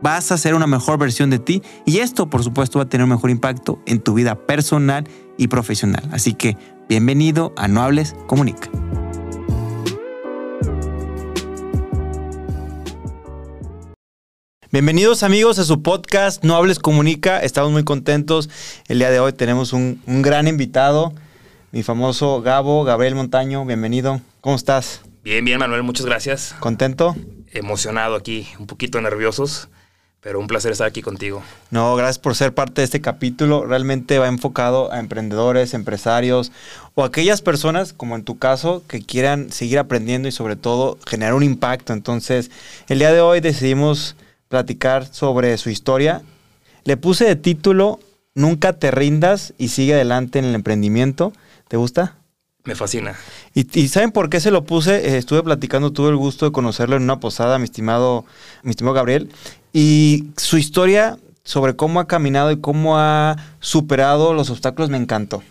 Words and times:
vas 0.00 0.30
a 0.32 0.38
ser 0.38 0.54
una 0.54 0.66
mejor 0.66 0.98
versión 0.98 1.30
de 1.30 1.38
ti 1.38 1.62
y 1.84 1.98
esto 1.98 2.30
por 2.30 2.42
supuesto 2.42 2.78
va 2.78 2.84
a 2.84 2.88
tener 2.88 3.04
un 3.04 3.10
mejor 3.10 3.30
impacto 3.30 3.80
en 3.86 4.00
tu 4.00 4.14
vida 4.14 4.46
personal 4.46 5.04
y 5.36 5.48
profesional. 5.48 6.02
Así 6.12 6.34
que 6.34 6.56
bienvenido 6.88 7.52
a 7.56 7.68
No 7.68 7.82
Hables, 7.82 8.14
Comunica. 8.26 8.70
Bienvenidos 14.70 15.22
amigos 15.22 15.58
a 15.58 15.64
su 15.64 15.82
podcast 15.82 16.44
No 16.44 16.54
Hables 16.54 16.78
Comunica. 16.78 17.40
Estamos 17.40 17.72
muy 17.72 17.84
contentos. 17.84 18.50
El 18.86 18.98
día 18.98 19.10
de 19.10 19.18
hoy 19.18 19.32
tenemos 19.32 19.72
un, 19.72 20.02
un 20.06 20.20
gran 20.20 20.46
invitado, 20.46 21.14
mi 21.72 21.82
famoso 21.82 22.42
Gabo, 22.42 22.84
Gabriel 22.84 23.14
Montaño. 23.14 23.64
Bienvenido. 23.64 24.20
¿Cómo 24.42 24.56
estás? 24.56 25.00
Bien, 25.24 25.44
bien 25.44 25.58
Manuel, 25.58 25.82
muchas 25.82 26.04
gracias. 26.04 26.54
¿Contento? 26.60 27.16
Emocionado 27.50 28.14
aquí, 28.14 28.46
un 28.58 28.66
poquito 28.66 29.00
nerviosos, 29.00 29.70
pero 30.20 30.40
un 30.40 30.46
placer 30.46 30.72
estar 30.72 30.86
aquí 30.86 31.00
contigo. 31.00 31.42
No, 31.70 31.94
gracias 31.94 32.18
por 32.18 32.34
ser 32.34 32.52
parte 32.52 32.80
de 32.80 32.84
este 32.84 33.00
capítulo. 33.00 33.64
Realmente 33.64 34.18
va 34.18 34.28
enfocado 34.28 34.92
a 34.92 34.98
emprendedores, 34.98 35.74
empresarios 35.74 36.52
o 36.94 37.04
aquellas 37.04 37.40
personas, 37.40 37.92
como 37.92 38.16
en 38.16 38.24
tu 38.24 38.38
caso, 38.38 38.82
que 38.88 39.00
quieran 39.00 39.52
seguir 39.52 39.78
aprendiendo 39.78 40.28
y 40.28 40.32
sobre 40.32 40.56
todo 40.56 40.98
generar 41.06 41.34
un 41.34 41.44
impacto. 41.44 41.92
Entonces, 41.92 42.50
el 42.88 42.98
día 42.98 43.12
de 43.12 43.20
hoy 43.20 43.40
decidimos 43.40 44.16
platicar 44.48 45.06
sobre 45.06 45.56
su 45.58 45.70
historia. 45.70 46.22
Le 46.84 46.96
puse 46.96 47.24
de 47.24 47.36
título 47.36 48.00
Nunca 48.34 48.74
te 48.74 48.92
rindas 48.92 49.52
y 49.58 49.68
sigue 49.68 49.94
adelante 49.94 50.38
en 50.38 50.44
el 50.44 50.54
emprendimiento. 50.54 51.32
¿Te 51.66 51.76
gusta? 51.76 52.17
Me 52.68 52.74
fascina. 52.74 53.14
¿Y, 53.54 53.88
saben 53.88 54.12
por 54.12 54.28
qué 54.28 54.40
se 54.40 54.50
lo 54.50 54.62
puse? 54.66 54.96
Eh, 54.96 55.16
estuve 55.16 55.42
platicando, 55.42 55.90
tuve 55.90 56.10
el 56.10 56.16
gusto 56.16 56.44
de 56.44 56.52
conocerlo 56.52 56.96
en 56.96 57.02
una 57.02 57.18
posada, 57.18 57.58
mi 57.58 57.64
estimado, 57.64 58.26
mi 58.62 58.72
estimado 58.72 58.92
Gabriel. 58.92 59.30
Y 59.72 60.26
su 60.36 60.58
historia 60.58 61.16
sobre 61.44 61.76
cómo 61.76 61.98
ha 61.98 62.06
caminado 62.06 62.50
y 62.50 62.60
cómo 62.60 62.98
ha 62.98 63.36
superado 63.58 64.34
los 64.34 64.50
obstáculos 64.50 64.90
me 64.90 64.98
encantó. 64.98 65.42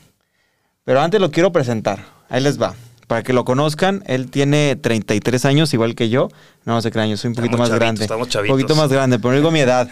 Pero 0.84 1.02
antes 1.02 1.20
lo 1.20 1.32
quiero 1.32 1.52
presentar. 1.52 2.06
Ahí 2.30 2.44
les 2.44 2.62
va. 2.62 2.76
Para 3.08 3.24
que 3.24 3.34
lo 3.34 3.46
conozcan, 3.46 4.04
él 4.06 4.30
tiene 4.30 4.76
33 4.76 5.44
años, 5.46 5.74
igual 5.74 5.96
que 5.96 6.10
yo. 6.10 6.30
No, 6.66 6.80
sé 6.84 6.92
qué 6.92 7.00
año, 7.00 7.18
soy 7.18 7.30
un 7.30 7.36
poquito 7.36 7.58
más 7.58 7.72
grande. 7.72 8.04
Estamos 8.04 8.36
Un 8.36 8.46
poquito 8.46 8.76
más 8.76 8.92
grande, 8.92 9.18
pero 9.18 9.32
no 9.32 9.38
digo 9.38 9.50
mi 9.50 9.62
edad. 9.62 9.90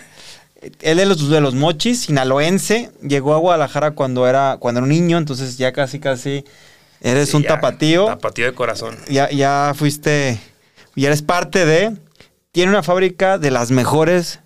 Él 0.82 1.00
es 1.00 1.28
de 1.28 1.42
los, 1.42 1.56
mochis, 1.56 2.02
sinaloense. 2.02 2.92
Llegó 3.02 3.34
a 3.34 3.40
Guadalajara 3.40 3.92
cuando 3.92 4.28
era, 4.28 4.58
cuando 4.60 4.78
era 4.78 4.84
un 4.84 4.90
niño, 4.90 5.18
entonces 5.18 5.58
ya 5.58 5.72
casi, 5.72 6.00
casi 6.00 6.46
eres 7.02 7.34
un 7.34 7.44
tapatío. 7.44 8.06
Tapatío 8.06 8.46
de 8.46 8.54
corazón. 8.54 8.96
Ya, 9.08 9.30
ya 9.30 9.74
fuiste, 9.76 10.40
ya 10.96 11.08
eres 11.08 11.22
parte 11.22 11.66
de. 11.66 11.96
Tiene 12.52 12.72
una 12.72 12.84
fábrica 12.84 13.38
de 13.38 13.52
las 13.52 13.72
mejores, 13.72 14.40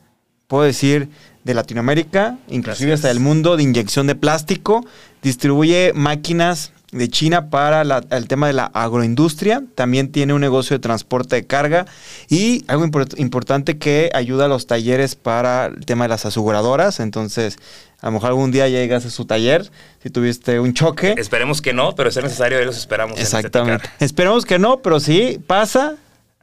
puedo 0.47 0.63
decir, 0.63 1.09
de 1.43 1.53
Latinoamérica, 1.53 2.37
inclusive 2.47 2.93
hasta 2.93 3.07
del 3.07 3.19
mundo, 3.19 3.55
de 3.55 3.63
inyección 3.63 4.07
de 4.07 4.15
plástico. 4.15 4.85
Distribuye 5.21 5.91
máquinas 5.93 6.73
de 6.91 7.07
China 7.07 7.49
para 7.49 7.81
el 7.81 8.27
tema 8.27 8.47
de 8.47 8.53
la 8.53 8.65
agroindustria. 8.65 9.63
También 9.75 10.11
tiene 10.11 10.33
un 10.33 10.41
negocio 10.41 10.75
de 10.75 10.79
transporte 10.79 11.35
de 11.35 11.45
carga 11.45 11.85
y 12.29 12.63
algo 12.67 12.85
importante 13.17 13.77
que 13.77 14.09
ayuda 14.13 14.45
a 14.45 14.47
los 14.47 14.67
talleres 14.67 15.15
para 15.15 15.67
el 15.67 15.85
tema 15.85 16.05
de 16.05 16.09
las 16.09 16.25
aseguradoras. 16.25 16.99
Entonces, 16.99 17.57
a 18.01 18.07
lo 18.07 18.13
mejor 18.13 18.29
algún 18.29 18.51
día 18.51 18.67
llegas 18.67 19.05
a 19.05 19.09
su 19.09 19.25
taller 19.25 19.69
si 20.01 20.09
tuviste 20.09 20.59
un 20.59 20.73
choque. 20.73 21.15
Esperemos 21.17 21.61
que 21.61 21.73
no, 21.73 21.95
pero 21.95 22.11
si 22.11 22.19
es 22.19 22.25
necesario, 22.25 22.57
ahí 22.57 22.65
los 22.65 22.77
esperamos. 22.77 23.19
Exactamente. 23.19 23.89
Esperemos 23.99 24.45
que 24.45 24.57
no, 24.57 24.81
pero 24.81 24.99
sí 24.99 25.39
pasa. 25.45 25.95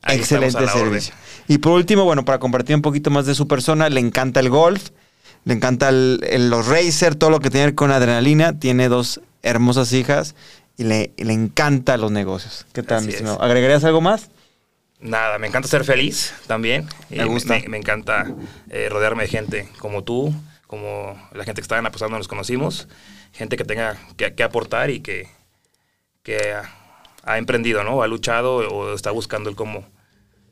excelente 0.07 0.67
servicio. 0.69 1.15
Y 1.49 1.59
por 1.59 1.73
último, 1.73 2.05
bueno, 2.05 2.25
para 2.25 2.39
compartir 2.39 2.77
un 2.77 2.83
poquito 2.83 3.11
más 3.11 3.27
de 3.27 3.35
su 3.35 3.49
persona, 3.49 3.89
le 3.89 4.01
encanta 4.01 4.41
el 4.41 4.51
golf, 4.51 4.91
le 5.47 5.55
encanta 5.55 5.93
los 5.93 6.67
racers, 6.67 7.17
todo 7.17 7.31
lo 7.31 7.39
que 7.39 7.51
tiene 7.51 7.73
con 7.77 7.93
adrenalina. 7.93 8.59
Tiene 8.59 8.89
dos 8.89 9.21
hermosas 9.45 9.93
hijas 9.93 10.35
y 10.77 10.83
le, 10.83 11.13
le 11.17 11.33
encanta 11.33 11.97
los 11.97 12.11
negocios. 12.11 12.67
¿Qué 12.73 12.83
tal, 12.83 13.05
mi 13.05 13.13
estimado? 13.13 13.41
¿Agregarías 13.41 13.85
algo 13.85 14.01
más? 14.01 14.29
Nada, 14.99 15.39
me 15.39 15.47
encanta 15.47 15.69
ser 15.69 15.85
feliz 15.85 16.35
también. 16.49 16.89
Me 17.11 17.25
gusta. 17.27 17.61
Me, 17.69 17.79
encanta 17.79 18.27
eh, 18.71 18.89
rodearme 18.91 19.23
de 19.23 19.29
gente 19.29 19.69
como 19.79 20.03
tú, 20.03 20.35
como 20.67 21.17
la 21.33 21.45
gente 21.45 21.61
que 21.61 21.65
está 21.65 21.79
en 21.79 21.87
Apostando 21.87 22.19
nos 22.19 22.27
conocimos, 22.27 22.89
gente 23.33 23.57
que 23.57 23.65
tenga 23.65 23.97
que, 24.17 24.43
aportar 24.43 24.91
y 24.91 24.99
que, 24.99 25.29
que 26.25 26.57
ha, 27.23 27.39
emprendido, 27.39 27.85
¿no? 27.85 28.03
Ha 28.03 28.09
luchado 28.09 28.57
o 28.57 28.95
está 28.97 29.13
buscando 29.13 29.49
el 29.49 29.55
cómo, 29.55 29.87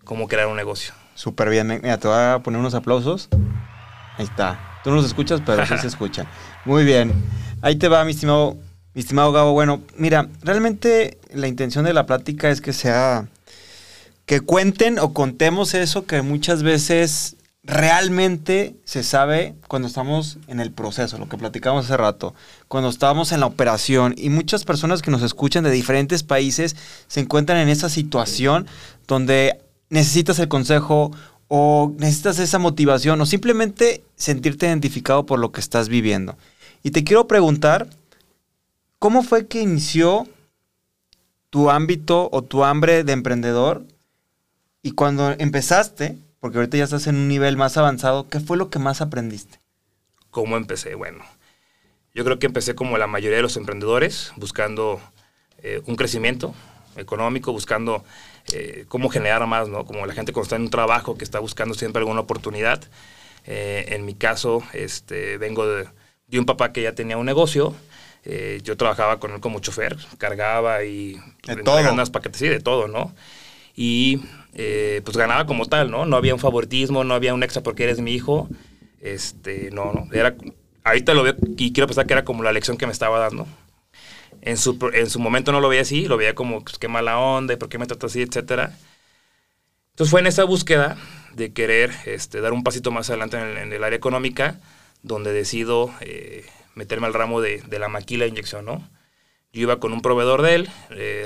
cómo 0.05 0.29
crear 0.29 0.47
un 0.47 0.57
negocio. 0.57 0.95
Súper 1.17 1.51
bien. 1.51 1.67
Mira, 1.67 1.99
te 1.99 2.07
voy 2.07 2.17
a 2.17 2.39
poner 2.45 2.61
unos 2.61 2.75
aplausos. 2.75 3.29
Ahí 4.19 4.25
está. 4.27 4.71
Tú 4.85 4.91
no 4.91 4.97
los 4.97 5.07
escuchas, 5.07 5.41
pero 5.45 5.67
sí 5.67 5.75
se 5.79 5.89
escucha. 5.89 6.27
Muy 6.65 6.85
bien. 6.85 7.13
Ahí 7.63 7.77
te 7.77 7.89
va, 7.89 8.05
mi 8.05 8.13
estimado 8.13 8.59
mi 8.95 9.01
estimado 9.01 9.33
Gabo, 9.33 9.53
bueno, 9.53 9.83
mira, 9.97 10.29
realmente 10.43 11.19
la 11.33 11.49
intención 11.49 11.85
de 11.85 11.93
la 11.93 12.07
plática 12.07 12.49
es 12.51 12.61
que 12.61 12.73
sea, 12.73 13.27
que 14.25 14.41
cuenten 14.41 15.01
o 15.01 15.13
contemos 15.13 15.75
eso 15.75 16.07
que 16.07 16.23
muchas 16.23 16.63
veces 16.63 17.37
realmente 17.65 18.77
se 18.85 19.03
sabe 19.03 19.57
cuando 19.67 19.89
estamos 19.89 20.39
en 20.47 20.61
el 20.61 20.71
proceso, 20.71 21.19
lo 21.19 21.29
que 21.29 21.39
platicamos 21.39 21.87
hace 21.87 21.97
rato, 21.97 22.35
cuando 22.69 22.89
estamos 22.89 23.33
en 23.33 23.41
la 23.41 23.47
operación 23.47 24.15
y 24.17 24.29
muchas 24.29 24.65
personas 24.65 25.03
que 25.03 25.11
nos 25.11 25.23
escuchan 25.23 25.65
de 25.65 25.73
diferentes 25.73 26.23
países 26.23 26.77
se 27.09 27.19
encuentran 27.19 27.59
en 27.59 27.71
esa 27.71 27.89
situación 27.89 28.69
donde 29.09 29.59
necesitas 29.89 30.39
el 30.39 30.49
consejo 30.49 31.11
o 31.57 31.93
necesitas 31.99 32.41
esa 32.41 32.59
motivación 32.59 33.21
o 33.21 33.27
simplemente 33.27 34.03
sentirte 34.17 34.67
identificado 34.67 35.25
por 35.25 35.39
lo 35.39 35.53
que 35.53 35.61
estás 35.61 35.89
viviendo. 35.89 36.37
Y 36.83 36.91
te 36.91 37.05
quiero 37.05 37.29
preguntar, 37.29 37.89
¿Cómo 39.05 39.23
fue 39.23 39.49
que 39.49 39.61
inició 39.61 40.27
tu 41.51 41.69
ámbito 41.69 42.31
o 42.33 42.41
tu 42.41 42.65
hambre 42.65 43.05
de 43.05 43.13
emprendedor? 43.13 43.85
Y 44.81 44.93
cuando 44.93 45.33
empezaste, 45.33 46.17
porque 46.41 46.57
ahorita 46.57 46.79
ya 46.79 46.85
estás 46.85 47.07
en 47.07 47.17
un 47.17 47.29
nivel 47.29 47.59
más 47.59 47.77
avanzado, 47.77 48.31
¿qué 48.31 48.41
fue 48.41 48.57
lo 48.57 48.71
que 48.71 48.79
más 48.79 49.03
aprendiste? 49.03 49.61
¿Cómo 50.31 50.57
empecé? 50.57 50.95
Bueno, 50.95 51.23
yo 52.15 52.25
creo 52.25 52.39
que 52.39 52.47
empecé 52.47 52.75
como 52.75 52.97
la 52.97 53.07
mayoría 53.07 53.37
de 53.37 53.43
los 53.43 53.59
emprendedores, 53.59 54.33
buscando 54.37 54.99
eh, 55.59 55.83
un 55.85 55.97
crecimiento 55.97 56.55
económico, 56.97 57.53
buscando 57.53 58.05
eh, 58.53 58.85
cómo 58.89 59.09
generar 59.09 59.47
más, 59.47 59.69
¿no? 59.69 59.85
Como 59.85 60.07
la 60.07 60.15
gente 60.15 60.33
cuando 60.33 60.45
está 60.45 60.57
en 60.57 60.63
un 60.63 60.71
trabajo 60.71 61.17
que 61.17 61.25
está 61.25 61.39
buscando 61.39 61.75
siempre 61.75 62.01
alguna 62.01 62.21
oportunidad. 62.21 62.83
Eh, 63.47 63.87
en 63.89 64.05
mi 64.05 64.15
caso, 64.15 64.63
este, 64.73 65.39
vengo 65.39 65.67
de, 65.67 65.87
de, 66.29 66.39
un 66.39 66.47
papá 66.47 66.73
que 66.73 66.83
ya 66.83 66.95
tenía 66.95 67.19
un 67.19 67.27
negocio 67.27 67.75
eh, 68.27 68.61
yo 68.65 68.77
trabajaba 68.77 69.21
con 69.21 69.33
él 69.33 69.41
como 69.41 69.59
chofer, 69.61 69.97
cargaba 70.17 70.83
y... 70.85 71.17
De 71.47 71.57
todo. 71.63 71.77
Paquetes, 72.11 72.39
sí, 72.39 72.49
de 72.49 72.61
todo, 72.61 72.89
¿no? 72.89 73.15
Y 73.77 74.23
eh, 74.55 75.03
pues 75.05 75.17
ganaba 75.17 75.47
como 75.47 75.67
tal, 75.67 75.91
¿no? 75.91 76.07
No 76.07 76.17
había 76.17 76.33
un 76.33 76.41
favoritismo, 76.41 77.05
no 77.05 77.13
había 77.13 77.35
un 77.35 77.43
extra 77.43 77.63
porque 77.63 77.85
eres 77.85 78.01
mi 78.01 78.15
hijo. 78.15 78.49
Este, 79.01 79.71
no, 79.73 79.93
no. 79.93 80.09
Era, 80.13 80.37
ahorita 80.85 81.13
lo 81.13 81.23
veo 81.23 81.35
y 81.59 81.73
quiero 81.73 81.87
pensar 81.87 82.07
que 82.07 82.15
era 82.15 82.25
como 82.25 82.43
la 82.43 82.53
lección 82.53 82.79
que 82.79 82.87
me 82.87 82.93
estaba 82.93 83.19
dando. 83.19 83.47
En 84.47 84.59
su, 84.59 84.79
en 84.93 85.09
su 85.09 85.21
momento 85.21 85.53
no 85.53 85.61
lo 85.61 85.71
veía 85.71 85.81
así, 85.83 86.07
lo 86.07 86.19
veía 86.19 86.35
como, 86.35 86.63
pues, 86.63 86.77
qué 86.79 86.87
mala 86.87 87.19
onda 87.19 87.57
por 87.57 87.71
qué 87.71 87.79
me 87.79 87.87
trata 87.87 88.07
así, 88.07 88.21
etcétera. 88.21 88.77
Entonces 89.93 90.11
fue 90.11 90.21
en 90.21 90.27
esa 90.27 90.45
búsqueda 90.45 90.99
de 91.35 91.55
querer 91.55 91.95
este, 92.05 92.43
dar 92.43 92.53
un 92.53 92.63
pasito 92.63 92.91
más 92.91 93.09
adelante 93.09 93.39
en 93.39 93.73
el, 93.73 93.83
área 93.83 93.97
económica, 93.97 94.61
donde 95.03 95.33
decido 95.33 95.95
eh, 96.01 96.45
meterme 96.75 97.07
al 97.07 97.15
ramo 97.15 97.41
de, 97.41 97.63
la 97.71 97.89
maquila 97.89 98.25
de 98.25 98.31
inyección, 98.31 98.67
¿no? 98.67 98.87
Yo 99.53 99.63
iba 99.63 99.81
con 99.81 99.95
un 99.95 100.03
proveedor 100.03 100.43
de 100.43 100.55
él, 100.57 100.71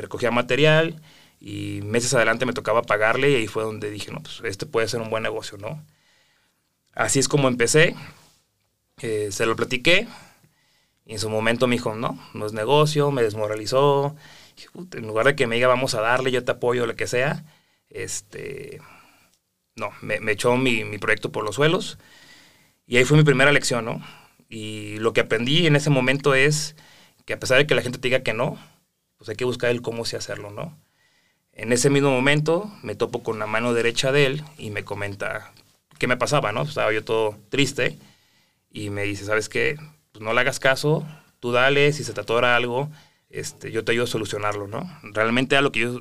recogía 0.00 0.30
material 0.30 1.00
y 1.40 1.80
meses 1.82 2.14
adelante 2.14 2.46
me 2.46 2.52
tocaba 2.52 2.82
pagarle 2.82 3.30
y 3.30 3.34
ahí 3.36 3.46
fue 3.48 3.64
donde 3.64 3.90
dije, 3.90 4.12
no, 4.12 4.22
pues 4.22 4.42
este 4.44 4.66
puede 4.66 4.88
ser 4.88 5.00
un 5.00 5.10
buen 5.10 5.22
negocio, 5.22 5.58
¿no? 5.58 5.84
Así 6.94 7.18
es 7.18 7.28
como 7.28 7.48
empecé, 7.48 7.96
eh, 9.00 9.28
se 9.30 9.46
lo 9.46 9.56
platiqué 9.56 10.08
y 11.08 11.12
en 11.12 11.18
su 11.18 11.30
momento 11.30 11.66
me 11.66 11.76
dijo, 11.76 11.94
no, 11.94 12.18
no 12.34 12.44
es 12.44 12.52
negocio, 12.52 13.10
me 13.10 13.22
desmoralizó, 13.22 14.14
en 14.92 15.06
lugar 15.06 15.24
de 15.24 15.36
que 15.36 15.46
me 15.46 15.54
diga 15.54 15.66
vamos 15.66 15.94
a 15.94 16.02
darle, 16.02 16.30
yo 16.30 16.44
te 16.44 16.52
apoyo, 16.52 16.86
lo 16.86 16.96
que 16.96 17.06
sea, 17.06 17.46
este, 17.88 18.82
no, 19.74 19.90
me, 20.02 20.18
echó 20.30 20.54
mi, 20.58 20.84
proyecto 20.98 21.32
por 21.32 21.44
los 21.44 21.54
suelos 21.54 21.98
y 22.86 22.98
ahí 22.98 23.04
fue 23.04 23.16
mi 23.16 23.24
primera 23.24 23.52
lección, 23.52 23.86
¿no? 23.86 24.04
Y 24.50 24.98
lo 24.98 25.14
que 25.14 25.22
aprendí 25.22 25.66
en 25.66 25.76
ese 25.76 25.88
momento 25.88 26.34
es 26.34 26.76
que 27.24 27.32
a 27.32 27.40
pesar 27.40 27.56
de 27.56 27.66
que 27.66 27.74
la 27.74 27.80
gente 27.80 27.98
te 27.98 28.08
diga 28.08 28.22
que 28.22 28.34
no, 28.34 28.58
pues 29.16 29.30
hay 29.30 29.36
que 29.36 29.46
buscar 29.46 29.70
el 29.70 29.80
cómo 29.80 30.04
sí 30.04 30.14
hacerlo, 30.14 30.50
¿no? 30.50 30.78
En 31.52 31.72
ese 31.72 31.88
mismo 31.88 32.10
momento 32.10 32.70
me 32.82 32.94
topo 32.94 33.22
con 33.22 33.38
la 33.38 33.46
mano 33.46 33.72
derecha 33.72 34.12
de 34.12 34.26
él 34.26 34.44
y 34.58 34.70
me 34.70 34.84
comenta 34.84 35.54
qué 35.98 36.06
me 36.06 36.18
pasaba, 36.18 36.52
¿no? 36.52 36.64
Estaba 36.64 36.92
yo 36.92 37.02
todo 37.02 37.38
triste 37.48 37.96
y 38.70 38.90
me 38.90 39.04
dice, 39.04 39.24
¿sabes 39.24 39.48
qué? 39.48 39.78
Pues 40.12 40.22
no 40.22 40.32
le 40.32 40.40
hagas 40.40 40.60
caso, 40.60 41.06
tú 41.40 41.52
dale, 41.52 41.92
si 41.92 42.04
se 42.04 42.12
te 42.12 42.20
atora 42.20 42.56
algo, 42.56 42.90
este, 43.30 43.70
yo 43.70 43.84
te 43.84 43.92
ayudo 43.92 44.04
a 44.04 44.08
solucionarlo, 44.08 44.66
¿no? 44.66 44.90
Realmente 45.02 45.54
era 45.54 45.62
lo 45.62 45.72
que 45.72 45.80
yo 45.80 46.00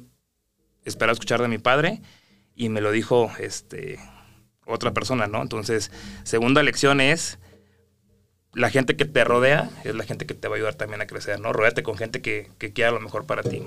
esperaba 0.86 1.14
escuchar 1.14 1.42
de 1.42 1.48
mi 1.48 1.58
padre 1.58 2.02
y 2.56 2.70
me 2.70 2.82
lo 2.82 2.92
dijo 2.92 3.32
este, 3.40 4.00
otra 4.66 4.94
persona, 4.94 5.28
¿no? 5.28 5.42
Entonces, 5.42 5.92
segunda 6.24 6.64
lección 6.64 7.02
es, 7.02 7.40
la 8.54 8.70
gente 8.70 8.96
que 8.96 9.06
te 9.06 9.24
rodea 9.24 9.70
es 9.84 9.94
la 9.94 10.04
gente 10.04 10.26
que 10.26 10.34
te 10.34 10.48
va 10.48 10.56
a 10.56 10.58
ayudar 10.58 10.76
también 10.76 11.02
a 11.02 11.08
crecer, 11.08 11.40
¿no? 11.40 11.54
Rodéate 11.54 11.84
con 11.84 11.98
gente 11.98 12.22
que, 12.22 12.50
que 12.58 12.74
quiera 12.74 12.92
lo 12.92 13.00
mejor 13.00 13.26
para 13.26 13.44
ti. 13.44 13.64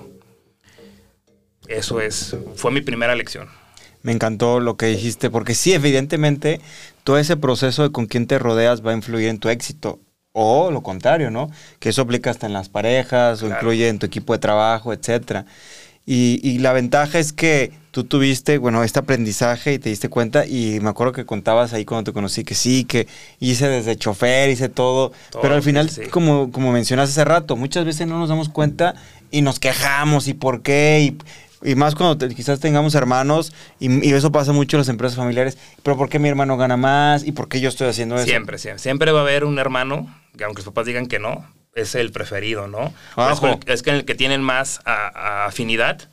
Eso 1.68 2.00
es, 2.00 2.36
fue 2.56 2.72
mi 2.72 2.80
primera 2.80 3.14
lección. 3.14 3.48
Me 4.02 4.12
encantó 4.12 4.60
lo 4.60 4.76
que 4.76 4.86
dijiste, 4.86 5.30
porque 5.30 5.54
sí, 5.54 5.72
evidentemente, 5.74 6.60
todo 7.04 7.18
ese 7.18 7.36
proceso 7.36 7.82
de 7.82 7.92
con 7.92 8.06
quién 8.06 8.26
te 8.26 8.38
rodeas 8.38 8.84
va 8.84 8.92
a 8.92 8.94
influir 8.96 9.28
en 9.28 9.38
tu 9.38 9.50
éxito. 9.50 10.00
O 10.32 10.70
lo 10.70 10.82
contrario, 10.82 11.30
¿no? 11.30 11.50
Que 11.78 11.88
eso 11.88 12.02
aplica 12.02 12.30
hasta 12.30 12.46
en 12.46 12.52
las 12.52 12.68
parejas, 12.68 13.42
o 13.42 13.48
incluye 13.48 13.88
en 13.88 13.98
tu 13.98 14.06
equipo 14.06 14.32
de 14.32 14.38
trabajo, 14.38 14.92
etcétera. 14.92 15.44
Y, 16.06 16.40
y, 16.42 16.58
la 16.58 16.72
ventaja 16.72 17.18
es 17.18 17.32
que 17.32 17.72
tú 17.90 18.04
tuviste, 18.04 18.58
bueno, 18.58 18.82
este 18.82 18.98
aprendizaje 18.98 19.74
y 19.74 19.78
te 19.78 19.90
diste 19.90 20.08
cuenta, 20.08 20.46
y 20.46 20.80
me 20.80 20.88
acuerdo 20.88 21.12
que 21.12 21.26
contabas 21.26 21.72
ahí 21.72 21.84
cuando 21.84 22.10
te 22.10 22.14
conocí 22.14 22.42
que 22.42 22.54
sí, 22.54 22.84
que 22.84 23.06
hice 23.38 23.68
desde 23.68 23.96
chofer, 23.96 24.50
hice 24.50 24.68
todo, 24.68 25.12
todo 25.30 25.42
pero 25.42 25.54
al 25.54 25.62
final, 25.62 25.90
sí. 25.90 26.02
como, 26.10 26.50
como 26.50 26.72
mencionaste 26.72 27.12
hace 27.12 27.24
rato, 27.24 27.56
muchas 27.56 27.84
veces 27.84 28.06
no 28.06 28.18
nos 28.18 28.28
damos 28.28 28.48
cuenta 28.48 28.94
y 29.30 29.42
nos 29.42 29.60
quejamos 29.60 30.26
y 30.26 30.34
por 30.34 30.62
qué, 30.62 31.00
y, 31.62 31.68
y 31.70 31.74
más 31.74 31.94
cuando 31.94 32.16
te, 32.16 32.34
quizás 32.34 32.60
tengamos 32.60 32.94
hermanos, 32.94 33.52
y, 33.78 34.08
y, 34.08 34.12
eso 34.12 34.32
pasa 34.32 34.52
mucho 34.52 34.76
en 34.76 34.80
las 34.80 34.88
empresas 34.88 35.16
familiares, 35.16 35.58
pero 35.82 35.96
¿por 35.96 36.08
qué 36.08 36.18
mi 36.18 36.28
hermano 36.28 36.56
gana 36.56 36.76
más? 36.76 37.24
¿Y 37.24 37.32
por 37.32 37.48
qué 37.48 37.60
yo 37.60 37.68
estoy 37.68 37.88
haciendo 37.88 38.16
eso? 38.16 38.24
Siempre, 38.24 38.58
siempre. 38.58 38.82
Siempre 38.82 39.12
va 39.12 39.20
a 39.20 39.22
haber 39.22 39.44
un 39.44 39.58
hermano, 39.58 40.08
que 40.36 40.44
aunque 40.44 40.60
los 40.60 40.66
papás 40.66 40.86
digan 40.86 41.06
que 41.06 41.18
no, 41.18 41.46
es 41.74 41.94
el 41.94 42.12
preferido, 42.12 42.66
¿no? 42.68 42.92
Es, 43.30 43.42
el, 43.42 43.58
es 43.66 43.82
que 43.82 43.90
el 43.90 44.04
que 44.04 44.14
tienen 44.14 44.42
más 44.42 44.80
a, 44.84 45.08
a 45.08 45.46
afinidad. 45.46 46.10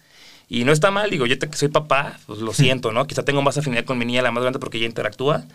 Y 0.50 0.64
no 0.64 0.72
está 0.72 0.92
mal, 0.92 1.10
digo, 1.10 1.26
yo 1.26 1.38
te, 1.38 1.52
soy 1.56 1.68
papá, 1.68 2.20
pues 2.26 2.40
lo 2.40 2.54
siento, 2.54 2.92
¿no? 2.92 3.06
Quizá 3.06 3.24
tengo 3.24 3.42
más 3.42 3.58
afinidad 3.58 3.84
con 3.84 3.98
mi 3.98 4.06
niña, 4.06 4.22
la 4.22 4.32
más 4.32 4.44
grande, 4.44 4.60
porque 4.60 4.78
ella 4.78 4.88
interactúa. 4.88 5.46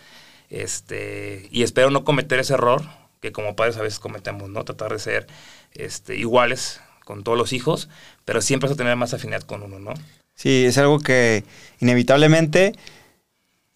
Este, 0.49 1.47
y 1.51 1.63
espero 1.63 1.89
no 1.89 2.03
cometer 2.03 2.39
ese 2.39 2.53
error 2.53 2.83
que 3.19 3.31
como 3.31 3.55
padres 3.55 3.77
a 3.77 3.81
veces 3.81 3.99
cometemos, 3.99 4.49
¿no? 4.49 4.63
Tratar 4.65 4.91
de 4.91 4.99
ser 4.99 5.27
este, 5.71 6.15
iguales 6.17 6.81
con 7.05 7.23
todos 7.23 7.37
los 7.37 7.53
hijos, 7.53 7.89
pero 8.25 8.41
siempre 8.41 8.67
vas 8.67 8.75
a 8.75 8.77
tener 8.77 8.95
más 8.95 9.13
afinidad 9.13 9.41
con 9.41 9.63
uno, 9.63 9.79
¿no? 9.79 9.93
Sí, 10.35 10.65
es 10.65 10.77
algo 10.77 10.99
que 10.99 11.43
inevitablemente 11.79 12.73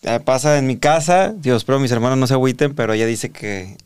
eh, 0.04 0.19
pasa 0.24 0.57
en 0.57 0.68
mi 0.68 0.78
casa. 0.78 1.33
Dios, 1.36 1.57
espero 1.57 1.80
mis 1.80 1.92
hermanos 1.92 2.18
no 2.18 2.28
se 2.28 2.33
agüiten, 2.33 2.75
pero 2.75 2.94
ella 2.94 3.06
dice 3.06 3.31
que 3.31 3.78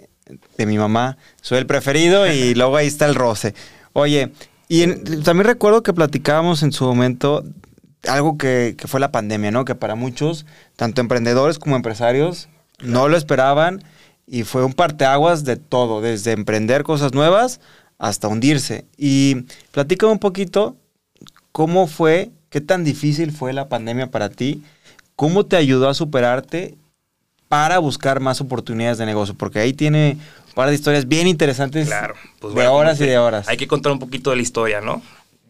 de 0.58 0.66
mi 0.66 0.78
mamá 0.78 1.18
soy 1.42 1.60
el 1.60 1.66
preferido 1.66 2.32
y 2.32 2.54
luego 2.56 2.78
ahí 2.78 2.88
está 2.88 3.06
el 3.06 3.16
roce. 3.16 3.54
Oye, 3.94 4.32
y 4.68 4.84
en, 4.84 5.24
también 5.24 5.48
recuerdo 5.48 5.84
que 5.84 5.94
platicábamos 5.94 6.64
en 6.64 6.72
su 6.72 6.86
momento 6.86 7.44
algo 8.08 8.38
que, 8.38 8.76
que, 8.78 8.88
fue 8.88 9.00
la 9.00 9.12
pandemia, 9.12 9.52
¿no? 9.52 9.66
Que 9.66 9.76
para 9.76 9.96
muchos, 9.96 10.46
tanto 10.76 11.02
emprendedores 11.02 11.60
como 11.60 11.76
empresarios, 11.76 12.48
claro. 12.78 12.94
no 12.94 13.08
lo 13.10 13.18
esperaban 13.18 13.84
y 14.26 14.44
fue 14.44 14.64
un 14.64 14.74
parteaguas 14.74 15.44
de 15.44 15.58
todo, 15.58 16.02
desde 16.02 16.32
emprender 16.32 16.84
cosas 16.84 17.14
nuevas 17.14 17.60
hasta 18.00 18.28
hundirse. 18.28 18.86
Y 18.98 19.46
platícame 19.72 20.14
un 20.14 20.20
poquito 20.20 20.76
cómo 21.52 21.86
fue, 21.88 22.32
qué 22.50 22.62
tan 22.62 22.84
difícil 22.84 23.32
fue 23.32 23.54
la 23.54 23.70
pandemia 23.70 24.10
para 24.10 24.30
ti, 24.30 24.64
cómo 25.16 25.46
te 25.46 25.56
ayudó 25.56 25.90
a 25.90 25.94
superarte 25.94 26.76
para 27.52 27.80
buscar 27.80 28.22
más 28.22 28.40
oportunidades 28.40 28.98
de 28.98 29.06
negocio, 29.06 29.36
porque 29.36 29.60
ahí 29.60 29.74
tiene 29.74 30.18
un 30.48 30.54
par 30.54 30.70
de 30.70 30.76
historias 30.76 31.06
bien 31.06 31.28
interesantes 31.28 31.86
claro, 31.86 32.16
pues 32.40 32.56
de 32.56 32.66
horas 32.66 33.02
y 33.02 33.06
de 33.06 33.18
horas. 33.18 33.46
Hay 33.50 33.58
que 33.58 33.68
contar 33.68 33.92
un 33.92 34.00
poquito 34.00 34.30
de 34.30 34.38
la 34.38 34.42
historia, 34.42 34.80
¿no? 34.80 35.02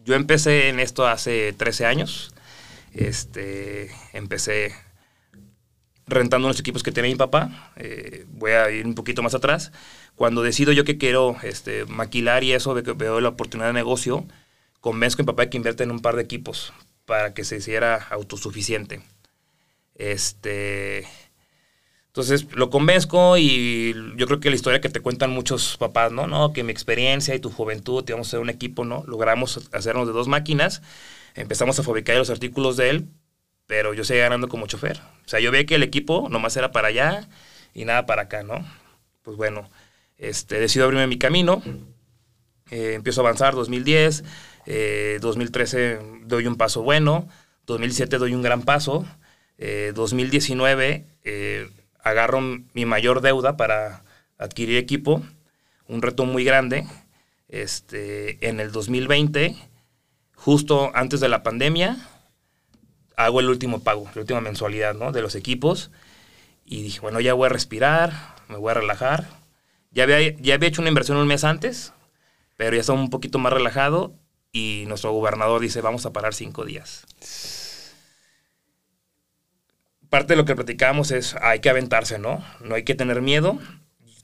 Yo 0.04 0.16
empecé 0.16 0.68
en 0.68 0.80
esto 0.80 1.06
hace 1.06 1.52
13 1.52 1.86
años. 1.86 2.34
Este, 2.92 3.92
empecé 4.12 4.74
rentando 6.08 6.48
unos 6.48 6.58
equipos 6.58 6.82
que 6.82 6.90
tenía 6.90 7.08
mi 7.08 7.16
papá. 7.16 7.70
Eh, 7.76 8.26
voy 8.30 8.50
a 8.50 8.68
ir 8.72 8.84
un 8.84 8.96
poquito 8.96 9.22
más 9.22 9.36
atrás. 9.36 9.70
Cuando 10.16 10.42
decido 10.42 10.72
yo 10.72 10.82
que 10.82 10.98
quiero 10.98 11.36
este, 11.44 11.84
maquilar 11.84 12.42
y 12.42 12.52
eso, 12.52 12.74
veo 12.74 13.20
la 13.20 13.28
oportunidad 13.28 13.68
de 13.68 13.74
negocio, 13.74 14.26
convenzco 14.80 15.22
a 15.22 15.22
mi 15.22 15.26
papá 15.26 15.48
que 15.48 15.56
invierte 15.56 15.84
en 15.84 15.92
un 15.92 16.00
par 16.00 16.16
de 16.16 16.22
equipos 16.22 16.72
para 17.06 17.32
que 17.32 17.44
se 17.44 17.58
hiciera 17.58 18.08
autosuficiente. 18.10 19.02
Este, 19.94 21.06
entonces 22.12 22.46
lo 22.52 22.68
convenzco 22.68 23.38
y 23.38 23.94
yo 24.16 24.26
creo 24.26 24.38
que 24.38 24.50
la 24.50 24.56
historia 24.56 24.82
que 24.82 24.90
te 24.90 25.00
cuentan 25.00 25.30
muchos 25.30 25.78
papás, 25.78 26.12
¿no? 26.12 26.26
No, 26.26 26.52
que 26.52 26.62
mi 26.62 26.70
experiencia 26.70 27.34
y 27.34 27.40
tu 27.40 27.48
juventud, 27.50 28.04
íbamos 28.06 28.26
a 28.26 28.28
hacer 28.28 28.40
un 28.40 28.50
equipo, 28.50 28.84
¿no? 28.84 29.02
Logramos 29.06 29.70
hacernos 29.72 30.06
de 30.06 30.12
dos 30.12 30.28
máquinas, 30.28 30.82
empezamos 31.34 31.78
a 31.78 31.82
fabricar 31.82 32.16
los 32.16 32.28
artículos 32.28 32.76
de 32.76 32.90
él, 32.90 33.08
pero 33.66 33.94
yo 33.94 34.04
seguía 34.04 34.24
ganando 34.24 34.48
como 34.48 34.66
chofer. 34.66 35.00
O 35.24 35.28
sea, 35.28 35.40
yo 35.40 35.50
veía 35.50 35.64
que 35.64 35.76
el 35.76 35.82
equipo 35.82 36.28
nomás 36.28 36.54
era 36.58 36.70
para 36.70 36.88
allá 36.88 37.26
y 37.72 37.86
nada 37.86 38.04
para 38.04 38.22
acá, 38.22 38.42
¿no? 38.42 38.62
Pues 39.22 39.38
bueno, 39.38 39.70
este, 40.18 40.60
decido 40.60 40.84
abrirme 40.84 41.06
mi 41.06 41.16
camino, 41.16 41.62
eh, 42.70 42.92
empiezo 42.92 43.22
a 43.22 43.24
avanzar, 43.24 43.54
2010, 43.54 44.22
eh, 44.66 45.18
2013 45.22 46.00
doy 46.26 46.46
un 46.46 46.56
paso 46.56 46.82
bueno, 46.82 47.26
2007 47.64 48.18
doy 48.18 48.34
un 48.34 48.42
gran 48.42 48.64
paso, 48.64 49.06
eh, 49.56 49.92
2019 49.94 51.06
agarro 52.02 52.40
mi 52.40 52.84
mayor 52.84 53.20
deuda 53.20 53.56
para 53.56 54.04
adquirir 54.38 54.76
equipo, 54.76 55.22
un 55.86 56.02
reto 56.02 56.24
muy 56.24 56.44
grande. 56.44 56.86
Este, 57.48 58.48
en 58.48 58.60
el 58.60 58.72
2020, 58.72 59.56
justo 60.34 60.90
antes 60.94 61.20
de 61.20 61.28
la 61.28 61.42
pandemia, 61.42 61.96
hago 63.16 63.40
el 63.40 63.48
último 63.48 63.82
pago, 63.82 64.10
la 64.14 64.22
última 64.22 64.40
mensualidad 64.40 64.94
¿no? 64.94 65.12
de 65.12 65.22
los 65.22 65.34
equipos. 65.34 65.90
Y 66.64 66.82
dije, 66.82 67.00
bueno, 67.00 67.20
ya 67.20 67.34
voy 67.34 67.46
a 67.46 67.50
respirar, 67.50 68.12
me 68.48 68.56
voy 68.56 68.70
a 68.70 68.74
relajar. 68.74 69.26
Ya 69.90 70.04
había, 70.04 70.20
ya 70.38 70.54
había 70.54 70.68
hecho 70.68 70.80
una 70.80 70.88
inversión 70.88 71.18
un 71.18 71.26
mes 71.26 71.44
antes, 71.44 71.92
pero 72.56 72.74
ya 72.74 72.80
estaba 72.80 72.98
un 72.98 73.10
poquito 73.10 73.38
más 73.38 73.52
relajado 73.52 74.14
y 74.52 74.84
nuestro 74.86 75.12
gobernador 75.12 75.60
dice, 75.60 75.82
vamos 75.82 76.06
a 76.06 76.12
parar 76.12 76.34
cinco 76.34 76.64
días 76.64 77.04
parte 80.12 80.34
de 80.34 80.36
lo 80.36 80.44
que 80.44 80.54
platicábamos 80.54 81.10
es, 81.10 81.36
hay 81.40 81.60
que 81.60 81.70
aventarse, 81.70 82.18
¿no? 82.18 82.44
No 82.60 82.74
hay 82.74 82.82
que 82.84 82.94
tener 82.94 83.22
miedo. 83.22 83.58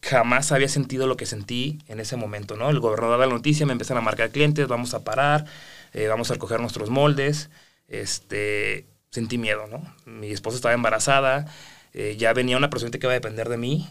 Jamás 0.02 0.52
había 0.52 0.68
sentido 0.68 1.06
lo 1.06 1.16
que 1.16 1.24
sentí 1.24 1.78
en 1.88 1.98
ese 1.98 2.14
momento, 2.16 2.58
¿no? 2.58 2.68
El 2.68 2.78
gobernador 2.78 3.18
da 3.18 3.26
la 3.26 3.32
noticia, 3.32 3.64
me 3.64 3.72
empiezan 3.72 3.96
a 3.96 4.02
marcar 4.02 4.28
clientes, 4.28 4.68
vamos 4.68 4.92
a 4.92 5.02
parar, 5.02 5.46
eh, 5.94 6.06
vamos 6.08 6.30
a 6.30 6.34
recoger 6.34 6.60
nuestros 6.60 6.90
moldes. 6.90 7.48
Este, 7.88 8.84
sentí 9.10 9.38
miedo, 9.38 9.66
¿no? 9.66 9.80
Mi 10.04 10.30
esposa 10.30 10.56
estaba 10.56 10.74
embarazada, 10.74 11.46
eh, 11.94 12.16
ya 12.18 12.34
venía 12.34 12.58
una 12.58 12.68
persona 12.68 12.90
que 12.90 12.98
iba 12.98 13.12
a 13.12 13.14
depender 13.14 13.48
de 13.48 13.56
mí. 13.56 13.88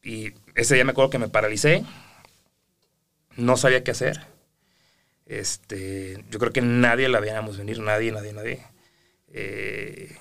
Y 0.00 0.32
ese 0.54 0.76
día 0.76 0.84
me 0.84 0.92
acuerdo 0.92 1.10
que 1.10 1.18
me 1.18 1.28
paralicé, 1.28 1.84
no 3.36 3.56
sabía 3.56 3.82
qué 3.82 3.90
hacer. 3.90 4.20
Este, 5.26 6.22
yo 6.30 6.38
creo 6.38 6.52
que 6.52 6.62
nadie 6.62 7.08
la 7.08 7.18
veíamos 7.18 7.58
venir, 7.58 7.80
nadie, 7.80 8.12
nadie, 8.12 8.32
nadie. 8.32 8.62
Eh, 9.32 10.16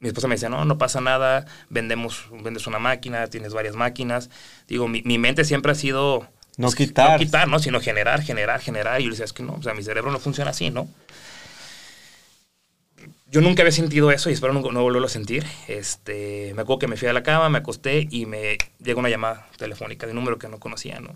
mi 0.00 0.08
esposa 0.08 0.28
me 0.28 0.36
decía, 0.36 0.48
no, 0.48 0.64
no 0.64 0.78
pasa 0.78 1.00
nada, 1.00 1.46
vendemos, 1.70 2.26
vendes 2.30 2.66
una 2.66 2.78
máquina, 2.78 3.26
tienes 3.26 3.52
varias 3.52 3.74
máquinas. 3.74 4.30
Digo, 4.68 4.88
mi, 4.88 5.02
mi 5.02 5.18
mente 5.18 5.44
siempre 5.44 5.72
ha 5.72 5.74
sido... 5.74 6.28
No 6.56 6.72
quitar. 6.72 7.12
No 7.12 7.18
quitar, 7.18 7.48
¿no? 7.48 7.58
Sino 7.58 7.80
generar, 7.80 8.22
generar, 8.22 8.60
generar. 8.60 9.00
Y 9.00 9.04
yo 9.04 9.10
le 9.10 9.14
decía, 9.14 9.24
es 9.24 9.32
que 9.32 9.42
no, 9.42 9.54
o 9.54 9.62
sea, 9.62 9.74
mi 9.74 9.82
cerebro 9.82 10.10
no 10.10 10.18
funciona 10.18 10.50
así, 10.50 10.70
¿no? 10.70 10.88
Yo 13.30 13.42
nunca 13.42 13.62
había 13.62 13.72
sentido 13.72 14.10
eso 14.10 14.30
y 14.30 14.32
espero 14.32 14.54
no, 14.54 14.60
no 14.72 14.82
volverlo 14.82 15.06
a 15.06 15.10
sentir. 15.10 15.44
Este, 15.66 16.52
me 16.54 16.62
acuerdo 16.62 16.78
que 16.80 16.86
me 16.86 16.96
fui 16.96 17.08
a 17.08 17.12
la 17.12 17.22
cama, 17.22 17.48
me 17.48 17.58
acosté 17.58 18.08
y 18.10 18.26
me 18.26 18.56
llegó 18.82 19.00
una 19.00 19.10
llamada 19.10 19.48
telefónica 19.58 20.06
de 20.06 20.12
un 20.12 20.16
número 20.16 20.38
que 20.38 20.48
no 20.48 20.58
conocía, 20.58 20.98
¿no? 21.00 21.14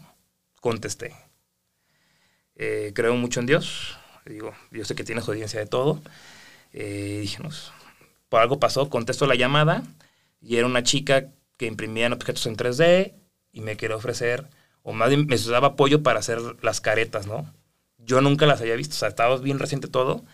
Contesté. 0.61 1.15
Eh, 2.57 2.93
creo 2.95 3.15
mucho 3.17 3.41
en 3.41 3.47
Dios. 3.47 3.97
Digo, 4.27 4.53
yo 4.71 4.85
sé 4.85 4.95
que 4.95 5.05
tienes 5.05 5.27
audiencia 5.27 5.59
de 5.59 5.67
todo. 5.67 6.03
Eh, 6.73 7.19
dije, 7.23 7.43
no, 7.43 7.49
por 8.33 8.41
algo 8.41 8.59
pasó, 8.59 8.89
contesto 8.89 9.27
la 9.27 9.35
llamada 9.35 9.83
y 10.41 10.57
era 10.57 10.67
una 10.67 10.83
chica 10.83 11.27
que 11.59 11.67
imprimía 11.67 12.09
objetos 12.09 12.47
en 12.47 12.57
3D 12.57 13.13
y 13.53 13.61
me 13.61 13.77
quería 13.77 13.95
ofrecer, 13.95 14.49
o 14.83 14.95
más 14.95 15.11
bien 15.11 15.27
me 15.27 15.37
daba 15.37 15.69
apoyo 15.69 16.03
para 16.03 16.21
hacer 16.21 16.39
las 16.63 16.81
caretas, 16.81 17.27
¿no? 17.27 17.53
Yo 17.99 18.23
nunca 18.23 18.47
las 18.47 18.63
había 18.63 18.75
visto, 18.75 18.95
o 18.95 18.99
sea, 18.99 19.09
estaba 19.09 19.37
bien 19.37 19.59
reciente 19.59 19.87
todo. 19.87 20.25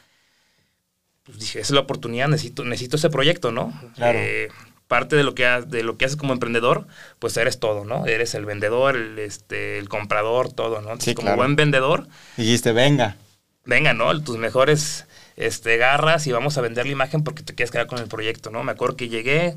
Pues 1.24 1.40
dije, 1.40 1.58
esa 1.58 1.72
es 1.72 1.74
la 1.74 1.80
oportunidad, 1.80 2.28
necesito, 2.28 2.64
necesito 2.64 2.98
ese 2.98 3.10
proyecto, 3.10 3.50
¿no? 3.50 3.76
Claro. 3.96 4.16
Eh, 4.16 4.48
parte 4.86 5.16
de 5.16 5.24
lo 5.24 5.34
que, 5.34 5.42
de 5.66 5.82
lo 5.82 5.98
que 5.98 6.04
haces 6.04 6.16
como 6.16 6.32
emprendedor, 6.32 6.86
pues 7.18 7.36
eres 7.36 7.58
todo, 7.58 7.84
¿no? 7.84 8.06
Eres 8.06 8.32
el 8.34 8.44
vendedor, 8.44 8.94
el, 8.94 9.18
este, 9.18 9.80
el 9.80 9.88
comprador, 9.88 10.52
todo, 10.52 10.80
¿no? 10.82 10.92
Entonces, 10.92 11.16
como 11.16 11.34
buen 11.34 11.56
vendedor. 11.56 12.06
Dijiste, 12.36 12.70
venga. 12.70 13.16
Venga, 13.64 13.92
¿no? 13.92 14.22
Tus 14.22 14.38
mejores 14.38 15.07
este, 15.38 15.76
garras 15.76 16.26
y 16.26 16.32
vamos 16.32 16.58
a 16.58 16.60
vender 16.60 16.84
la 16.86 16.92
imagen 16.92 17.22
porque 17.22 17.44
te 17.44 17.54
quieres 17.54 17.70
quedar 17.70 17.86
con 17.86 17.98
el 17.98 18.08
proyecto, 18.08 18.50
¿no? 18.50 18.64
Me 18.64 18.72
acuerdo 18.72 18.96
que 18.96 19.08
llegué, 19.08 19.56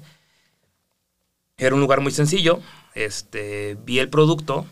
era 1.57 1.73
un 1.73 1.81
lugar 1.81 2.01
muy 2.01 2.11
sencillo, 2.11 2.61
este, 2.93 3.75
vi 3.83 3.97
el 3.97 4.09
producto 4.09 4.67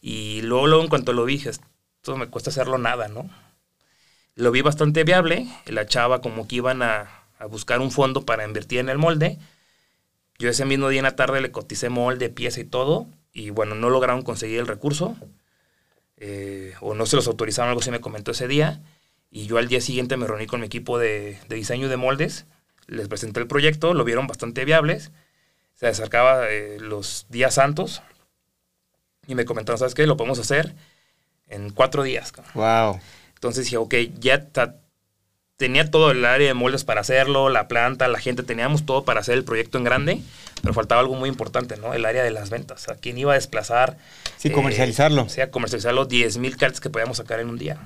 y 0.00 0.40
luego, 0.40 0.80
en 0.80 0.88
cuanto 0.88 1.12
lo 1.12 1.26
vi, 1.26 1.34
dije, 1.34 1.50
esto 1.50 2.16
me 2.16 2.28
cuesta 2.28 2.48
hacerlo 2.48 2.78
nada, 2.78 3.08
¿no? 3.08 3.28
Lo 4.36 4.50
vi 4.50 4.62
bastante 4.62 5.04
viable, 5.04 5.46
la 5.66 5.84
chava 5.84 6.22
como 6.22 6.48
que 6.48 6.56
iban 6.56 6.80
a, 6.80 7.10
a 7.38 7.44
buscar 7.44 7.80
un 7.80 7.90
fondo 7.90 8.24
para 8.24 8.46
invertir 8.46 8.78
en 8.78 8.88
el 8.88 8.96
molde. 8.96 9.38
Yo 10.38 10.48
ese 10.48 10.64
mismo 10.64 10.88
día 10.88 11.00
en 11.00 11.04
la 11.04 11.16
tarde 11.16 11.42
le 11.42 11.52
coticé 11.52 11.90
molde, 11.90 12.30
pieza 12.30 12.60
y 12.60 12.64
todo, 12.64 13.06
y 13.34 13.50
bueno, 13.50 13.74
no 13.74 13.90
lograron 13.90 14.22
conseguir 14.22 14.60
el 14.60 14.66
recurso, 14.66 15.14
eh, 16.16 16.72
o 16.80 16.94
no 16.94 17.04
se 17.04 17.16
los 17.16 17.26
autorizaron, 17.26 17.68
algo 17.68 17.82
se 17.82 17.90
me 17.90 18.00
comentó 18.00 18.30
ese 18.30 18.48
día, 18.48 18.80
y 19.30 19.46
yo 19.46 19.58
al 19.58 19.68
día 19.68 19.80
siguiente 19.80 20.16
me 20.16 20.26
reuní 20.26 20.46
con 20.46 20.60
mi 20.60 20.66
equipo 20.66 20.98
de, 20.98 21.38
diseño 21.48 21.88
de 21.88 21.96
moldes, 21.96 22.46
les 22.86 23.08
presenté 23.08 23.40
el 23.40 23.46
proyecto, 23.46 23.94
lo 23.94 24.04
vieron 24.04 24.26
bastante 24.26 24.64
viables, 24.64 25.10
se 25.74 25.86
acercaba 25.86 26.48
eh, 26.48 26.78
los 26.80 27.26
días 27.28 27.54
santos, 27.54 28.02
y 29.26 29.34
me 29.34 29.44
comentaron, 29.44 29.78
¿sabes 29.78 29.94
qué? 29.94 30.06
Lo 30.06 30.16
podemos 30.16 30.38
hacer 30.38 30.74
en 31.48 31.70
cuatro 31.70 32.02
días. 32.02 32.32
Wow. 32.54 32.98
Entonces 33.34 33.66
dije, 33.66 33.76
ok, 33.76 33.94
ya 34.18 34.48
tenía 35.58 35.90
todo 35.90 36.12
el 36.12 36.24
área 36.24 36.48
de 36.48 36.54
moldes 36.54 36.84
para 36.84 37.02
hacerlo, 37.02 37.50
la 37.50 37.68
planta, 37.68 38.08
la 38.08 38.18
gente, 38.18 38.42
teníamos 38.42 38.86
todo 38.86 39.04
para 39.04 39.20
hacer 39.20 39.34
el 39.34 39.44
proyecto 39.44 39.76
en 39.76 39.84
grande, 39.84 40.22
pero 40.62 40.72
faltaba 40.72 41.02
algo 41.02 41.14
muy 41.14 41.28
importante, 41.28 41.76
¿no? 41.76 41.92
El 41.92 42.06
área 42.06 42.24
de 42.24 42.30
las 42.30 42.48
ventas. 42.48 42.88
¿A 42.88 42.96
quién 42.96 43.18
iba 43.18 43.32
a 43.32 43.34
desplazar? 43.34 43.98
Sí, 44.38 44.50
comercializarlo. 44.50 45.24
O 45.24 45.28
sea, 45.28 45.50
comercializar 45.50 45.92
los 45.92 46.08
10 46.08 46.38
mil 46.38 46.56
cartas 46.56 46.80
que 46.80 46.90
podíamos 46.90 47.18
sacar 47.18 47.40
en 47.40 47.50
un 47.50 47.58
día. 47.58 47.78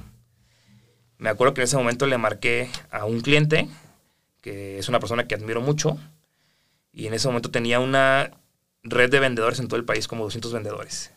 Me 1.23 1.29
acuerdo 1.29 1.55
que 1.55 1.61
en 1.61 1.67
ese 1.67 1.76
momento 1.76 2.09
le 2.09 2.19
marqué 2.19 2.69
a 2.91 3.05
un 3.05 3.21
cliente, 3.21 3.69
que 4.41 4.81
es 4.81 4.88
una 4.88 4.99
persona 4.99 5.29
que 5.29 5.37
admiro 5.37 5.61
mucho, 5.61 5.97
y 6.93 7.07
en 7.07 7.14
ese 7.14 7.29
momento 7.29 7.52
tenía 7.52 7.79
una 7.79 8.33
red 8.83 9.09
de 9.09 9.21
vendedores 9.21 9.61
en 9.61 9.69
todo 9.69 9.79
el 9.79 9.85
país, 9.85 10.09
como 10.09 10.25
200 10.25 10.52
vendedores. 10.52 11.12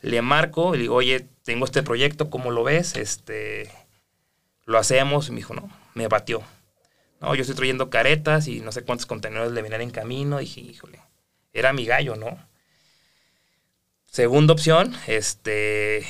Le 0.00 0.22
marco 0.22 0.74
y 0.74 0.78
le 0.78 0.82
digo, 0.84 0.94
oye, 0.94 1.28
tengo 1.42 1.66
este 1.66 1.82
proyecto, 1.82 2.30
¿cómo 2.30 2.50
lo 2.50 2.64
ves? 2.64 2.96
Este, 2.96 3.70
lo 4.64 4.78
hacemos. 4.78 5.28
Y 5.28 5.32
me 5.32 5.36
dijo, 5.36 5.52
no, 5.52 5.68
me 5.92 6.08
batió. 6.08 6.42
No, 7.20 7.34
yo 7.34 7.42
estoy 7.42 7.56
trayendo 7.56 7.90
caretas 7.90 8.48
y 8.48 8.60
no 8.60 8.72
sé 8.72 8.84
cuántos 8.84 9.04
contenedores 9.04 9.52
le 9.52 9.60
venían 9.60 9.82
en 9.82 9.90
camino. 9.90 10.38
Dije, 10.38 10.62
híjole, 10.62 11.02
era 11.52 11.74
mi 11.74 11.84
gallo, 11.84 12.16
¿no? 12.16 12.38
Segunda 14.06 14.54
opción, 14.54 14.96
este, 15.06 16.06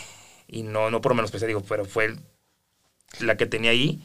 y 0.47 0.62
no, 0.62 0.92
no 0.92 1.00
por 1.00 1.14
menos 1.14 1.33
pues 1.33 1.45
digo, 1.45 1.64
pero 1.68 1.85
fue 1.85 2.14
la 3.20 3.37
que 3.37 3.46
tenía 3.46 3.70
ahí. 3.70 4.02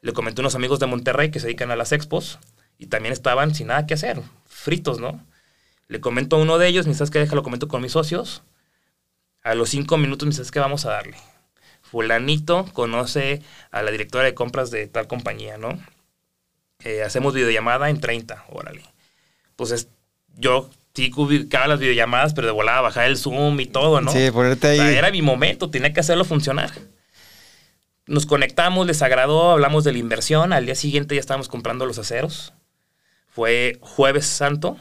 Le 0.00 0.12
comenté 0.12 0.40
a 0.40 0.42
unos 0.42 0.54
amigos 0.54 0.80
de 0.80 0.86
Monterrey 0.86 1.30
que 1.30 1.40
se 1.40 1.46
dedican 1.46 1.70
a 1.70 1.76
las 1.76 1.92
expos 1.92 2.38
y 2.78 2.86
también 2.86 3.12
estaban 3.12 3.54
sin 3.54 3.68
nada 3.68 3.86
que 3.86 3.94
hacer, 3.94 4.20
fritos, 4.46 4.98
¿no? 4.98 5.24
Le 5.88 6.00
comento 6.00 6.36
a 6.36 6.38
uno 6.40 6.58
de 6.58 6.68
ellos, 6.68 6.86
me 6.86 6.94
sabes 6.94 7.10
que 7.10 7.18
déjalo 7.18 7.42
comento 7.42 7.68
con 7.68 7.82
mis 7.82 7.92
socios. 7.92 8.42
A 9.42 9.54
los 9.54 9.70
cinco 9.70 9.98
minutos 9.98 10.26
me 10.26 10.32
sabes 10.32 10.50
que 10.50 10.60
vamos 10.60 10.86
a 10.86 10.90
darle 10.90 11.16
fulanito 11.92 12.64
conoce 12.72 13.42
a 13.70 13.82
la 13.82 13.90
directora 13.90 14.24
de 14.24 14.32
compras 14.32 14.70
de 14.70 14.86
tal 14.86 15.06
compañía, 15.06 15.58
¿no? 15.58 15.78
Eh, 16.84 17.02
hacemos 17.02 17.34
videollamada 17.34 17.90
en 17.90 18.00
30, 18.00 18.46
órale. 18.48 18.82
Pues 19.56 19.88
yo 20.38 20.70
sí 20.94 21.12
ubicaba 21.14 21.66
las 21.66 21.80
videollamadas, 21.80 22.32
pero 22.32 22.46
de 22.46 22.52
volada 22.54 22.80
bajar 22.80 23.08
el 23.08 23.18
Zoom 23.18 23.60
y 23.60 23.66
todo, 23.66 24.00
¿no? 24.00 24.10
Sí, 24.10 24.30
ponerte 24.30 24.68
ahí. 24.68 24.80
era 24.80 25.10
mi 25.10 25.20
momento, 25.20 25.68
tenía 25.68 25.92
que 25.92 26.00
hacerlo 26.00 26.24
funcionar. 26.24 26.70
Nos 28.06 28.26
conectamos, 28.26 28.86
les 28.86 29.00
agradó, 29.02 29.52
hablamos 29.52 29.84
de 29.84 29.92
la 29.92 29.98
inversión. 29.98 30.52
Al 30.52 30.66
día 30.66 30.74
siguiente 30.74 31.14
ya 31.14 31.20
estábamos 31.20 31.48
comprando 31.48 31.86
los 31.86 31.98
aceros. 31.98 32.52
Fue 33.28 33.78
jueves 33.80 34.26
santo. 34.26 34.76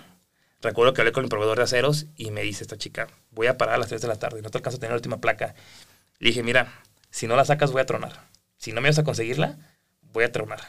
Recuerdo 0.61 0.93
que 0.93 1.01
hablé 1.01 1.11
con 1.11 1.23
el 1.23 1.29
proveedor 1.29 1.57
de 1.57 1.63
aceros 1.63 2.07
y 2.15 2.31
me 2.31 2.41
dice 2.41 2.63
esta 2.63 2.77
chica, 2.77 3.07
voy 3.31 3.47
a 3.47 3.57
parar 3.57 3.75
a 3.75 3.77
las 3.79 3.87
3 3.87 4.01
de 4.01 4.07
la 4.07 4.17
tarde, 4.17 4.41
no 4.41 4.49
te 4.49 4.59
alcanzo 4.59 4.77
a 4.77 4.79
tener 4.79 4.91
la 4.91 4.97
última 4.97 5.19
placa. 5.19 5.55
Le 6.19 6.29
dije, 6.29 6.43
mira, 6.43 6.71
si 7.09 7.27
no 7.27 7.35
la 7.35 7.45
sacas, 7.45 7.71
voy 7.71 7.81
a 7.81 7.85
tronar. 7.85 8.27
Si 8.57 8.71
no 8.71 8.81
me 8.81 8.89
vas 8.89 8.99
a 8.99 9.03
conseguirla, 9.03 9.57
voy 10.13 10.23
a 10.23 10.31
tronar. 10.31 10.59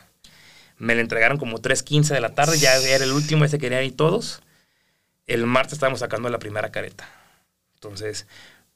Me 0.79 0.95
la 0.95 1.03
entregaron 1.03 1.39
como 1.39 1.59
3.15 1.59 2.15
de 2.15 2.21
la 2.21 2.35
tarde, 2.35 2.59
ya 2.59 2.75
era 2.77 3.05
el 3.05 3.13
último, 3.13 3.45
ese 3.45 3.59
querían 3.59 3.85
ir 3.85 3.97
todos. 3.97 4.43
El 5.27 5.47
martes 5.47 5.75
estábamos 5.75 6.01
sacando 6.01 6.29
la 6.31 6.39
primera 6.39 6.71
careta. 6.71 7.09
Entonces, 7.75 8.27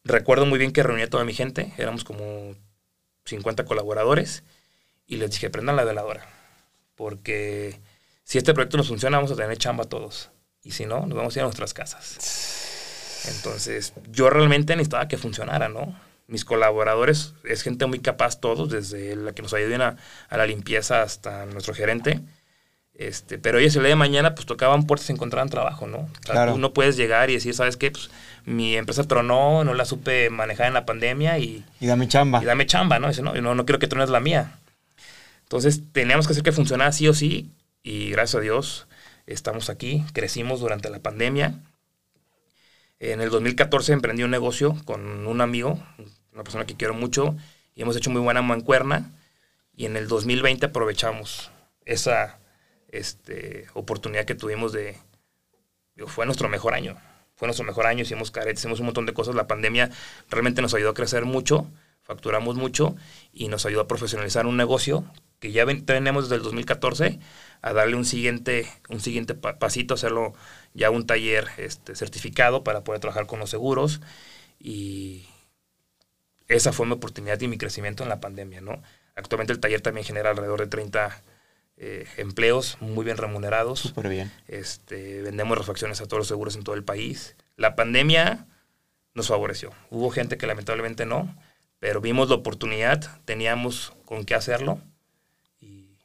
recuerdo 0.04 0.45
muy 0.45 0.59
bien 0.59 0.73
que 0.73 0.83
reuní 0.83 1.02
a 1.02 1.11
toda 1.11 1.25
mi 1.25 1.33
gente, 1.33 1.73
éramos 1.78 2.04
como 2.04 2.54
50 3.26 3.64
colaboradores, 3.66 4.42
y 5.06 5.16
les 5.16 5.30
dije, 5.30 5.50
prendan 5.50 5.76
la 5.76 5.85
veladora, 5.85 6.26
porque 6.95 7.78
si 8.25 8.38
este 8.38 8.54
proyecto 8.54 8.78
nos 8.78 8.88
funciona, 8.88 9.18
vamos 9.18 9.33
a 9.33 9.37
tener 9.37 9.56
chamba 9.59 9.85
todos. 9.85 10.30
Y 10.62 10.73
si 10.73 10.87
no, 10.87 11.06
nos 11.06 11.16
vamos 11.16 11.37
a 11.37 11.38
ir 11.38 11.42
a 11.42 11.47
nuestras 11.47 11.75
casas. 11.75 13.26
Entonces, 13.37 13.92
yo 14.11 14.30
realmente 14.30 14.75
necesitaba 14.75 15.06
que 15.06 15.16
funcionara, 15.16 15.68
¿no? 15.68 15.95
mis 16.28 16.45
colaboradores, 16.45 17.35
es 17.45 17.62
gente 17.62 17.87
muy 17.87 18.00
capaz 18.00 18.40
todos, 18.40 18.68
desde 18.68 19.14
la 19.16 19.33
que 19.33 19.42
nos 19.42 19.54
ayudan 19.54 19.83
a, 19.83 19.97
a 20.28 20.37
la 20.37 20.47
limpieza 20.47 21.02
hasta 21.02 21.47
nuestro 21.47 21.75
gerente. 21.75 22.21
Este, 22.95 23.38
pero 23.38 23.59
ellos 23.59 23.76
el 23.76 23.83
día 23.83 23.90
de 23.90 23.97
mañana 23.97 24.35
pues 24.35 24.47
tocaban 24.47 24.87
puertas 24.87 25.11
y 25.11 25.12
encontraban 25.12 25.50
trabajo, 25.50 25.87
¿no? 25.87 26.09
claro. 26.23 26.54
tú 26.54 26.59
no 26.59 26.73
puedes 26.73 26.97
llegar 26.97 27.28
y 27.28 27.35
decir, 27.35 27.52
¿sabes 27.52 27.76
qué? 27.76 27.90
Pues 27.90 28.11
mi 28.47 28.76
empresa 28.76 29.05
tronó, 29.05 29.65
no 29.65 29.75
la 29.75 29.85
supe 29.85 30.31
manejar 30.31 30.69
en 30.69 30.75
la 30.75 30.87
pandemia 30.87 31.38
y... 31.38 31.65
Y 31.81 31.87
dame 31.87 32.07
chamba. 32.07 32.41
Y 32.43 32.47
dame 32.47 32.65
chamba, 32.65 33.00
¿no? 33.00 33.09
Dice, 33.09 33.21
no, 33.21 33.35
no, 33.35 33.55
no 33.55 33.67
quiero 33.67 33.81
que 33.81 33.88
trones 33.88 34.09
la 34.09 34.21
mía. 34.21 34.59
Entonces 35.43 35.83
teníamos 35.93 36.26
que 36.26 36.33
hacer 36.33 36.45
que 36.45 36.53
funcionara 36.53 36.93
sí 36.93 37.09
o 37.09 37.15
sí 37.15 37.50
y 37.83 38.11
gracias 38.11 38.37
a 38.37 38.41
Dios 38.41 38.87
estamos 39.26 39.69
aquí, 39.69 40.05
crecimos 40.12 40.61
durante 40.61 40.88
la 40.91 41.00
pandemia. 41.00 41.55
En 43.00 43.21
el 43.21 43.31
2014 43.31 43.93
emprendí 43.93 44.23
un 44.23 44.31
negocio 44.31 44.76
con 44.85 45.26
un 45.26 45.41
amigo, 45.41 45.83
una 46.33 46.45
persona 46.45 46.67
que 46.67 46.76
quiero 46.76 46.95
mucho, 46.95 47.37
y 47.75 47.83
hemos 47.83 47.97
hecho 47.97 48.11
muy 48.11 48.21
buena 48.21 48.43
mancuerna. 48.43 49.11
Y 49.75 49.87
en 49.87 49.97
el 49.97 50.07
2020 50.07 50.67
aprovechamos 50.67 51.50
esa 51.85 52.38
este, 52.88 53.67
oportunidad 53.75 54.25
que 54.25 54.37
tuvimos 54.37 54.73
de... 54.73 54.97
Fue 56.07 56.26
nuestro 56.26 56.49
mejor 56.49 56.75
año. 56.75 56.97
Fue 57.37 57.47
nuestro 57.47 57.64
mejor 57.64 57.87
año, 57.87 58.02
hicimos 58.02 58.31
caretas, 58.31 58.61
hicimos 58.61 58.81
un 58.81 58.87
montón 58.87 59.07
de 59.07 59.14
cosas. 59.14 59.35
La 59.35 59.47
pandemia 59.47 59.90
realmente 60.28 60.62
nos 60.62 60.75
ayudó 60.75 60.90
a 60.90 60.95
crecer 60.95 61.25
mucho, 61.25 61.71
facturamos 62.02 62.57
mucho 62.57 62.97
y 63.33 63.49
nos 63.49 63.66
ayudó 63.66 63.83
a 63.83 63.88
profesionalizar 63.88 64.47
un 64.47 64.57
negocio 64.57 65.05
que 65.38 65.52
ya 65.52 65.66
tenemos 65.85 66.25
desde 66.25 66.37
el 66.37 66.43
2014 66.43 67.21
a 67.62 67.73
darle 67.73 67.97
un 67.97 68.05
siguiente, 68.05 68.66
un 68.88 69.00
siguiente 69.00 69.35
pasito, 69.35 69.95
hacerlo 69.95 70.33
ya 70.73 70.90
un 70.90 71.07
taller 71.07 71.49
este, 71.59 71.95
certificado 71.95 72.64
para 72.64 72.85
poder 72.85 73.00
trabajar 73.00 73.26
con 73.26 73.38
los 73.38 73.50
seguros 73.50 74.00
y, 74.59 75.26
esa 76.49 76.73
fue 76.73 76.87
mi 76.87 76.93
oportunidad 76.93 77.40
y 77.40 77.49
mi 77.49 77.59
crecimiento 77.59 78.02
en 78.02 78.09
la 78.09 78.21
pandemia, 78.21 78.61
¿no? 78.61 78.83
Actualmente 79.16 79.52
el 79.52 79.61
taller 79.61 79.81
también 79.81 80.07
genera 80.07 80.31
alrededor 80.31 80.61
de 80.61 80.66
30 80.69 81.23
eh, 81.76 82.06
empleos 82.16 82.78
muy 82.80 83.04
bien 83.04 83.16
remunerados. 83.16 83.80
Súper 83.80 84.09
bien. 84.09 84.33
Este, 84.49 85.23
vendemos 85.23 85.59
refacciones 85.59 86.00
a 86.00 86.06
todos 86.06 86.21
los 86.21 86.28
seguros 86.28 86.56
en 86.56 86.64
todo 86.64 86.75
el 86.75 86.85
país. 86.85 87.37
La 87.56 87.76
pandemia 87.76 88.47
nos 89.14 89.28
favoreció. 89.28 89.73
Hubo 89.90 90.11
gente 90.11 90.38
que 90.38 90.47
lamentablemente 90.47 91.06
no, 91.06 91.37
pero 91.78 92.00
vimos 92.00 92.28
la 92.28 92.37
oportunidad, 92.37 93.21
teníamos 93.25 93.92
con 94.04 94.25
qué 94.25 94.35
hacerlo. 94.35 94.80
Y 95.61 95.97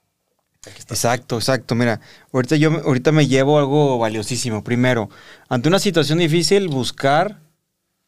Exacto, 0.66 1.38
exacto. 1.38 1.75
Mira, 1.75 2.01
ahorita 2.34 2.56
yo 2.56 2.72
ahorita 2.86 3.12
me 3.12 3.28
llevo 3.28 3.58
algo 3.58 3.98
valiosísimo. 3.98 4.63
Primero, 4.63 5.10
ante 5.50 5.70
una 5.70 5.80
situación 5.80 6.20
difícil, 6.20 6.68
buscar 6.68 7.40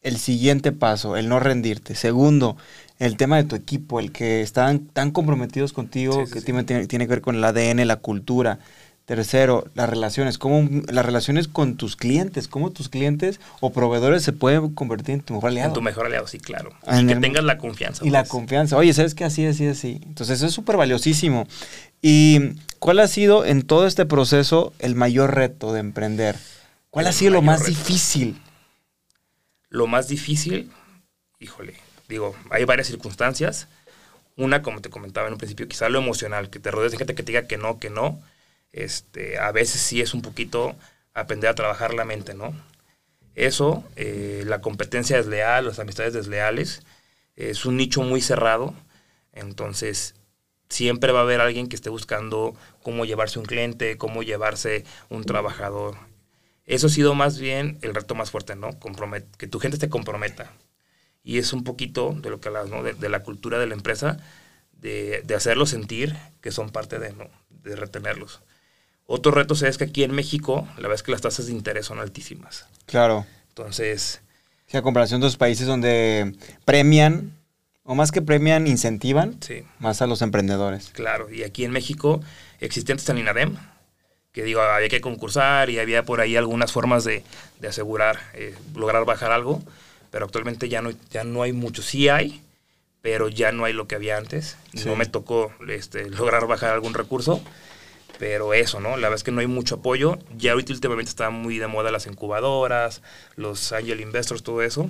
el 0.04 0.18
siguiente 0.18 0.72
paso, 0.72 1.18
el 1.18 1.30
no 1.30 1.40
rendirte. 1.40 1.96
Segundo, 1.96 2.58
el 3.00 3.18
tema 3.18 3.38
de 3.38 3.46
tu 3.46 3.56
equipo, 3.56 4.00
el 4.00 4.12
que 4.12 4.42
están 4.42 4.80
tan 4.80 5.12
comprometidos 5.12 5.74
contigo, 5.74 6.26
que 6.32 6.42
Tiene, 6.42 6.64
tiene, 6.64 6.88
que 6.88 7.10
ver 7.10 7.22
con 7.22 7.36
el 7.36 7.44
ADN, 7.44 7.88
la 7.88 7.98
cultura. 7.98 8.60
Tercero, 9.06 9.66
las 9.76 9.90
relaciones, 9.90 10.38
cómo 10.38 10.70
las 10.88 11.06
relaciones 11.06 11.50
con 11.50 11.76
tus 11.76 11.98
clientes, 11.98 12.48
cómo 12.48 12.72
tus 12.72 12.88
clientes 12.88 13.42
o 13.60 13.72
proveedores 13.72 14.24
se 14.24 14.32
pueden 14.32 14.74
convertir 14.74 15.16
en 15.16 15.22
tu 15.22 15.34
mejor 15.34 15.50
aliado. 15.50 15.68
En 15.68 15.74
tu 15.74 15.82
mejor 15.82 16.06
aliado, 16.06 16.26
sí, 16.26 16.40
claro. 16.40 16.72
y 16.90 17.06
que 17.06 17.18
tengas 17.18 17.44
la 17.44 17.58
confianza. 17.58 18.06
Y 18.06 18.12
la 18.12 18.22
pues. 18.22 18.30
confianza. 18.30 18.78
Oye, 18.78 18.94
¿sabes 18.94 19.14
qué? 19.14 19.26
Así, 19.26 19.46
así, 19.46 19.68
así. 19.68 20.00
Entonces, 20.06 20.38
eso 20.38 20.46
es 20.46 20.54
súper 20.54 20.78
valiosísimo. 20.78 21.48
¿Y 22.02 22.54
cuál 22.80 23.00
ha 23.00 23.08
sido 23.10 23.44
en 23.44 23.64
todo 23.64 23.88
este 23.88 24.06
proceso 24.06 24.72
el 24.80 24.96
mayor 24.96 25.36
reto 25.36 25.74
de 25.74 25.82
emprender? 25.82 26.38
¿Cuál 26.90 27.08
ha 27.08 27.12
sido 27.12 27.32
lo 27.32 27.42
más 27.42 27.66
difícil? 27.66 28.40
Lo 29.74 29.88
más 29.88 30.08
difícil, 30.08 30.72
híjole, 31.40 31.74
digo, 32.08 32.36
hay 32.52 32.64
varias 32.64 32.86
circunstancias. 32.86 33.68
Una, 34.38 34.62
como 34.62 34.82
te 34.82 34.92
comentaba 34.92 35.26
en 35.26 35.34
un 35.34 35.40
principio, 35.40 35.68
quizá 35.68 35.90
lo 35.90 35.98
emocional, 35.98 36.52
que 36.52 36.60
te 36.60 36.70
rodees 36.70 36.92
de 36.92 37.00
gente 37.00 37.16
que 37.16 37.24
te 37.24 37.32
diga 37.32 37.48
que 37.48 37.58
no, 37.58 37.80
que 37.80 37.90
no. 37.90 38.22
Este, 38.72 39.40
a 39.40 39.52
veces 39.52 39.82
sí 39.82 40.00
es 40.00 40.14
un 40.14 40.22
poquito 40.22 40.76
aprender 41.16 41.50
a 41.50 41.56
trabajar 41.56 41.96
la 41.96 42.06
mente, 42.06 42.36
¿no? 42.36 42.54
Eso, 43.34 43.84
eh, 43.96 44.44
la 44.46 44.62
competencia 44.62 45.18
desleal, 45.18 45.66
las 45.66 45.80
amistades 45.80 46.14
desleales, 46.14 46.84
es 47.36 47.66
un 47.66 47.76
nicho 47.76 48.04
muy 48.04 48.22
cerrado, 48.22 48.76
entonces 49.32 50.14
siempre 50.70 51.12
va 51.12 51.22
a 51.22 51.24
haber 51.24 51.42
alguien 51.42 51.68
que 51.68 51.76
esté 51.76 51.90
buscando 51.90 52.54
cómo 52.84 53.06
llevarse 53.06 53.40
un 53.40 53.46
cliente, 53.46 53.98
cómo 53.98 54.22
llevarse 54.22 54.86
un 55.10 55.24
trabajador. 55.24 55.98
Eso 56.66 56.88
ha 56.88 56.90
sido 56.90 57.14
más 57.14 57.40
bien 57.40 57.78
el 57.82 57.94
reto 57.94 58.16
más 58.16 58.32
fuerte, 58.32 58.56
¿no? 58.56 58.72
que 59.38 59.48
tu 59.48 59.60
gente 59.60 59.78
te 59.78 59.90
comprometa. 59.90 60.52
Y 61.24 61.38
es 61.38 61.54
un 61.54 61.64
poquito 61.64 62.14
de 62.14 62.30
lo 62.30 62.40
que 62.40 62.50
hablas, 62.50 62.70
¿no? 62.70 62.84
De, 62.84 63.10
la 63.10 63.24
cultura 63.24 63.58
de 63.58 63.68
la 63.68 63.76
empresa, 63.76 64.18
de, 64.74 65.22
de, 65.26 65.36
hacerlos 65.36 65.70
sentir 65.70 66.18
que 66.42 66.52
son 66.52 66.70
parte 66.70 67.00
de, 67.00 67.14
¿no? 67.14 67.30
De 67.50 67.76
retenerlos. 67.76 68.42
Otro 69.06 69.32
reto 69.32 69.54
es 69.54 69.78
que 69.78 69.86
aquí 69.86 70.04
en 70.04 70.12
México, 70.12 70.68
la 70.76 70.84
verdad 70.84 70.96
es 70.96 71.04
que 71.04 71.12
las 71.12 71.22
tasas 71.22 71.48
de 71.48 71.54
interés 71.54 71.86
son 71.86 72.00
altísimas. 72.00 72.66
Claro. 72.86 73.26
Entonces... 73.50 74.22
Sí, 74.68 74.78
a 74.78 74.82
comparación 74.82 75.22
de 75.22 75.28
otros 75.28 75.38
países 75.38 75.68
donde 75.68 76.36
premian, 76.66 77.38
o 77.84 77.96
más 77.96 78.12
que 78.12 78.22
premian, 78.22 78.66
incentivan 78.66 79.38
más 79.80 80.02
a 80.02 80.08
los 80.08 80.22
emprendedores. 80.22 80.90
Claro, 80.94 81.30
y 81.32 81.44
aquí 81.44 81.66
en 81.66 81.72
México 81.72 82.22
existía 82.60 82.94
antes 82.94 83.08
el 83.10 83.20
INADEM, 83.20 83.58
que 84.34 84.44
digo, 84.44 84.62
había 84.62 84.90
que 84.90 85.00
concursar 85.00 85.70
y 85.70 85.80
había 85.80 86.04
por 86.04 86.20
ahí 86.20 86.36
algunas 86.36 86.72
formas 86.72 87.04
de, 87.04 87.24
de 87.60 87.68
asegurar, 87.68 88.20
eh, 88.34 88.56
lograr 88.76 89.06
bajar 89.06 89.32
algo, 89.32 89.62
pero 90.12 90.26
actualmente 90.26 90.70
ya 90.70 90.82
no, 90.82 90.92
ya 91.12 91.24
no 91.24 91.44
hay 91.44 91.54
mucho. 91.54 91.82
Sí 91.84 92.10
hay, 92.10 92.44
pero 93.02 93.30
ya 93.30 93.52
no 93.52 93.66
hay 93.66 93.74
lo 93.74 93.88
que 93.88 93.96
había 93.96 94.18
antes. 94.18 94.58
No 94.86 94.96
me 94.96 95.06
tocó 95.06 95.54
este, 95.68 96.10
lograr 96.10 96.48
bajar 96.48 96.72
algún 96.72 96.96
recurso, 96.96 97.44
pero 98.18 98.54
eso, 98.54 98.80
¿no? 98.80 98.90
La 98.92 99.10
verdad 99.10 99.16
es 99.16 99.24
que 99.24 99.32
no 99.32 99.42
hay 99.42 99.48
mucho 99.48 99.76
apoyo. 99.76 100.18
Ya 100.36 100.54
ahorita 100.54 100.74
últimamente 100.74 101.10
está 101.10 101.30
muy 101.30 101.60
de 101.60 101.68
moda 101.68 101.92
las 101.92 102.08
incubadoras, 102.08 103.02
los 103.36 103.72
angel 103.72 104.02
investors, 104.02 104.42
todo 104.42 104.64
eso. 104.64 104.90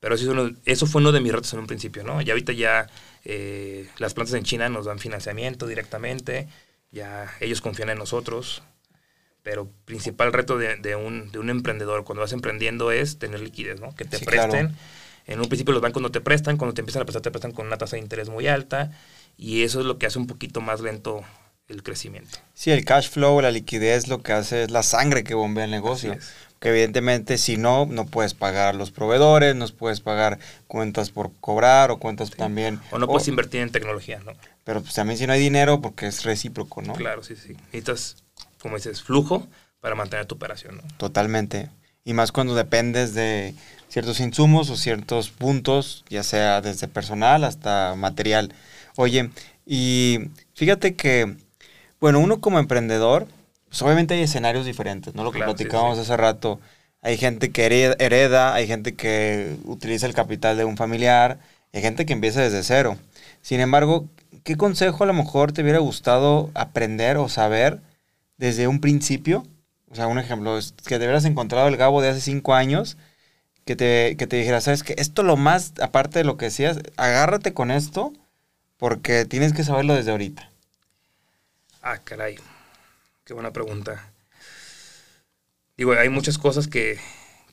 Pero 0.00 0.14
eso, 0.14 0.50
eso 0.64 0.86
fue 0.86 1.02
uno 1.02 1.12
de 1.12 1.20
mis 1.20 1.32
retos 1.32 1.52
en 1.52 1.58
un 1.58 1.66
principio, 1.66 2.02
¿no? 2.02 2.22
Y 2.22 2.30
ahorita 2.30 2.52
ya 2.52 2.86
eh, 3.26 3.88
las 3.98 4.14
plantas 4.14 4.34
en 4.34 4.44
China 4.44 4.68
nos 4.70 4.86
dan 4.86 4.98
financiamiento 4.98 5.66
directamente, 5.66 6.48
ya 6.90 7.30
ellos 7.40 7.60
confían 7.60 7.90
en 7.90 7.98
nosotros. 7.98 8.62
Pero 9.42 9.70
principal 9.84 10.32
reto 10.32 10.58
de, 10.58 10.94
un, 10.96 11.32
de 11.32 11.38
un 11.38 11.50
emprendedor 11.50 12.04
cuando 12.04 12.20
vas 12.20 12.32
emprendiendo 12.32 12.92
es 12.92 13.18
tener 13.18 13.40
liquidez, 13.40 13.80
¿no? 13.80 13.94
Que 13.94 14.04
te 14.04 14.18
presten. 14.18 14.76
En 15.26 15.40
un 15.40 15.46
principio 15.46 15.72
los 15.72 15.82
bancos 15.82 16.02
no 16.02 16.10
te 16.10 16.20
prestan, 16.20 16.56
cuando 16.56 16.74
te 16.74 16.80
empiezan 16.80 17.02
a 17.02 17.04
prestar 17.04 17.22
te 17.22 17.30
prestan 17.30 17.52
con 17.52 17.66
una 17.66 17.78
tasa 17.78 17.96
de 17.96 18.02
interés 18.02 18.28
muy 18.28 18.48
alta 18.48 18.90
y 19.36 19.62
eso 19.62 19.80
es 19.80 19.86
lo 19.86 19.98
que 19.98 20.06
hace 20.06 20.18
un 20.18 20.26
poquito 20.26 20.60
más 20.60 20.80
lento 20.80 21.22
el 21.68 21.82
crecimiento. 21.82 22.38
Sí, 22.52 22.70
el 22.70 22.84
cash 22.84 23.08
flow, 23.08 23.40
la 23.40 23.50
liquidez, 23.50 24.08
lo 24.08 24.22
que 24.22 24.32
hace 24.32 24.64
es 24.64 24.70
la 24.70 24.82
sangre 24.82 25.24
que 25.24 25.34
bombea 25.34 25.64
el 25.64 25.70
negocio. 25.70 26.16
Que 26.58 26.68
evidentemente 26.68 27.38
si 27.38 27.56
no, 27.56 27.86
no 27.86 28.04
puedes 28.04 28.34
pagar 28.34 28.74
los 28.74 28.90
proveedores, 28.90 29.56
no 29.56 29.66
puedes 29.68 30.00
pagar 30.00 30.38
cuentas 30.66 31.10
por 31.10 31.30
cobrar 31.40 31.90
o 31.90 31.98
cuentas 31.98 32.30
también... 32.32 32.80
O 32.90 32.98
no 32.98 33.06
puedes 33.06 33.28
invertir 33.28 33.62
en 33.62 33.70
tecnología, 33.70 34.20
¿no? 34.26 34.32
Pero 34.64 34.82
pues 34.82 34.92
también 34.92 35.16
si 35.16 35.26
no 35.26 35.32
hay 35.32 35.40
dinero, 35.40 35.80
porque 35.80 36.06
es 36.06 36.22
recíproco, 36.22 36.82
¿no? 36.82 36.92
Claro, 36.92 37.22
sí, 37.22 37.34
sí. 37.34 37.54
Necesitas, 37.72 38.16
como 38.60 38.76
dices, 38.76 39.02
flujo 39.02 39.46
para 39.80 39.94
mantener 39.94 40.26
tu 40.26 40.34
operación, 40.34 40.76
¿no? 40.76 40.82
Totalmente. 40.96 41.70
Y 42.04 42.14
más 42.14 42.32
cuando 42.32 42.54
dependes 42.54 43.14
de 43.14 43.54
ciertos 43.88 44.20
insumos 44.20 44.70
o 44.70 44.76
ciertos 44.76 45.30
puntos, 45.30 46.04
ya 46.08 46.22
sea 46.22 46.60
desde 46.60 46.88
personal 46.88 47.44
hasta 47.44 47.94
material. 47.96 48.52
Oye, 48.96 49.30
y 49.66 50.30
fíjate 50.54 50.94
que 50.94 51.36
bueno, 52.00 52.18
uno 52.18 52.40
como 52.40 52.58
emprendedor, 52.58 53.26
pues 53.68 53.80
obviamente 53.82 54.14
hay 54.14 54.22
escenarios 54.22 54.64
diferentes, 54.64 55.14
¿no? 55.14 55.22
Lo 55.22 55.32
que 55.32 55.40
platicábamos 55.40 55.98
hace 55.98 56.16
rato. 56.16 56.58
Hay 57.02 57.18
gente 57.18 57.50
que 57.50 57.66
hereda, 57.66 58.54
hay 58.54 58.66
gente 58.66 58.94
que 58.94 59.56
utiliza 59.64 60.06
el 60.06 60.14
capital 60.14 60.56
de 60.56 60.64
un 60.64 60.76
familiar, 60.76 61.38
hay 61.72 61.82
gente 61.82 62.06
que 62.06 62.12
empieza 62.12 62.40
desde 62.40 62.62
cero. 62.62 62.96
Sin 63.42 63.60
embargo, 63.60 64.06
¿qué 64.44 64.56
consejo 64.56 65.04
a 65.04 65.06
lo 65.06 65.12
mejor 65.12 65.52
te 65.52 65.62
hubiera 65.62 65.78
gustado 65.78 66.50
aprender 66.54 67.18
o 67.18 67.28
saber 67.28 67.80
desde 68.40 68.66
un 68.66 68.80
principio? 68.80 69.46
O 69.90 69.94
sea, 69.94 70.06
un 70.06 70.18
ejemplo, 70.18 70.56
es 70.58 70.72
que 70.72 70.98
te 70.98 71.04
hubieras 71.04 71.26
encontrado 71.26 71.68
el 71.68 71.76
Gabo 71.76 72.00
de 72.00 72.08
hace 72.08 72.20
cinco 72.20 72.54
años, 72.54 72.96
que 73.66 73.76
te, 73.76 74.16
que 74.16 74.26
te 74.26 74.36
dijera, 74.36 74.60
¿sabes 74.60 74.82
qué? 74.82 74.94
Esto 74.96 75.22
lo 75.22 75.36
más, 75.36 75.74
aparte 75.80 76.18
de 76.18 76.24
lo 76.24 76.36
que 76.36 76.46
decías, 76.46 76.80
agárrate 76.96 77.52
con 77.52 77.70
esto, 77.70 78.12
porque 78.78 79.26
tienes 79.26 79.52
que 79.52 79.62
saberlo 79.62 79.94
desde 79.94 80.10
ahorita. 80.10 80.50
Ah, 81.82 81.98
caray. 81.98 82.36
Qué 83.24 83.34
buena 83.34 83.52
pregunta. 83.52 84.10
Digo, 85.76 85.92
hay 85.92 86.08
muchas 86.08 86.38
cosas 86.38 86.66
que, 86.66 86.98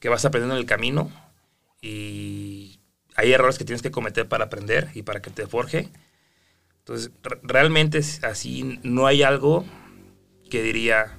vas 0.10 0.23
aprendiendo 0.23 0.56
en 0.56 0.62
el 0.62 0.65
camino 0.65 1.12
y 1.82 2.80
hay 3.15 3.34
errores 3.34 3.58
que 3.58 3.65
tienes 3.65 3.82
que 3.82 3.91
cometer 3.91 4.30
para 4.30 4.45
aprender 4.45 4.89
y 4.93 5.04
para 5.04 5.21
que 5.21 5.32
te 5.32 5.47
forje. 5.47 5.89
Entonces, 6.80 7.12
realmente 7.43 8.00
así 8.23 8.80
no 8.84 9.06
hay 9.06 9.23
algo 9.23 9.65
que 10.48 10.62
diría, 10.62 11.18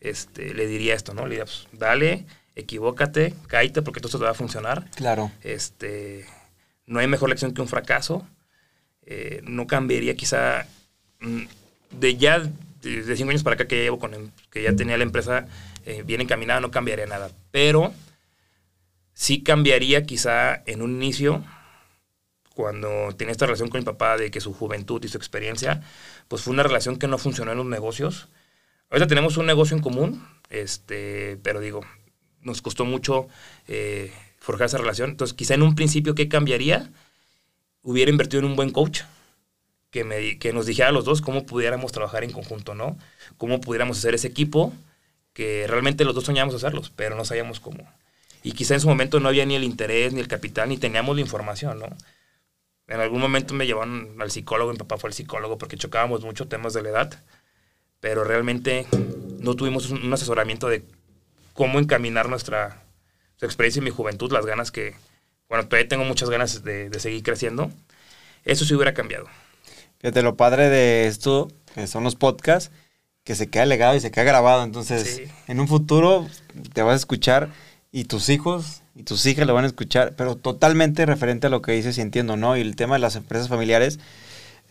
este, 0.00 0.54
le 0.54 0.66
diría 0.66 0.94
esto, 0.94 1.14
¿no? 1.14 1.24
Le 1.24 1.30
diría, 1.30 1.44
pues, 1.44 1.66
dale, 1.72 2.26
equivócate, 2.54 3.34
cállate 3.46 3.82
porque 3.82 4.00
todo 4.00 4.08
esto 4.08 4.18
te 4.18 4.24
va 4.24 4.30
a 4.30 4.34
funcionar. 4.34 4.90
Claro. 4.94 5.30
Este, 5.42 6.26
no 6.86 6.98
hay 6.98 7.06
mejor 7.06 7.28
lección 7.28 7.52
que 7.52 7.62
un 7.62 7.68
fracaso. 7.68 8.26
Eh, 9.02 9.40
no 9.44 9.66
cambiaría 9.66 10.14
quizá 10.14 10.66
mm, 11.20 11.42
de 11.98 12.16
ya 12.16 12.42
de 12.82 13.16
cinco 13.16 13.30
años 13.30 13.42
para 13.42 13.54
acá 13.54 13.66
que 13.66 13.82
llevo 13.82 13.98
con 13.98 14.14
em, 14.14 14.30
que 14.50 14.62
ya 14.62 14.74
tenía 14.74 14.96
la 14.96 15.02
empresa 15.02 15.46
eh, 15.84 16.02
bien 16.04 16.20
encaminada, 16.20 16.60
no 16.60 16.70
cambiaría 16.70 17.06
nada. 17.06 17.30
Pero 17.50 17.92
sí 19.14 19.42
cambiaría 19.42 20.04
quizá 20.04 20.62
en 20.66 20.82
un 20.82 20.92
inicio, 20.92 21.44
cuando 22.54 23.14
tenía 23.16 23.32
esta 23.32 23.46
relación 23.46 23.68
con 23.68 23.80
mi 23.80 23.84
papá 23.84 24.16
de 24.16 24.30
que 24.30 24.40
su 24.40 24.52
juventud 24.52 25.02
y 25.04 25.08
su 25.08 25.16
experiencia, 25.18 25.82
pues 26.28 26.42
fue 26.42 26.52
una 26.52 26.62
relación 26.62 26.96
que 26.96 27.06
no 27.06 27.18
funcionó 27.18 27.52
en 27.52 27.58
los 27.58 27.66
negocios. 27.66 28.28
Ahorita 28.90 29.06
tenemos 29.06 29.36
un 29.36 29.46
negocio 29.46 29.76
en 29.76 29.82
común, 29.82 30.26
este, 30.50 31.38
pero 31.42 31.60
digo, 31.60 31.80
nos 32.42 32.60
costó 32.60 32.84
mucho 32.84 33.28
eh, 33.68 34.12
forjar 34.40 34.66
esa 34.66 34.78
relación. 34.78 35.10
Entonces, 35.10 35.34
quizá 35.34 35.54
en 35.54 35.62
un 35.62 35.76
principio, 35.76 36.14
¿qué 36.14 36.28
cambiaría? 36.28 36.90
Hubiera 37.82 38.10
invertido 38.10 38.40
en 38.40 38.46
un 38.46 38.56
buen 38.56 38.70
coach 38.70 39.02
que, 39.90 40.04
me, 40.04 40.38
que 40.38 40.52
nos 40.52 40.66
dijera 40.66 40.88
a 40.88 40.92
los 40.92 41.04
dos 41.04 41.20
cómo 41.20 41.46
pudiéramos 41.46 41.92
trabajar 41.92 42.24
en 42.24 42.32
conjunto, 42.32 42.74
¿no? 42.74 42.98
Cómo 43.38 43.60
pudiéramos 43.60 43.98
hacer 43.98 44.14
ese 44.14 44.28
equipo 44.28 44.72
que 45.32 45.66
realmente 45.68 46.04
los 46.04 46.14
dos 46.14 46.24
soñábamos 46.24 46.56
hacerlos, 46.56 46.90
pero 46.94 47.16
no 47.16 47.24
sabíamos 47.24 47.60
cómo. 47.60 47.88
Y 48.42 48.52
quizá 48.52 48.74
en 48.74 48.80
su 48.80 48.88
momento 48.88 49.20
no 49.20 49.28
había 49.28 49.46
ni 49.46 49.54
el 49.54 49.64
interés, 49.64 50.12
ni 50.12 50.20
el 50.20 50.28
capital, 50.28 50.68
ni 50.68 50.78
teníamos 50.78 51.14
la 51.14 51.22
información, 51.22 51.78
¿no? 51.78 51.88
En 52.88 52.98
algún 52.98 53.20
momento 53.20 53.54
me 53.54 53.66
llevaron 53.66 54.16
al 54.18 54.32
psicólogo, 54.32 54.72
mi 54.72 54.78
papá 54.78 54.98
fue 54.98 55.10
el 55.10 55.14
psicólogo 55.14 55.58
porque 55.58 55.76
chocábamos 55.76 56.22
mucho 56.22 56.48
temas 56.48 56.72
de 56.72 56.82
la 56.82 56.88
edad, 56.88 57.22
pero 58.00 58.24
realmente 58.24 58.86
no 59.40 59.54
tuvimos 59.54 59.90
un 59.90 60.12
asesoramiento 60.12 60.68
de 60.68 60.84
cómo 61.52 61.78
encaminar 61.78 62.28
nuestra, 62.28 62.82
experiencia 63.40 63.80
en 63.80 63.84
mi 63.84 63.90
juventud, 63.90 64.32
las 64.32 64.44
ganas 64.44 64.70
que, 64.70 64.94
bueno, 65.48 65.66
todavía 65.66 65.88
tengo 65.88 66.04
muchas 66.04 66.28
ganas 66.28 66.62
de, 66.62 66.90
de 66.90 67.00
seguir 67.00 67.22
creciendo. 67.22 67.70
Eso 68.44 68.64
sí 68.64 68.74
hubiera 68.74 68.92
cambiado. 68.94 69.26
Fíjate, 69.98 70.22
lo 70.22 70.36
padre 70.36 70.68
de 70.68 71.06
esto, 71.06 71.50
que 71.74 71.86
son 71.86 72.04
los 72.04 72.16
podcasts, 72.16 72.70
que 73.24 73.34
se 73.34 73.48
queda 73.48 73.66
legado 73.66 73.94
y 73.96 74.00
se 74.00 74.10
queda 74.10 74.24
grabado. 74.24 74.64
Entonces, 74.64 75.22
en 75.46 75.60
un 75.60 75.68
futuro 75.68 76.26
te 76.72 76.82
vas 76.82 76.94
a 76.94 76.96
escuchar 76.96 77.50
y 77.92 78.04
tus 78.04 78.28
hijos 78.28 78.82
y 78.94 79.02
tus 79.02 79.24
hijas 79.26 79.46
lo 79.46 79.54
van 79.54 79.64
a 79.64 79.68
escuchar, 79.68 80.14
pero 80.16 80.36
totalmente 80.36 81.06
referente 81.06 81.46
a 81.46 81.50
lo 81.50 81.62
que 81.62 81.72
dices 81.72 81.96
y 81.98 82.00
entiendo, 82.00 82.36
¿no? 82.36 82.56
Y 82.56 82.60
el 82.60 82.76
tema 82.76 82.96
de 82.96 83.00
las 83.00 83.16
empresas 83.16 83.48
familiares, 83.48 83.98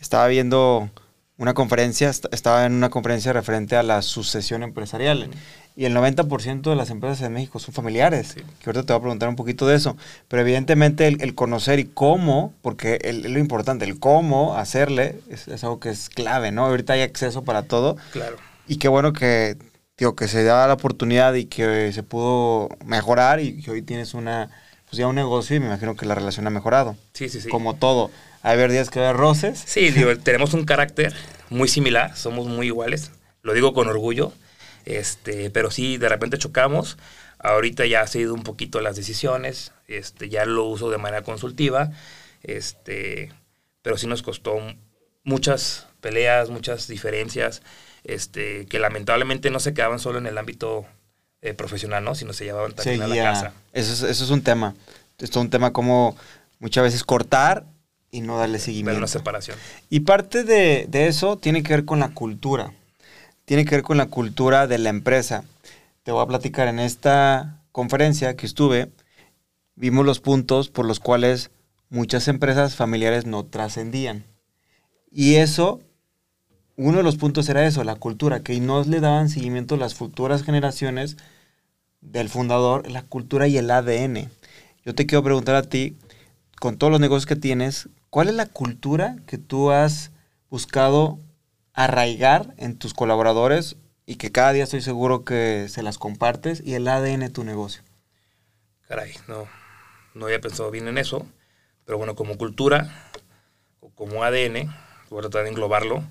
estaba 0.00 0.26
viendo 0.28 0.90
una 1.40 1.54
conferencia, 1.54 2.10
estaba 2.10 2.66
en 2.66 2.74
una 2.74 2.90
conferencia 2.90 3.32
referente 3.32 3.74
a 3.74 3.82
la 3.82 4.02
sucesión 4.02 4.62
empresarial. 4.62 5.30
Y 5.74 5.86
el 5.86 5.96
90% 5.96 6.68
de 6.68 6.76
las 6.76 6.90
empresas 6.90 7.22
en 7.22 7.32
México 7.32 7.58
son 7.58 7.72
familiares. 7.72 8.34
Que 8.34 8.68
ahorita 8.68 8.84
te 8.84 8.92
voy 8.92 8.98
a 8.98 9.00
preguntar 9.00 9.28
un 9.30 9.36
poquito 9.36 9.66
de 9.66 9.74
eso. 9.74 9.96
Pero 10.28 10.42
evidentemente 10.42 11.08
el, 11.08 11.34
conocer 11.34 11.78
y 11.78 11.86
cómo, 11.86 12.52
porque 12.60 12.98
es 13.00 13.24
lo 13.24 13.38
importante, 13.38 13.86
el 13.86 13.98
cómo 13.98 14.54
hacerle 14.54 15.18
es, 15.30 15.48
algo 15.64 15.80
que 15.80 15.88
es 15.88 16.10
clave, 16.10 16.52
¿no? 16.52 16.66
Ahorita 16.66 16.92
hay 16.92 17.00
acceso 17.00 17.42
para 17.42 17.62
todo. 17.62 17.96
Claro. 18.12 18.36
Y 18.68 18.76
qué 18.76 18.88
bueno 18.88 19.14
que, 19.14 19.56
digo, 19.96 20.14
que 20.14 20.28
se 20.28 20.44
da 20.44 20.66
la 20.66 20.74
oportunidad 20.74 21.32
y 21.32 21.46
que 21.46 21.90
se 21.94 22.02
pudo 22.02 22.68
mejorar 22.84 23.40
y 23.40 23.62
que 23.62 23.70
hoy 23.70 23.80
tienes 23.80 24.12
una, 24.12 24.50
pues 24.90 24.98
ya 24.98 25.06
un 25.06 25.14
negocio 25.14 25.56
y 25.56 25.60
me 25.60 25.66
imagino 25.66 25.96
que 25.96 26.04
la 26.04 26.16
relación 26.16 26.46
ha 26.46 26.50
mejorado. 26.50 26.96
Sí, 27.14 27.28
sí, 27.28 27.40
sí. 27.40 27.48
Como 27.48 27.76
todo. 27.76 28.10
Hay 28.42 28.56
ver 28.56 28.72
días 28.72 28.90
que 28.90 28.98
ver 28.98 29.16
roces. 29.16 29.62
Sí, 29.64 29.90
digo, 29.90 30.16
tenemos 30.18 30.52
un 30.52 30.64
carácter 30.64 31.14
muy 31.48 31.68
similar, 31.68 32.16
somos 32.16 32.46
muy 32.46 32.66
iguales. 32.66 33.12
Lo 33.42 33.54
digo 33.54 33.72
con 33.72 33.88
orgullo. 33.88 34.32
Este, 34.84 35.50
pero 35.50 35.70
sí, 35.70 35.96
de 35.96 36.08
repente 36.08 36.38
chocamos. 36.38 36.98
Ahorita 37.38 37.86
ya 37.86 38.02
ha 38.02 38.06
sido 38.06 38.34
un 38.34 38.42
poquito 38.42 38.80
las 38.80 38.96
decisiones, 38.96 39.72
este, 39.88 40.28
ya 40.28 40.44
lo 40.44 40.64
uso 40.64 40.90
de 40.90 40.98
manera 40.98 41.22
consultiva, 41.22 41.90
este, 42.42 43.32
pero 43.80 43.96
sí 43.96 44.06
nos 44.06 44.22
costó 44.22 44.58
muchas 45.24 45.86
peleas, 46.02 46.50
muchas 46.50 46.86
diferencias, 46.86 47.62
este, 48.04 48.66
que 48.66 48.78
lamentablemente 48.78 49.50
no 49.50 49.58
se 49.58 49.72
quedaban 49.72 50.00
solo 50.00 50.18
en 50.18 50.26
el 50.26 50.36
ámbito 50.36 50.86
eh, 51.42 51.54
profesional, 51.54 52.04
¿no? 52.04 52.14
Sino 52.14 52.32
se 52.32 52.44
llevaban 52.44 52.72
también 52.72 53.02
a 53.02 53.06
la 53.06 53.16
casa. 53.16 53.52
Eso 53.72 53.92
es, 53.92 54.02
eso 54.02 54.24
es 54.24 54.30
un 54.30 54.42
tema. 54.42 54.74
Esto 55.18 55.38
es 55.38 55.44
un 55.44 55.50
tema 55.50 55.72
como 55.72 56.16
muchas 56.58 56.84
veces 56.84 57.04
cortar 57.04 57.64
y 58.10 58.20
no 58.20 58.38
darle 58.38 58.58
seguimiento. 58.58 58.90
Pero 58.90 58.98
una 58.98 59.06
separación. 59.06 59.56
Y 59.88 60.00
parte 60.00 60.44
de, 60.44 60.86
de 60.88 61.06
eso 61.06 61.36
tiene 61.38 61.62
que 61.62 61.74
ver 61.74 61.84
con 61.84 62.00
la 62.00 62.10
cultura. 62.10 62.72
Tiene 63.44 63.64
que 63.64 63.76
ver 63.76 63.82
con 63.84 63.96
la 63.96 64.06
cultura 64.06 64.66
de 64.66 64.78
la 64.78 64.90
empresa. 64.90 65.44
Te 66.02 66.12
voy 66.12 66.22
a 66.22 66.26
platicar 66.26 66.68
en 66.68 66.78
esta 66.78 67.60
conferencia 67.72 68.36
que 68.36 68.46
estuve, 68.46 68.90
vimos 69.74 70.04
los 70.04 70.20
puntos 70.20 70.68
por 70.68 70.86
los 70.86 71.00
cuales 71.00 71.50
muchas 71.88 72.28
empresas 72.28 72.76
familiares 72.76 73.26
no 73.26 73.44
trascendían. 73.44 74.24
Y 75.10 75.36
eso, 75.36 75.80
uno 76.82 76.96
de 76.96 77.02
los 77.02 77.16
puntos 77.16 77.46
era 77.50 77.66
eso, 77.66 77.84
la 77.84 77.96
cultura, 77.96 78.42
que 78.42 78.58
no 78.58 78.82
le 78.84 79.00
daban 79.00 79.28
seguimiento 79.28 79.76
las 79.76 79.94
futuras 79.94 80.42
generaciones 80.42 81.18
del 82.00 82.30
fundador, 82.30 82.90
la 82.90 83.02
cultura 83.02 83.46
y 83.48 83.58
el 83.58 83.70
ADN. 83.70 84.30
Yo 84.86 84.94
te 84.94 85.04
quiero 85.04 85.22
preguntar 85.22 85.56
a 85.56 85.62
ti, 85.62 85.98
con 86.58 86.78
todos 86.78 86.90
los 86.90 87.00
negocios 87.00 87.26
que 87.26 87.36
tienes, 87.36 87.90
¿cuál 88.08 88.30
es 88.30 88.34
la 88.34 88.46
cultura 88.46 89.16
que 89.26 89.36
tú 89.36 89.70
has 89.70 90.10
buscado 90.48 91.18
arraigar 91.74 92.54
en 92.56 92.78
tus 92.78 92.94
colaboradores 92.94 93.76
y 94.06 94.16
que 94.16 94.32
cada 94.32 94.52
día 94.52 94.64
estoy 94.64 94.80
seguro 94.80 95.22
que 95.22 95.66
se 95.68 95.82
las 95.82 95.98
compartes 95.98 96.62
y 96.64 96.74
el 96.74 96.88
ADN 96.88 97.20
de 97.20 97.28
tu 97.28 97.44
negocio? 97.44 97.82
Caray, 98.88 99.12
no, 99.28 99.46
no 100.14 100.24
había 100.24 100.40
pensado 100.40 100.70
bien 100.70 100.88
en 100.88 100.96
eso, 100.96 101.26
pero 101.84 101.98
bueno, 101.98 102.14
como 102.14 102.38
cultura 102.38 103.10
o 103.80 103.90
como 103.90 104.24
ADN, 104.24 104.74
voy 105.10 105.18
a 105.18 105.22
tratar 105.22 105.42
de 105.42 105.50
englobarlo, 105.50 106.04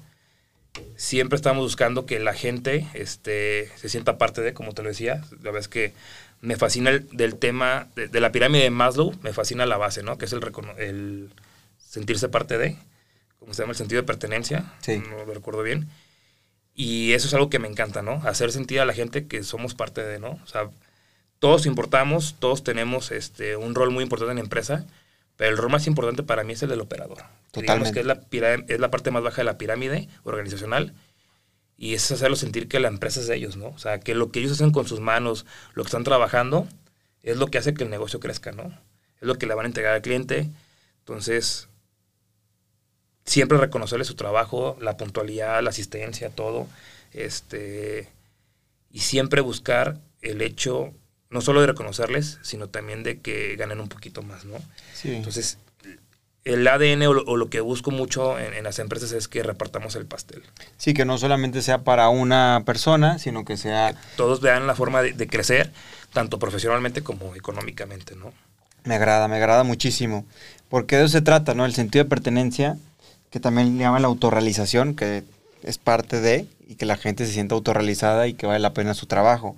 siempre 0.96 1.36
estamos 1.36 1.64
buscando 1.64 2.06
que 2.06 2.20
la 2.20 2.34
gente 2.34 2.88
este, 2.94 3.72
se 3.76 3.90
sienta 3.90 4.18
parte 4.18 4.42
de, 4.42 4.54
como 4.54 4.74
te 4.74 4.84
lo 4.84 4.90
decía, 4.90 5.24
la 5.32 5.52
verdad 5.52 5.62
es 5.62 5.68
que 5.68 5.94
me 6.42 6.56
fascina 6.56 6.90
el, 6.90 7.08
del 7.10 7.36
tema 7.36 7.88
de, 7.96 8.20
la 8.20 8.32
pirámide 8.32 8.64
de 8.64 8.70
Maslow, 8.70 9.14
me 9.22 9.34
fascina 9.34 9.66
la 9.66 9.78
base, 9.78 10.04
¿no? 10.04 10.18
Que 10.18 10.26
es 10.26 10.34
el, 10.34 10.42
el 10.78 11.30
sentirse 11.78 12.30
parte 12.30 12.58
de, 12.58 12.78
¿cómo 13.40 13.54
se 13.54 13.62
llama? 13.62 13.72
El 13.72 13.78
sentido 13.78 14.02
de 14.02 14.08
pertenencia, 14.08 14.74
sí. 14.82 14.98
no 14.98 15.26
lo 15.26 15.34
recuerdo 15.34 15.64
bien. 15.64 15.90
Y 16.76 17.12
eso 17.12 17.28
es 17.28 17.34
algo 17.34 17.50
que 17.50 17.60
me 17.60 17.68
encanta, 17.68 18.02
¿no? 18.02 18.22
Hacer 18.26 18.52
sentir 18.52 18.80
a 18.80 18.86
la 18.86 18.94
gente 18.94 19.28
que 19.28 19.44
somos 19.44 19.76
parte 19.76 20.02
de, 20.02 20.20
¿no? 20.20 20.40
O 20.44 20.48
sea, 20.48 20.70
todos 21.40 21.66
importamos, 21.66 22.36
todos 22.40 22.64
tenemos 22.64 23.12
este, 23.12 23.58
un 23.58 23.76
rol 23.76 23.92
muy 23.92 24.04
importante 24.04 24.32
en 24.32 24.38
la 24.38 24.44
empresa, 24.44 24.86
pero 25.40 25.52
el 25.52 25.58
rol 25.58 25.72
más 25.72 25.88
importante 25.88 26.22
para 26.22 26.44
mí 26.44 26.52
es 26.52 26.64
el 26.64 26.70
del 26.70 26.82
operador. 26.82 27.20
Digamos 27.54 27.94
que 27.94 28.02
es 28.02 28.06
la, 28.06 28.20
es 28.68 28.78
la 28.78 28.92
parte 28.92 29.10
más 29.10 29.24
baja 29.24 29.38
de 29.38 29.46
la 29.46 29.58
pirámide 29.58 30.10
organizacional 30.26 30.94
y 31.78 31.94
es 31.94 32.12
hacerlo 32.12 32.36
sentir 32.36 32.68
que 32.68 32.82
la 32.82 32.90
empresa 32.90 33.22
es 33.22 33.28
de 33.28 33.38
ellos, 33.38 33.56
¿no? 33.56 33.68
O 33.68 33.80
sea, 33.80 34.02
que 34.02 34.16
lo 34.16 34.32
que 34.32 34.40
ellos 34.40 34.52
hacen 34.52 34.72
con 34.72 34.86
sus 34.86 35.00
manos, 35.00 35.46
lo 35.76 35.84
que 35.84 35.88
están 35.88 36.04
trabajando, 36.04 36.68
es 37.24 37.38
lo 37.38 37.48
que 37.48 37.58
hace 37.58 37.74
que 37.74 37.86
el 37.86 37.90
negocio 37.90 38.20
crezca, 38.20 38.52
¿no? 38.52 38.64
Es 39.22 39.28
lo 39.30 39.36
que 39.36 39.48
le 39.48 39.54
van 39.54 39.66
a 39.66 39.70
entregar 39.70 39.94
al 39.94 40.02
cliente. 40.02 40.50
Entonces, 41.00 41.70
siempre 43.24 43.58
reconocerle 43.58 44.04
su 44.04 44.16
trabajo, 44.16 44.76
la 44.82 44.98
puntualidad, 44.98 45.64
la 45.64 45.70
asistencia, 45.70 46.32
todo. 46.32 46.68
Este, 47.14 48.10
y 48.92 49.00
siempre 49.00 49.40
buscar 49.40 50.00
el 50.22 50.42
hecho, 50.42 50.94
no 51.30 51.42
solo 51.42 51.62
de 51.62 51.68
reconocerles, 51.68 52.40
sino 52.42 52.68
también 52.70 53.04
de 53.04 53.20
que 53.20 53.56
ganen 53.56 53.80
un 53.80 53.90
poquito 53.90 54.22
más, 54.22 54.46
¿no? 54.46 54.58
Sí. 54.94 55.16
Entonces, 55.16 55.58
el 56.46 56.68
ADN 56.68 57.04
o 57.04 57.38
lo, 57.38 57.50
que 57.50 57.62
busco 57.62 57.92
mucho 57.92 58.40
en, 58.40 58.64
las 58.64 58.80
empresas 58.80 59.12
es 59.12 59.28
que 59.28 59.44
repartamos 59.44 59.96
el 59.96 60.06
pastel. 60.06 60.42
Sí, 60.78 60.94
que 60.94 61.06
no 61.06 61.18
solamente 61.18 61.62
sea 61.62 61.80
para 61.80 62.10
una 62.10 62.64
persona, 62.66 63.20
sino 63.20 63.46
que 63.46 63.58
sea... 63.58 63.94
todos 64.16 64.42
vean 64.42 64.66
la 64.66 64.76
forma 64.76 65.02
de, 65.02 65.28
crecer, 65.28 65.72
tanto 66.14 66.40
profesionalmente 66.40 67.04
como 67.04 67.36
económicamente, 67.36 68.16
¿no? 68.16 68.34
Me 68.86 68.96
agrada, 68.96 69.28
me 69.28 69.36
agrada 69.36 69.64
muchísimo. 69.64 70.26
Porque 70.70 70.96
de 70.96 71.04
eso 71.04 71.12
se 71.12 71.22
trata, 71.22 71.54
¿no? 71.54 71.66
El 71.66 71.74
sentido 71.74 72.04
de 72.04 72.10
pertenencia, 72.10 72.78
que 73.30 73.40
también 73.40 73.78
le 73.78 73.84
llaman 73.84 74.02
la 74.02 74.08
autorrealización, 74.08 74.96
que 74.96 75.24
es 75.62 75.78
parte 75.78 76.22
de, 76.22 76.48
y 76.68 76.76
que 76.76 76.86
la 76.86 76.98
gente 76.98 77.26
se 77.26 77.34
sienta 77.34 77.56
autorrealizada 77.56 78.28
y 78.28 78.34
que 78.34 78.48
vale 78.48 78.60
la 78.60 78.74
pena 78.74 78.94
su 78.94 79.06
trabajo. 79.06 79.56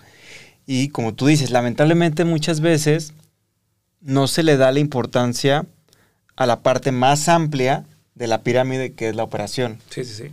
Y 0.73 0.87
como 0.87 1.13
tú 1.13 1.27
dices, 1.27 1.51
lamentablemente 1.51 2.23
muchas 2.23 2.61
veces 2.61 3.11
no 3.99 4.27
se 4.27 4.41
le 4.41 4.55
da 4.55 4.71
la 4.71 4.79
importancia 4.79 5.65
a 6.37 6.45
la 6.45 6.63
parte 6.63 6.93
más 6.93 7.27
amplia 7.27 7.83
de 8.15 8.27
la 8.27 8.41
pirámide 8.41 8.93
que 8.93 9.09
es 9.09 9.15
la 9.17 9.23
operación. 9.23 9.81
Sí, 9.89 10.05
sí, 10.05 10.13
sí. 10.13 10.31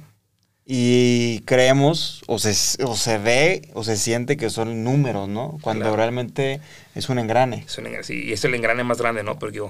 Y 0.64 1.40
creemos, 1.40 2.22
o 2.29 2.38
se, 2.38 2.85
o 2.85 2.94
se 2.94 3.18
ve, 3.18 3.68
o 3.74 3.83
se 3.83 3.96
siente 3.96 4.37
que 4.37 4.48
son 4.48 4.85
números, 4.85 5.29
¿no? 5.29 5.59
Cuando 5.61 5.96
realmente 5.96 6.61
es 6.94 7.09
un 7.09 7.18
engrane. 7.18 7.64
Es 7.66 7.77
un 7.79 7.87
engrane, 7.87 8.05
sí, 8.05 8.22
y 8.27 8.33
es 8.33 8.44
el 8.44 8.55
engrane 8.55 8.85
más 8.85 8.98
grande, 8.98 9.24
¿no? 9.24 9.40
Porque 9.40 9.61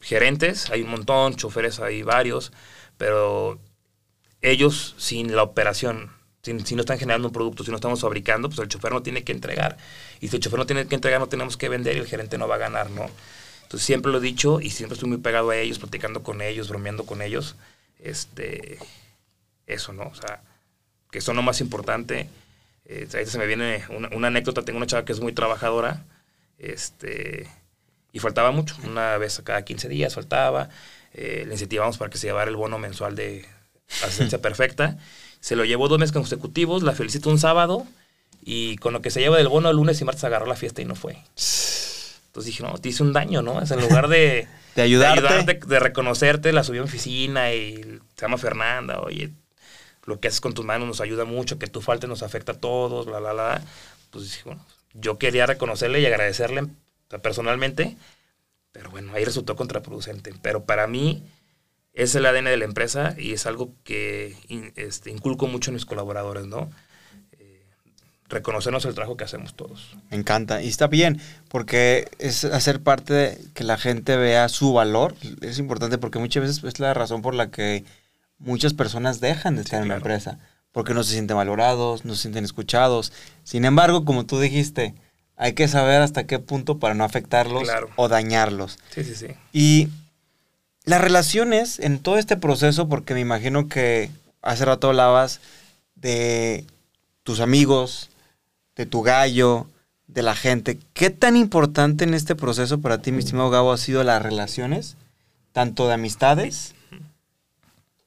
gerentes 0.00 0.70
hay 0.70 0.80
un 0.80 0.90
montón, 0.90 1.34
choferes 1.34 1.80
hay 1.80 2.02
varios, 2.02 2.50
pero 2.96 3.60
ellos 4.40 4.94
sin 4.96 5.36
la 5.36 5.42
operación, 5.42 6.12
si, 6.48 6.66
si, 6.66 6.74
no 6.74 6.80
están 6.80 6.98
generando 6.98 7.28
un 7.28 7.32
producto, 7.32 7.64
si 7.64 7.70
no 7.70 7.76
estamos 7.76 8.00
fabricando, 8.00 8.48
pues 8.48 8.58
el 8.60 8.68
chofer 8.68 8.92
no 8.92 9.02
tiene 9.02 9.24
que 9.24 9.32
entregar. 9.32 9.76
Y 10.20 10.28
si 10.28 10.36
el 10.36 10.42
chofer 10.42 10.58
no 10.58 10.66
tiene 10.66 10.86
que 10.86 10.94
entregar, 10.94 11.20
no 11.20 11.28
tenemos 11.28 11.56
que 11.56 11.68
vender 11.68 11.96
y 11.96 12.00
el 12.00 12.06
gerente 12.06 12.38
no 12.38 12.48
va 12.48 12.56
a 12.56 12.58
ganar, 12.58 12.90
¿no? 12.90 13.06
Entonces 13.62 13.86
siempre 13.86 14.10
lo 14.10 14.18
he 14.18 14.22
dicho 14.22 14.60
y 14.60 14.70
siempre 14.70 14.94
estoy 14.94 15.10
muy 15.10 15.18
pegado 15.18 15.50
a 15.50 15.56
ellos, 15.56 15.78
platicando 15.78 16.22
con 16.22 16.40
ellos, 16.40 16.68
bromeando 16.68 17.04
con 17.04 17.20
ellos. 17.20 17.56
Este, 17.98 18.78
eso, 19.66 19.92
¿no? 19.92 20.04
O 20.04 20.14
sea, 20.14 20.40
que 21.10 21.18
eso 21.18 21.32
es 21.32 21.36
lo 21.36 21.42
más 21.42 21.60
importante. 21.60 22.28
Eh, 22.86 23.06
ahí 23.14 23.26
se 23.26 23.38
me 23.38 23.46
viene 23.46 23.84
una, 23.90 24.28
anécdota, 24.28 24.64
tengo 24.64 24.78
una 24.78 24.86
chava 24.86 25.04
que 25.04 25.12
es 25.12 25.20
muy 25.20 25.32
trabajadora, 25.32 26.04
este, 26.58 27.46
y 28.12 28.18
faltaba 28.18 28.50
mucho, 28.50 28.74
una 28.84 29.18
vez 29.18 29.40
cada 29.44 29.62
15 29.62 29.88
días 29.88 30.14
faltaba, 30.14 30.70
eh, 31.12 31.44
le 31.46 31.52
incentivamos 31.52 31.98
para 31.98 32.10
que 32.10 32.16
se 32.16 32.26
llevara 32.26 32.48
el 32.50 32.56
bono 32.56 32.78
mensual 32.78 33.14
de 33.14 33.46
asistencia 34.02 34.40
perfecta, 34.42 34.98
se 35.40 35.56
lo 35.56 35.64
llevó 35.64 35.88
dos 35.88 35.98
meses 35.98 36.12
consecutivos, 36.12 36.82
la 36.82 36.92
felicito 36.92 37.30
un 37.30 37.38
sábado, 37.38 37.86
y 38.42 38.76
con 38.76 38.92
lo 38.92 39.02
que 39.02 39.10
se 39.10 39.20
lleva 39.20 39.36
del 39.36 39.48
bono 39.48 39.70
el 39.70 39.76
lunes 39.76 40.00
y 40.00 40.04
martes 40.04 40.24
agarró 40.24 40.46
la 40.46 40.56
fiesta 40.56 40.82
y 40.82 40.84
no 40.84 40.94
fue. 40.94 41.12
Entonces 41.14 42.44
dije, 42.46 42.62
no, 42.62 42.78
te 42.78 42.88
hice 42.90 43.02
un 43.02 43.12
daño, 43.12 43.42
¿no? 43.42 43.60
Es 43.60 43.70
en 43.70 43.80
lugar 43.80 44.08
de, 44.08 44.46
de 44.76 44.82
ayudarte, 44.82 45.54
de, 45.54 45.80
reconocerte, 45.80 46.52
la 46.52 46.64
subí 46.64 46.78
a 46.78 46.82
mi 46.82 46.88
oficina 46.88 47.52
y 47.52 47.82
se 48.16 48.22
llama 48.22 48.38
Fernanda, 48.38 49.00
oye, 49.00 49.30
lo 50.04 50.20
que 50.20 50.28
haces 50.28 50.40
con 50.40 50.54
tus 50.54 50.64
manos 50.64 50.88
nos 50.88 51.00
ayuda 51.00 51.24
mucho, 51.24 51.58
que 51.58 51.66
tu 51.66 51.82
falta 51.82 52.06
nos 52.06 52.22
afecta 52.22 52.52
a 52.52 52.58
todos, 52.58 53.06
bla, 53.06 53.18
bla, 53.18 53.32
bla. 53.32 53.62
Pues 54.10 54.24
dije, 54.24 54.42
bueno, 54.44 54.64
yo 54.94 55.18
quería 55.18 55.46
reconocerle 55.46 56.00
y 56.00 56.06
agradecerle 56.06 56.68
personalmente, 57.22 57.96
pero 58.72 58.90
bueno, 58.90 59.12
ahí 59.14 59.24
resultó 59.24 59.56
contraproducente. 59.56 60.32
Pero 60.40 60.64
para 60.64 60.86
mí 60.86 61.22
es 61.92 62.14
el 62.14 62.26
ADN 62.26 62.44
de 62.44 62.56
la 62.56 62.64
empresa 62.64 63.14
y 63.18 63.32
es 63.32 63.46
algo 63.46 63.72
que 63.84 64.36
este, 64.76 65.10
inculco 65.10 65.46
mucho 65.46 65.70
en 65.70 65.74
mis 65.74 65.86
colaboradores, 65.86 66.46
¿no? 66.46 66.70
reconocernos 68.28 68.84
el 68.84 68.94
trabajo 68.94 69.16
que 69.16 69.24
hacemos 69.24 69.54
todos. 69.54 69.96
Me 70.10 70.16
encanta. 70.16 70.62
Y 70.62 70.68
está 70.68 70.86
bien, 70.86 71.20
porque 71.48 72.08
es 72.18 72.44
hacer 72.44 72.82
parte 72.82 73.14
de 73.14 73.40
que 73.54 73.64
la 73.64 73.78
gente 73.78 74.16
vea 74.16 74.48
su 74.48 74.72
valor. 74.72 75.14
Es 75.40 75.58
importante 75.58 75.98
porque 75.98 76.18
muchas 76.18 76.42
veces 76.42 76.64
es 76.64 76.78
la 76.78 76.94
razón 76.94 77.22
por 77.22 77.34
la 77.34 77.50
que 77.50 77.84
muchas 78.38 78.74
personas 78.74 79.20
dejan 79.20 79.56
de 79.56 79.62
estar 79.62 79.82
en 79.82 79.88
la 79.88 79.96
empresa. 79.96 80.38
Porque 80.72 80.94
no 80.94 81.02
se 81.02 81.12
sienten 81.12 81.36
valorados, 81.36 82.04
no 82.04 82.14
se 82.14 82.22
sienten 82.22 82.44
escuchados. 82.44 83.12
Sin 83.42 83.64
embargo, 83.64 84.04
como 84.04 84.26
tú 84.26 84.38
dijiste, 84.38 84.94
hay 85.36 85.54
que 85.54 85.66
saber 85.66 86.02
hasta 86.02 86.26
qué 86.26 86.38
punto 86.38 86.78
para 86.78 86.94
no 86.94 87.04
afectarlos 87.04 87.68
o 87.96 88.08
dañarlos. 88.08 88.78
Sí, 88.90 89.04
sí, 89.04 89.14
sí. 89.14 89.28
Y 89.52 89.88
las 90.88 91.02
relaciones 91.02 91.78
en 91.80 91.98
todo 91.98 92.16
este 92.16 92.38
proceso, 92.38 92.88
porque 92.88 93.12
me 93.12 93.20
imagino 93.20 93.68
que 93.68 94.10
hace 94.40 94.64
rato 94.64 94.88
hablabas 94.88 95.40
de 95.96 96.64
tus 97.24 97.40
amigos, 97.40 98.08
de 98.74 98.86
tu 98.86 99.02
gallo, 99.02 99.66
de 100.06 100.22
la 100.22 100.34
gente. 100.34 100.78
¿Qué 100.94 101.10
tan 101.10 101.36
importante 101.36 102.04
en 102.04 102.14
este 102.14 102.34
proceso 102.34 102.80
para 102.80 103.02
ti, 103.02 103.12
mi 103.12 103.18
estimado 103.18 103.50
Gabo, 103.50 103.72
ha 103.72 103.76
sido 103.76 104.02
las 104.02 104.22
relaciones, 104.22 104.96
tanto 105.52 105.86
de 105.88 105.94
amistades 105.94 106.74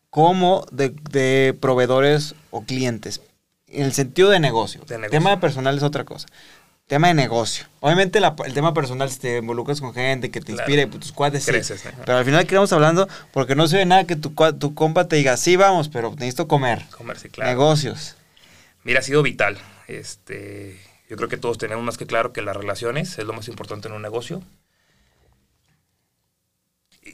como 0.09 0.65
de, 0.71 1.55
proveedores 1.59 2.33
o 2.49 2.63
clientes? 2.63 3.21
En 3.67 3.85
el 3.85 3.93
sentido 3.93 4.31
de 4.31 4.39
negocio. 4.39 4.81
El 4.89 5.11
tema 5.11 5.29
de 5.29 5.37
personal 5.37 5.77
es 5.77 5.83
otra 5.83 6.03
cosa. 6.03 6.27
Tema 6.91 7.07
de 7.07 7.13
negocio. 7.13 7.67
Obviamente 7.79 8.19
el 8.19 8.53
tema 8.53 8.73
personal, 8.73 9.09
si 9.09 9.17
te 9.17 9.37
involucras 9.37 9.79
con 9.79 9.93
gente 9.93 10.29
que 10.29 10.41
te 10.41 10.51
inspire, 10.51 10.87
pues, 10.87 10.99
tus 10.99 11.11
cuates, 11.13 11.45
Creces, 11.45 11.85
Pero 12.05 12.17
al 12.17 12.25
final 12.25 12.45
quedamos 12.45 12.73
hablando, 12.73 13.07
porque 13.31 13.55
no 13.55 13.69
se 13.69 13.77
ve 13.77 13.85
nada 13.85 14.05
que 14.05 14.17
tu, 14.17 14.33
tu 14.59 14.75
compa 14.75 15.07
te 15.07 15.15
diga, 15.15 15.37
sí, 15.37 15.55
vamos, 15.55 15.87
pero 15.87 16.11
necesito 16.11 16.49
comer. 16.49 16.85
Comer, 16.97 17.17
sí, 17.17 17.29
claro. 17.29 17.49
Negocios. 17.49 18.17
Mira, 18.83 18.99
ha 18.99 19.03
sido 19.03 19.23
vital. 19.23 19.57
Este, 19.87 20.81
yo 21.07 21.15
creo 21.15 21.29
que 21.29 21.37
todos 21.37 21.57
tenemos 21.57 21.81
más 21.81 21.97
que 21.97 22.05
claro 22.05 22.33
que 22.33 22.41
las 22.41 22.57
relaciones 22.57 23.17
es 23.17 23.23
lo 23.23 23.31
más 23.31 23.47
importante 23.47 23.87
en 23.87 23.93
un 23.93 24.01
negocio. 24.01 24.43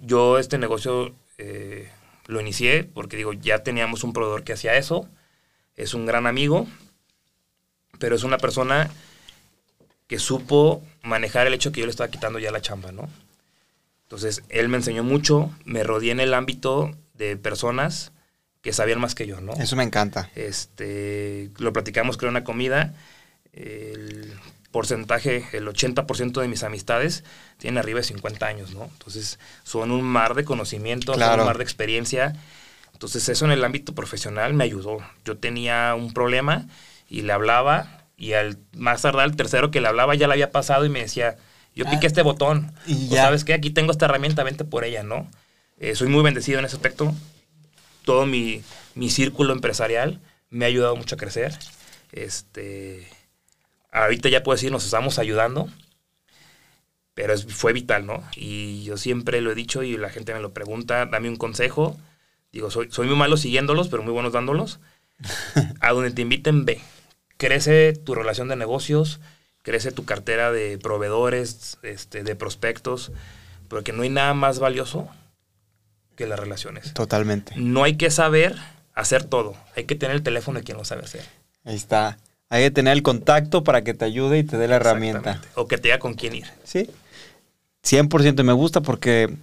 Yo 0.01 0.39
este 0.39 0.57
negocio 0.57 1.13
eh, 1.37 1.87
lo 2.25 2.41
inicié 2.41 2.83
porque 2.83 3.15
digo, 3.15 3.31
ya 3.31 3.61
teníamos 3.61 4.03
un 4.03 4.11
proveedor 4.11 4.43
que 4.43 4.53
hacía 4.53 4.75
eso, 4.75 5.07
es 5.75 5.93
un 5.93 6.07
gran 6.07 6.25
amigo, 6.25 6.65
pero 7.99 8.15
es 8.15 8.23
una 8.23 8.39
persona 8.39 8.89
que 10.07 10.19
supo 10.19 10.83
manejar 11.03 11.47
el 11.47 11.53
hecho 11.53 11.71
que 11.71 11.81
yo 11.81 11.85
le 11.85 11.91
estaba 11.91 12.09
quitando 12.09 12.39
ya 12.39 12.51
la 12.51 12.61
chamba, 12.61 12.91
¿no? 12.91 13.09
Entonces, 14.03 14.41
él 14.49 14.69
me 14.69 14.77
enseñó 14.77 15.03
mucho, 15.03 15.51
me 15.65 15.83
rodeé 15.83 16.11
en 16.11 16.21
el 16.21 16.33
ámbito 16.33 16.95
de 17.15 17.35
personas 17.35 18.13
que 18.61 18.71
sabían 18.71 19.01
más 19.01 19.15
que 19.15 19.27
yo, 19.27 19.41
¿no? 19.41 19.53
Eso 19.53 19.75
me 19.75 19.83
encanta. 19.83 20.29
Este, 20.35 21.51
lo 21.57 21.73
platicamos 21.73 22.17
creo 22.17 22.29
en 22.29 22.37
una 22.37 22.45
comida, 22.45 22.93
el 23.51 24.33
porcentaje, 24.71 25.45
el 25.51 25.67
80% 25.67 26.39
de 26.39 26.47
mis 26.47 26.63
amistades 26.63 27.23
tienen 27.57 27.77
arriba 27.77 27.99
de 27.99 28.03
50 28.03 28.45
años, 28.45 28.73
¿no? 28.73 28.85
Entonces, 28.85 29.39
son 29.63 29.91
un 29.91 30.03
mar 30.03 30.35
de 30.35 30.45
conocimiento, 30.45 31.13
son 31.13 31.39
un 31.39 31.45
mar 31.45 31.57
de 31.57 31.63
experiencia. 31.63 32.33
Entonces, 32.93 33.27
eso 33.27 33.45
en 33.45 33.51
el 33.51 33.63
ámbito 33.63 33.93
profesional 33.93 34.53
me 34.53 34.63
ayudó. 34.63 34.99
Yo 35.25 35.37
tenía 35.37 35.95
un 35.95 36.13
problema 36.13 36.67
y 37.09 37.23
le 37.23 37.33
hablaba 37.33 37.96
y 38.17 38.33
al 38.33 38.57
más 38.75 39.03
tardar 39.03 39.27
el 39.27 39.35
tercero 39.35 39.71
que 39.71 39.79
le 39.81 39.87
hablaba 39.87 40.15
ya 40.15 40.27
le 40.27 40.33
había 40.33 40.51
pasado 40.51 40.85
y 40.85 40.89
me 40.89 41.01
decía, 41.01 41.37
yo 41.75 41.85
Ah, 41.87 41.91
piqué 41.91 42.07
este 42.07 42.23
botón. 42.23 42.73
y 42.87 43.07
O 43.07 43.15
ya. 43.15 43.23
sabes 43.23 43.43
qué, 43.45 43.53
aquí 43.53 43.69
tengo 43.69 43.91
esta 43.91 44.05
herramienta, 44.05 44.43
vente 44.43 44.65
por 44.65 44.83
ella, 44.83 45.03
¿no? 45.03 45.29
Eh, 45.79 45.95
soy 45.95 46.07
muy 46.09 46.23
bendecido 46.23 46.59
en 46.59 46.65
ese 46.65 46.75
aspecto. 46.75 47.13
Todo 48.03 48.25
mi, 48.25 48.63
mi 48.95 49.09
círculo 49.09 49.53
empresarial 49.53 50.19
me 50.49 50.65
ha 50.65 50.67
ayudado 50.69 50.95
mucho 50.95 51.15
a 51.15 51.17
crecer. 51.19 51.57
Este, 52.11 53.07
ahorita 53.91 54.29
ya 54.29 54.43
puedo 54.43 54.55
decir, 54.55 54.71
nos 54.71 54.85
estamos 54.85 55.19
ayudando, 55.19 55.69
pero 57.13 57.33
es- 57.33 57.45
fue 57.45 57.73
vital, 57.73 58.05
¿no? 58.05 58.23
Y 58.35 58.83
yo 58.83 58.97
siempre 58.97 59.41
lo 59.41 59.51
he 59.51 59.55
dicho 59.55 59.83
y 59.83 59.97
la 59.97 60.09
gente 60.09 60.33
me 60.33 60.39
lo 60.39 60.53
pregunta, 60.53 61.05
dame 61.05 61.29
un 61.29 61.35
consejo. 61.35 61.97
Digo, 62.51 62.69
soy, 62.71 62.89
soy 62.91 63.07
muy 63.07 63.15
malo 63.15 63.37
siguiéndolos, 63.37 63.87
pero 63.89 64.03
muy 64.03 64.13
buenos 64.13 64.33
dándolos. 64.33 64.79
a 65.79 65.91
donde 65.93 66.11
te 66.11 66.21
inviten, 66.21 66.65
ve. 66.65 66.79
Crece 67.37 67.93
tu 67.93 68.15
relación 68.15 68.47
de 68.47 68.55
negocios, 68.55 69.19
crece 69.61 69.91
tu 69.91 70.05
cartera 70.05 70.51
de 70.51 70.77
proveedores, 70.77 71.77
este, 71.83 72.23
de 72.23 72.35
prospectos, 72.35 73.11
porque 73.67 73.93
no 73.93 74.03
hay 74.03 74.09
nada 74.09 74.33
más 74.33 74.59
valioso 74.59 75.07
que 76.15 76.27
las 76.27 76.39
relaciones. 76.39 76.93
Totalmente. 76.93 77.53
No 77.55 77.83
hay 77.83 77.95
que 77.95 78.09
saber 78.09 78.55
hacer 78.93 79.23
todo, 79.23 79.55
hay 79.75 79.85
que 79.85 79.95
tener 79.95 80.15
el 80.15 80.23
teléfono 80.23 80.59
de 80.59 80.65
quien 80.65 80.77
lo 80.77 80.85
sabe 80.85 81.03
hacer. 81.03 81.23
Ahí 81.63 81.75
está. 81.75 82.17
Hay 82.49 82.63
que 82.63 82.71
tener 82.71 82.93
el 82.93 83.03
contacto 83.03 83.63
para 83.63 83.83
que 83.83 83.93
te 83.93 84.05
ayude 84.05 84.39
y 84.39 84.43
te 84.43 84.57
dé 84.57 84.67
la 84.67 84.77
herramienta. 84.77 85.41
O 85.55 85.67
que 85.67 85.77
te 85.77 85.89
diga 85.89 85.99
con 85.99 86.13
quién 86.13 86.33
ir. 86.35 86.47
Sí. 86.63 86.89
100% 87.83 88.43
me 88.43 88.53
gusta 88.53 88.81
porque 88.81 89.35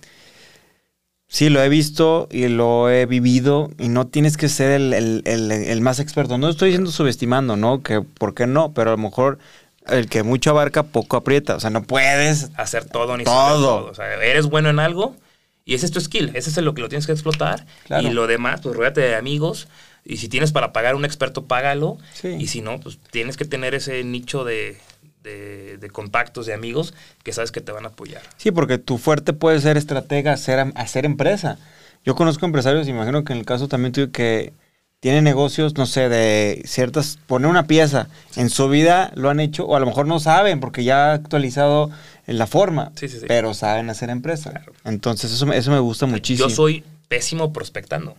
sí, 1.29 1.49
lo 1.49 1.63
he 1.63 1.69
visto 1.69 2.29
y 2.31 2.49
lo 2.49 2.91
he 2.91 3.07
vivido 3.07 3.71
y 3.79 3.89
no 3.89 4.07
tienes 4.07 4.37
que 4.37 4.49
ser 4.49 4.71
el, 4.71 4.93
el- 4.93 5.23
el- 5.27 5.51
el 5.51 5.81
más 5.81 5.99
experto. 6.01 6.39
No 6.39 6.49
estoy 6.49 6.69
diciendo 6.69 6.91
subestimando, 6.91 7.57
¿no? 7.57 7.83
Que 7.83 8.01
por 8.03 8.35
qué 8.35 8.47
no, 8.47 8.73
pero 8.73 8.91
a 8.91 8.97
lo 8.97 9.03
mejor 9.03 9.39
el 9.87 10.09
que 10.09 10.23
mucho 10.23 10.51
abarca 10.51 10.83
poco 10.85 11.17
aprieta. 11.17 11.57
O 11.57 11.61
sea, 11.61 11.71
no 11.71 11.83
puedes. 11.83 12.51
Hacer 12.57 12.85
todo 12.87 13.17
ni 13.17 13.25
Todo. 13.25 13.35
saber 13.35 13.57
todo. 13.61 13.91
O 13.91 13.95
sea, 13.95 14.15
eres 14.25 14.47
bueno 14.47 14.71
en 14.71 14.79
algo 14.79 15.17
y 15.65 15.75
ese 15.75 15.87
es 15.87 15.93
tu 15.93 16.01
skill. 16.01 16.31
Ese 16.35 16.51
es 16.51 16.57
lo 16.59 16.75
que 16.75 16.81
lo 16.83 16.89
tienes 16.89 17.07
que 17.07 17.13
explotar. 17.13 17.67
Claro. 17.87 18.07
Y 18.09 18.11
lo 18.13 18.27
demás, 18.27 18.61
pues 18.63 18.77
ruédate 18.77 19.01
de 19.01 19.15
amigos. 19.17 19.69
Y 20.07 20.19
si 20.19 20.29
tienes 20.29 20.53
para 20.53 20.73
pagar 20.73 20.95
un 20.95 21.05
experto, 21.07 21.47
págalo. 21.47 21.97
Sí. 22.13 22.29
Y 22.39 22.47
si 22.49 22.61
no, 22.61 22.79
pues 22.79 22.99
tienes 23.11 23.37
que 23.39 23.47
tener 23.47 23.75
ese 23.75 24.05
nicho 24.05 24.45
de, 24.45 24.77
de- 25.25 25.79
de 25.79 25.91
contactos, 25.91 26.47
de 26.47 26.55
amigos 26.55 26.95
que 27.25 27.33
sabes 27.33 27.51
que 27.51 27.61
te 27.61 27.73
van 27.73 27.85
a 27.85 27.89
apoyar. 27.89 28.23
Sí, 28.37 28.53
porque 28.53 28.79
tu 28.79 28.99
fuerte 28.99 29.33
puede 29.33 29.59
ser 29.61 29.77
estratega, 29.77 30.33
hacer, 30.35 30.65
hacer 30.77 31.05
empresa. 31.05 31.59
Yo 32.05 32.15
conozco 32.15 32.47
empresarios, 32.47 32.87
imagino 32.87 33.25
que 33.25 33.33
en 33.33 33.41
el 33.41 33.47
caso 33.47 33.67
también 33.67 33.93
tuyo, 33.93 34.13
que 34.13 34.53
tienen 35.01 35.25
negocios, 35.25 35.75
no 35.77 35.85
sé, 35.87 36.09
de 36.09 36.63
ciertas, 36.67 37.19
poner 37.27 37.51
una 37.51 37.67
pieza, 37.67 38.09
en 38.37 38.49
su 38.49 38.69
vida 38.69 39.11
lo 39.17 39.29
han 39.31 39.41
hecho, 39.41 39.67
o 39.67 39.77
a 39.77 39.81
lo 39.81 39.87
mejor 39.87 40.07
no 40.07 40.19
saben, 40.21 40.61
porque 40.61 40.85
ya 40.85 41.11
ha 41.11 41.15
actualizado 41.15 41.91
en 42.27 42.39
la 42.39 42.47
forma, 42.47 42.93
Sí, 42.97 43.09
sí, 43.09 43.19
sí. 43.21 43.25
pero 43.29 43.53
saben 43.55 43.91
hacer 43.91 44.09
empresa. 44.11 44.51
Claro. 44.51 44.73
Entonces 44.85 45.33
eso, 45.33 45.45
me- 45.47 45.57
eso 45.59 45.71
me 45.71 45.79
gusta 45.79 46.07
muchísimo. 46.07 46.49
Yo 46.49 46.55
soy 46.55 46.85
pésimo 47.09 47.53
prospectando. 47.53 48.13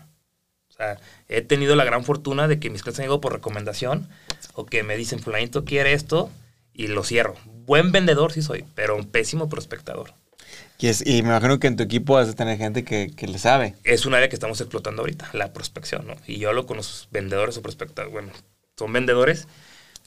O 0.70 0.74
sea, 0.78 0.98
he 1.30 1.42
tenido 1.42 1.76
la 1.76 1.86
gran 1.86 2.04
fortuna 2.04 2.48
de 2.48 2.60
que 2.60 2.70
mis 2.70 2.82
clientes 2.84 3.00
han 3.00 3.06
llegado 3.06 3.22
por 3.22 3.32
recomendación 3.34 4.08
o 4.54 4.66
que 4.66 4.84
me 4.84 4.98
dicen, 4.98 5.20
fulanito 5.20 5.64
quiere 5.66 5.94
esto 5.94 6.30
y 6.76 6.88
lo 6.88 7.04
cierro. 7.04 7.36
Buen 7.66 7.92
vendedor 7.92 8.32
sí 8.32 8.42
soy, 8.42 8.66
pero 8.76 8.96
un 8.96 9.06
pésimo 9.06 9.50
prospectador. 9.50 10.14
Y, 10.78 10.88
es- 10.88 11.06
y 11.06 11.22
me 11.24 11.30
imagino 11.30 11.60
que 11.60 11.68
en 11.68 11.78
tu 11.78 11.84
equipo 11.84 12.14
vas 12.16 12.30
a 12.30 12.34
tener 12.34 12.58
gente 12.58 12.84
que, 12.84 13.12
que 13.16 13.28
le 13.28 13.40
sabe. 13.40 13.76
Es 13.84 14.06
un 14.06 14.14
área 14.14 14.30
que 14.30 14.36
estamos 14.36 14.60
explotando 14.62 15.02
ahorita, 15.02 15.30
la 15.34 15.54
prospección, 15.54 16.06
¿no? 16.08 16.16
Y 16.28 16.38
yo 16.38 16.50
hablo 16.50 16.66
con 16.66 16.78
los 16.78 17.08
vendedores 17.12 17.58
o 17.58 17.62
prospectadores. 17.62 18.12
Bueno, 18.14 18.32
son 18.78 18.92
vendedores. 18.94 19.48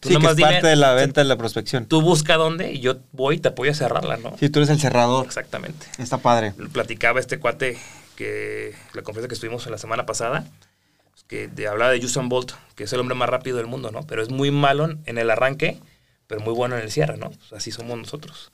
Tú 0.00 0.10
Sí, 0.10 0.16
que 0.18 0.26
es 0.26 0.36
dime, 0.36 0.50
parte 0.50 0.66
de 0.68 0.76
la 0.76 0.92
venta 0.94 1.20
de 1.22 1.26
la 1.26 1.36
prospección. 1.36 1.86
Tú 1.86 2.02
busca 2.02 2.36
dónde 2.36 2.72
y 2.72 2.80
yo 2.80 2.98
voy 3.12 3.36
y 3.36 3.38
te 3.38 3.48
apoyo 3.48 3.72
a 3.72 3.74
cerrarla, 3.74 4.16
¿no? 4.18 4.36
Sí, 4.38 4.48
tú 4.48 4.60
eres 4.60 4.70
el 4.70 4.78
cerrador. 4.78 5.26
Exactamente. 5.26 5.86
Está 5.98 6.18
padre. 6.18 6.52
platicaba 6.72 7.18
este 7.18 7.38
cuate 7.40 7.76
que 8.14 8.74
la 8.92 9.02
conferencia 9.02 9.28
que 9.28 9.34
estuvimos 9.34 9.66
la 9.66 9.78
semana 9.78 10.06
pasada, 10.06 10.46
que 11.26 11.48
de, 11.48 11.66
hablaba 11.68 11.90
de 11.92 11.98
Usain 12.04 12.28
Bolt, 12.28 12.52
que 12.76 12.84
es 12.84 12.92
el 12.92 13.00
hombre 13.00 13.14
más 13.16 13.28
rápido 13.28 13.56
del 13.56 13.66
mundo, 13.66 13.90
¿no? 13.90 14.06
Pero 14.06 14.22
es 14.22 14.30
muy 14.30 14.50
malo 14.50 14.88
en 15.04 15.18
el 15.18 15.30
arranque, 15.30 15.78
pero 16.28 16.40
muy 16.42 16.54
bueno 16.54 16.76
en 16.76 16.82
el 16.82 16.92
cierre, 16.92 17.16
¿no? 17.16 17.30
Pues 17.30 17.52
así 17.52 17.72
somos 17.72 17.98
nosotros. 17.98 18.52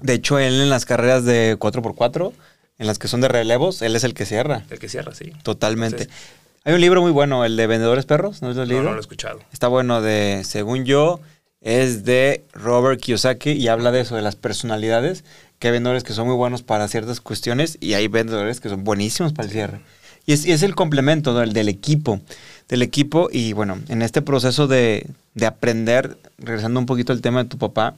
De 0.00 0.14
hecho, 0.14 0.38
él 0.38 0.60
en 0.62 0.70
las 0.70 0.86
carreras 0.86 1.24
de 1.24 1.58
4x4, 1.58 2.32
en 2.78 2.86
las 2.86 2.98
que 2.98 3.08
son 3.08 3.20
de 3.20 3.28
relevos, 3.28 3.82
él 3.82 3.94
es 3.96 4.04
el 4.04 4.14
que 4.14 4.24
cierra. 4.24 4.64
El 4.70 4.78
que 4.78 4.88
cierra, 4.88 5.14
sí. 5.14 5.32
Totalmente. 5.42 6.04
Entonces, 6.04 6.24
Hay 6.64 6.72
un 6.72 6.80
libro 6.80 7.02
muy 7.02 7.10
bueno, 7.10 7.44
el 7.44 7.56
de 7.56 7.66
Vendedores 7.66 8.06
Perros, 8.06 8.40
¿no 8.40 8.48
lo 8.48 8.52
has 8.52 8.56
no, 8.56 8.64
leído? 8.64 8.82
no 8.84 8.92
lo 8.92 8.96
he 8.96 9.00
escuchado. 9.00 9.40
Está 9.52 9.68
bueno 9.68 10.00
de, 10.00 10.42
según 10.44 10.84
yo, 10.84 11.20
es 11.60 12.04
de 12.04 12.44
Robert 12.52 13.00
Kiyosaki 13.00 13.50
y 13.52 13.68
habla 13.68 13.90
de 13.90 14.00
eso, 14.00 14.16
de 14.16 14.22
las 14.22 14.36
personalidades, 14.36 15.24
que 15.58 15.68
hay 15.68 15.72
vendedores 15.72 16.04
que 16.04 16.12
son 16.12 16.26
muy 16.26 16.36
buenos 16.36 16.62
para 16.62 16.88
ciertas 16.88 17.20
cuestiones 17.20 17.76
y 17.80 17.94
hay 17.94 18.08
vendedores 18.08 18.60
que 18.60 18.68
son 18.68 18.84
buenísimos 18.84 19.32
para 19.32 19.46
el 19.46 19.52
cierre. 19.52 19.80
Y 20.26 20.32
es, 20.32 20.46
y 20.46 20.52
es 20.52 20.62
el 20.62 20.74
complemento 20.74 21.32
¿no? 21.34 21.42
el 21.42 21.52
del 21.52 21.68
equipo, 21.68 22.20
del 22.68 22.82
equipo 22.82 23.28
y 23.30 23.52
bueno, 23.52 23.78
en 23.88 24.02
este 24.02 24.22
proceso 24.22 24.66
de, 24.66 25.06
de 25.34 25.46
aprender, 25.46 26.16
regresando 26.38 26.80
un 26.80 26.86
poquito 26.86 27.12
al 27.12 27.20
tema 27.20 27.42
de 27.42 27.48
tu 27.50 27.58
papá, 27.58 27.94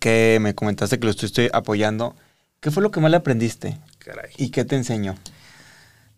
que 0.00 0.38
me 0.40 0.54
comentaste 0.54 0.98
que 0.98 1.04
lo 1.04 1.10
estoy 1.10 1.50
apoyando, 1.52 2.14
¿qué 2.60 2.70
fue 2.70 2.82
lo 2.82 2.90
que 2.90 3.00
más 3.00 3.10
le 3.10 3.16
aprendiste 3.18 3.76
Caray. 3.98 4.30
y 4.38 4.50
qué 4.50 4.64
te 4.64 4.76
enseñó? 4.76 5.16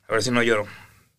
A 0.08 0.12
ver 0.12 0.22
si 0.22 0.30
no 0.30 0.42
lloro. 0.42 0.66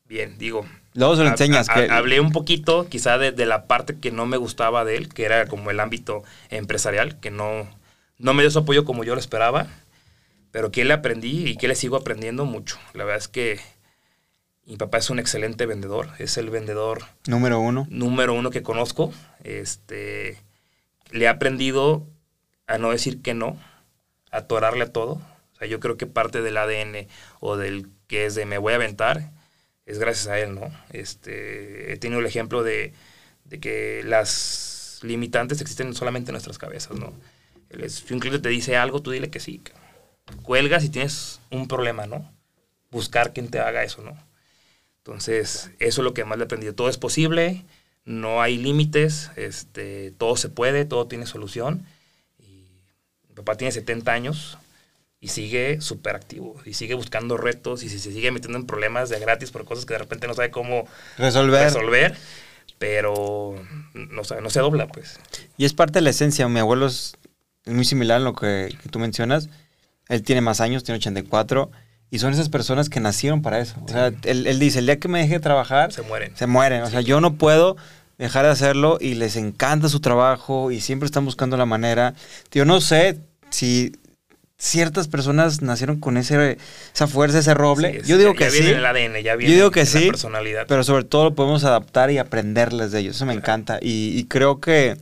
Bien, 0.08 0.38
digo. 0.38 0.66
Luego 0.94 1.16
se 1.18 1.24
lo 1.24 1.30
enseñas. 1.30 1.68
ha- 1.68 1.74
que- 1.74 1.92
Hablé 1.92 2.20
un 2.20 2.32
poquito, 2.32 2.88
quizá, 2.88 3.18
de, 3.18 3.32
de 3.32 3.46
la 3.48 3.66
parte 3.66 3.98
que 3.98 4.12
no 4.12 4.26
me 4.28 4.38
gustaba 4.38 4.86
de 4.86 4.96
él, 4.98 5.10
que 5.10 5.26
era 5.26 5.48
como 5.48 5.72
el 5.72 5.80
ámbito 5.80 6.24
empresarial, 6.50 7.20
que 7.20 7.32
no, 7.32 7.68
no 8.20 8.34
me 8.36 8.44
dio 8.44 8.52
su 8.52 8.60
apoyo 8.60 8.86
como 8.86 9.04
yo 9.04 9.16
lo 9.16 9.20
esperaba, 9.20 9.68
pero 10.56 10.72
que 10.72 10.86
le 10.86 10.94
aprendí 10.94 11.50
y 11.50 11.58
que 11.58 11.68
le 11.68 11.76
sigo 11.76 11.98
aprendiendo 11.98 12.46
mucho. 12.46 12.80
La 12.94 13.04
verdad 13.04 13.18
es 13.18 13.28
que 13.28 13.60
mi 14.66 14.78
papá 14.78 15.00
es 15.00 15.10
un 15.10 15.20
excelente 15.20 15.66
vendedor, 15.66 16.12
es 16.18 16.38
el 16.38 16.50
vendedor 16.50 17.04
número 17.28 17.60
uno. 17.60 17.88
número 17.90 18.34
uno 18.34 18.52
que 18.52 18.64
conozco. 18.64 19.12
Este, 19.44 20.38
le 21.12 21.26
he 21.26 21.28
aprendido 21.28 22.08
a 22.68 22.78
no 22.78 22.92
decir 22.92 23.22
que 23.22 23.34
no, 23.34 23.60
a 24.32 24.38
atorarle 24.38 24.86
a 24.86 24.94
todo. 24.94 25.16
O 25.16 25.56
sea, 25.58 25.68
yo 25.68 25.82
creo 25.82 25.98
que 25.98 26.08
parte 26.08 26.42
del 26.42 26.56
ADN 26.56 27.06
o 27.42 27.58
del 27.58 27.90
que 28.08 28.26
es 28.26 28.34
de 28.36 28.46
me 28.46 28.58
voy 28.58 28.72
a 28.72 28.78
aventar 28.78 29.32
es 29.86 30.00
gracias 30.00 30.28
a 30.28 30.40
él, 30.40 30.56
¿no? 30.56 30.72
Este, 30.94 31.92
he 31.92 31.98
tenido 31.98 32.22
el 32.22 32.28
ejemplo 32.28 32.64
de, 32.64 32.94
de 33.44 33.60
que 33.60 34.04
las 34.06 35.02
limitantes 35.04 35.60
existen 35.60 35.94
solamente 35.94 36.30
en 36.32 36.36
nuestras 36.36 36.58
cabezas, 36.58 36.98
¿no? 36.98 37.12
Si 37.90 38.14
un 38.14 38.22
cliente 38.22 38.42
te 38.42 38.48
dice 38.48 38.78
algo, 38.78 39.02
tú 39.02 39.12
dile 39.12 39.30
que 39.30 39.42
sí. 39.42 39.58
cabrón. 39.58 39.85
Cuelgas 40.44 40.84
y 40.84 40.90
tienes 40.90 41.40
un 41.52 41.68
problema, 41.68 42.06
¿no? 42.08 42.32
Buscar 42.92 43.34
quien 43.34 43.50
te 43.50 43.60
haga 43.60 43.84
eso, 43.84 44.02
¿no? 44.02 44.18
Entonces, 45.00 45.70
eso 45.80 46.02
es 46.02 46.04
lo 46.04 46.14
que 46.14 46.26
más 46.26 46.38
le 46.38 46.44
he 46.44 46.46
aprendido. 46.46 46.74
Todo 46.74 46.90
es 46.90 46.98
posible, 46.98 47.64
no 48.06 48.42
hay 48.42 48.58
límites, 48.58 49.30
este, 49.36 50.12
todo 50.18 50.36
se 50.36 50.50
puede, 50.50 50.86
todo 50.86 51.08
tiene 51.08 51.28
solución. 51.28 51.86
Y 52.40 52.66
mi 53.30 53.36
papá 53.36 53.56
tiene 53.56 53.72
70 53.72 54.12
años 54.14 54.58
y 55.20 55.28
sigue 55.30 55.80
súper 55.82 56.16
activo 56.16 56.56
y 56.66 56.74
sigue 56.74 56.94
buscando 56.96 57.38
retos 57.38 57.84
y 57.84 57.90
se, 57.90 58.00
sigue 58.00 58.32
metiendo 58.32 58.58
en 58.58 58.66
problemas 58.66 59.10
de 59.10 59.20
gratis 59.20 59.52
por 59.52 59.66
cosas 59.66 59.86
que 59.86 59.94
de 59.94 60.00
repente 60.00 60.28
no 60.28 60.34
sabe 60.34 60.50
cómo 60.52 60.88
Resolver. 61.18 61.64
resolver, 61.66 62.18
pero 62.80 63.56
no, 63.94 64.24
sabe- 64.24 64.42
no 64.42 64.50
se 64.50 64.60
dobla, 64.60 64.88
pues. 64.88 65.20
Y 65.58 65.66
es 65.66 65.74
parte 65.74 66.00
de 66.00 66.02
la 66.02 66.10
esencia. 66.10 66.48
Mi 66.48 66.60
abuelo 66.60 66.88
es 66.88 67.16
muy 67.66 67.86
similar 67.86 68.18
a 68.18 68.24
lo 68.24 68.34
que, 68.34 68.76
que 68.82 68.90
tú 68.90 69.00
mencionas. 69.00 69.50
Él 70.10 70.22
tiene 70.24 70.42
más 70.42 70.62
años, 70.62 70.84
tiene 70.84 70.98
84. 71.00 71.72
Y 72.12 72.20
son 72.20 72.32
esas 72.34 72.50
personas 72.50 72.88
que 72.90 73.00
nacieron 73.00 73.42
para 73.42 73.60
eso. 73.60 73.76
O 73.84 73.88
sea, 73.88 74.08
él, 74.24 74.48
él 74.48 74.60
dice, 74.60 74.80
el 74.80 74.86
día 74.86 75.00
que 75.00 75.08
me 75.08 75.20
deje 75.20 75.34
de 75.34 75.40
trabajar, 75.40 75.92
Se 75.92 76.02
mueren. 76.04 76.36
se 76.38 76.48
mueren. 76.48 76.84
O 76.84 76.90
sea, 76.90 77.02
yo 77.02 77.20
no 77.20 77.36
puedo 77.36 77.76
dejar 78.18 78.46
de 78.46 78.52
hacerlo 78.52 78.98
y 79.02 79.16
les 79.16 79.36
encanta 79.36 79.90
su 79.90 80.00
trabajo 80.00 80.72
y 80.72 80.80
siempre 80.82 81.08
están 81.08 81.26
buscando 81.26 81.58
la 81.58 81.66
manera. 81.66 82.14
Yo 82.52 82.64
no 82.64 82.80
sé 82.80 83.20
si 83.50 83.92
ciertas 84.58 85.08
personas 85.10 85.62
nacieron 85.62 86.00
con 86.00 86.16
ese, 86.16 86.58
esa 86.94 87.08
fuerza, 87.08 87.40
ese 87.40 87.54
roble. 87.54 87.92
Sí, 87.92 87.98
es- 87.98 88.08
yo 88.08 88.18
digo 88.18 88.32
ya- 88.32 88.38
que 88.38 88.44
ya 88.46 88.50
sí. 88.52 88.58
viene 88.60 88.72
en 88.72 88.78
el 88.78 88.86
ADN, 88.86 89.24
ya 89.24 89.36
viene 89.36 89.52
yo 89.52 89.58
digo 89.58 89.72
que 89.72 89.82
la 89.82 89.86
sí, 89.86 90.08
personalidad. 90.08 90.66
pero 90.68 90.84
sobre 90.84 91.04
todo 91.04 91.26
lo 91.26 91.36
podemos 91.36 91.64
adaptar 91.66 92.10
y 92.12 92.18
aprenderles 92.20 92.92
de 92.92 93.00
ellos. 93.00 93.16
Eso 93.18 93.26
me 93.26 93.34
encanta. 93.34 93.80
Y, 93.82 94.18
y 94.18 94.24
creo 94.26 94.62
que, 94.62 94.96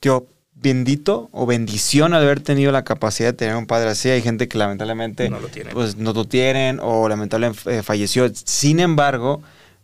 tío, 0.00 0.26
bendito 0.62 1.28
o 1.32 1.46
bendición 1.46 2.14
al 2.14 2.22
haber 2.22 2.40
tenido 2.40 2.72
la 2.72 2.84
capacidad 2.84 3.30
de 3.30 3.32
tener 3.34 3.56
un 3.56 3.66
padre 3.66 3.90
así. 3.90 4.08
Hay 4.10 4.22
gente 4.22 4.48
que 4.48 4.58
lamentablemente 4.58 5.28
No 5.30 5.40
lo 5.40 5.48
tienen. 5.48 5.72
pues 5.72 5.96
no 5.96 6.12
lo 6.12 6.24
tienen 6.26 6.78
o 6.82 7.08
lamentablemente 7.08 7.78
eh, 7.78 7.82
falleció. 7.82 8.30
Sin 8.34 8.80
embargo, 8.80 9.42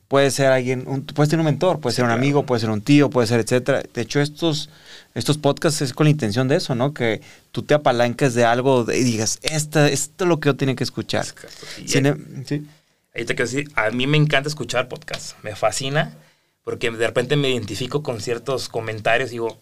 puede 0.09 0.31
ser 0.31 0.47
alguien, 0.53 0.85
un, 0.87 1.05
puedes 1.05 1.31
tener 1.31 1.41
un 1.41 1.47
mentor, 1.47 1.81
puede 1.81 1.97
ser 1.97 2.05
un 2.05 2.11
amigo, 2.11 2.45
puede 2.47 2.61
ser 2.61 2.71
un 2.71 2.81
tío, 2.83 3.11
puede 3.11 3.27
ser 3.27 3.41
etcétera. 3.41 3.83
De 3.95 4.03
hecho, 4.03 4.21
estos 4.21 4.69
estos 5.15 5.39
podcasts 5.39 5.81
es 5.81 5.95
con 5.95 6.05
la 6.05 6.11
intención 6.11 6.47
de 6.47 6.57
eso, 6.57 6.75
¿no? 6.75 6.93
Que 6.93 7.23
tú 7.51 7.63
te 7.63 7.73
apalanques 7.73 8.35
de 8.35 8.45
algo 8.45 8.85
y 8.93 9.03
digas, 9.03 9.39
esta, 9.43 9.89
esto 9.89 10.25
es 10.25 10.29
lo 10.29 10.41
que 10.41 10.49
yo 10.51 10.57
tiene 10.57 10.77
que 10.77 10.85
escuchar. 10.85 11.25
Y 11.83 11.89
Sin 11.89 12.05
ahí- 12.05 12.13
em- 12.13 12.45
sí. 12.47 12.67
ahí 13.15 13.25
te 13.25 13.35
quiero 13.35 13.51
decir, 13.51 13.71
a 13.77 13.89
mí 13.91 14.07
me 14.07 14.19
encanta 14.19 14.51
escuchar 14.51 14.89
podcasts, 14.89 15.35
me 15.43 15.57
fascina, 15.57 16.15
porque 16.65 16.91
de 16.91 17.07
repente 17.07 17.35
me 17.37 17.49
identifico 17.51 18.03
con 18.03 18.21
ciertos 18.21 18.69
comentarios 18.69 19.31
y 19.31 19.33
digo, 19.33 19.59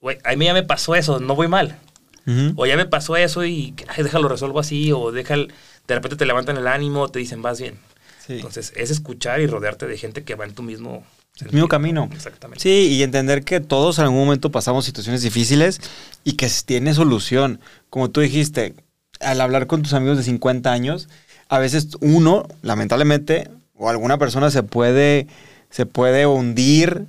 güey, 0.00 0.18
a 0.24 0.34
mí 0.36 0.44
ya 0.44 0.54
me 0.54 0.62
pasó 0.62 0.94
eso, 0.94 1.20
no 1.20 1.34
voy 1.34 1.48
mal. 1.48 1.78
Ujú. 2.26 2.52
O 2.56 2.66
ya 2.66 2.76
me 2.76 2.84
pasó 2.86 3.16
eso 3.16 3.44
y 3.44 3.74
ay, 3.88 4.02
déjalo 4.04 4.28
resuelvo 4.28 4.60
así, 4.60 4.92
o 4.92 5.12
deja 5.12 5.34
el- 5.34 5.52
de 5.86 5.94
repente 5.94 6.16
te 6.16 6.26
levantan 6.26 6.56
el 6.58 6.66
ánimo, 6.66 7.08
te 7.08 7.18
dicen, 7.18 7.40
vas 7.42 7.60
bien. 7.60 7.78
Sí. 8.26 8.34
Entonces, 8.34 8.72
es 8.76 8.90
escuchar 8.90 9.40
y 9.40 9.46
rodearte 9.46 9.86
de 9.86 9.96
gente 9.96 10.22
que 10.24 10.34
va 10.34 10.44
en 10.44 10.52
tu 10.54 10.62
mismo, 10.62 11.04
El 11.40 11.52
mismo 11.52 11.68
camino. 11.68 12.10
Exactamente. 12.12 12.60
Sí, 12.62 12.88
y 12.94 13.02
entender 13.02 13.44
que 13.44 13.60
todos 13.60 13.98
en 13.98 14.04
algún 14.04 14.18
momento 14.18 14.50
pasamos 14.50 14.84
situaciones 14.84 15.22
difíciles 15.22 15.80
y 16.24 16.32
que 16.32 16.50
tiene 16.66 16.92
solución. 16.94 17.60
Como 17.90 18.10
tú 18.10 18.20
dijiste, 18.20 18.74
al 19.20 19.40
hablar 19.40 19.66
con 19.66 19.82
tus 19.82 19.94
amigos 19.94 20.18
de 20.18 20.24
50 20.24 20.72
años, 20.72 21.08
a 21.48 21.58
veces 21.58 21.88
uno, 22.00 22.46
lamentablemente, 22.62 23.48
o 23.74 23.88
alguna 23.88 24.18
persona 24.18 24.50
se 24.50 24.62
puede, 24.62 25.26
se 25.70 25.86
puede 25.86 26.26
hundir 26.26 27.06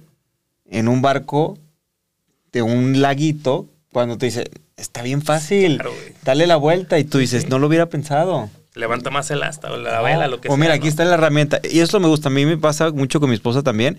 en 0.70 0.88
un 0.88 1.02
barco 1.02 1.58
de 2.52 2.62
un 2.62 3.02
laguito 3.02 3.68
cuando 3.92 4.18
te 4.18 4.28
dice, 4.28 4.50
está 4.78 5.02
bien 5.02 5.22
fácil, 5.22 5.76
Claro, 5.78 5.94
dale 6.24 6.48
la 6.48 6.56
vuelta 6.58 7.00
y 7.00 7.04
tú 7.04 7.18
dices, 7.18 7.44
sí. 7.44 7.48
no 7.50 7.60
lo 7.60 7.68
hubiera 7.68 7.88
pensado. 7.90 8.50
Levanta 8.76 9.10
más 9.10 9.30
el 9.32 9.42
asta 9.44 9.72
o 9.72 9.78
la 9.78 10.00
vela, 10.02 10.28
lo 10.28 10.40
que 10.40 10.48
o 10.48 10.52
sea. 10.52 10.58
mira, 10.62 10.76
aquí 10.76 10.88
está 10.88 11.04
la 11.04 11.16
herramienta. 11.16 11.60
Y 11.70 11.80
eso 11.80 12.00
me 12.00 12.08
gusta. 12.08 12.30
A 12.30 12.32
mí 12.32 12.46
me 12.46 12.56
pasa 12.58 12.92
mucho 12.92 13.20
con 13.20 13.30
mi 13.30 13.36
esposa 13.36 13.62
también, 13.64 13.98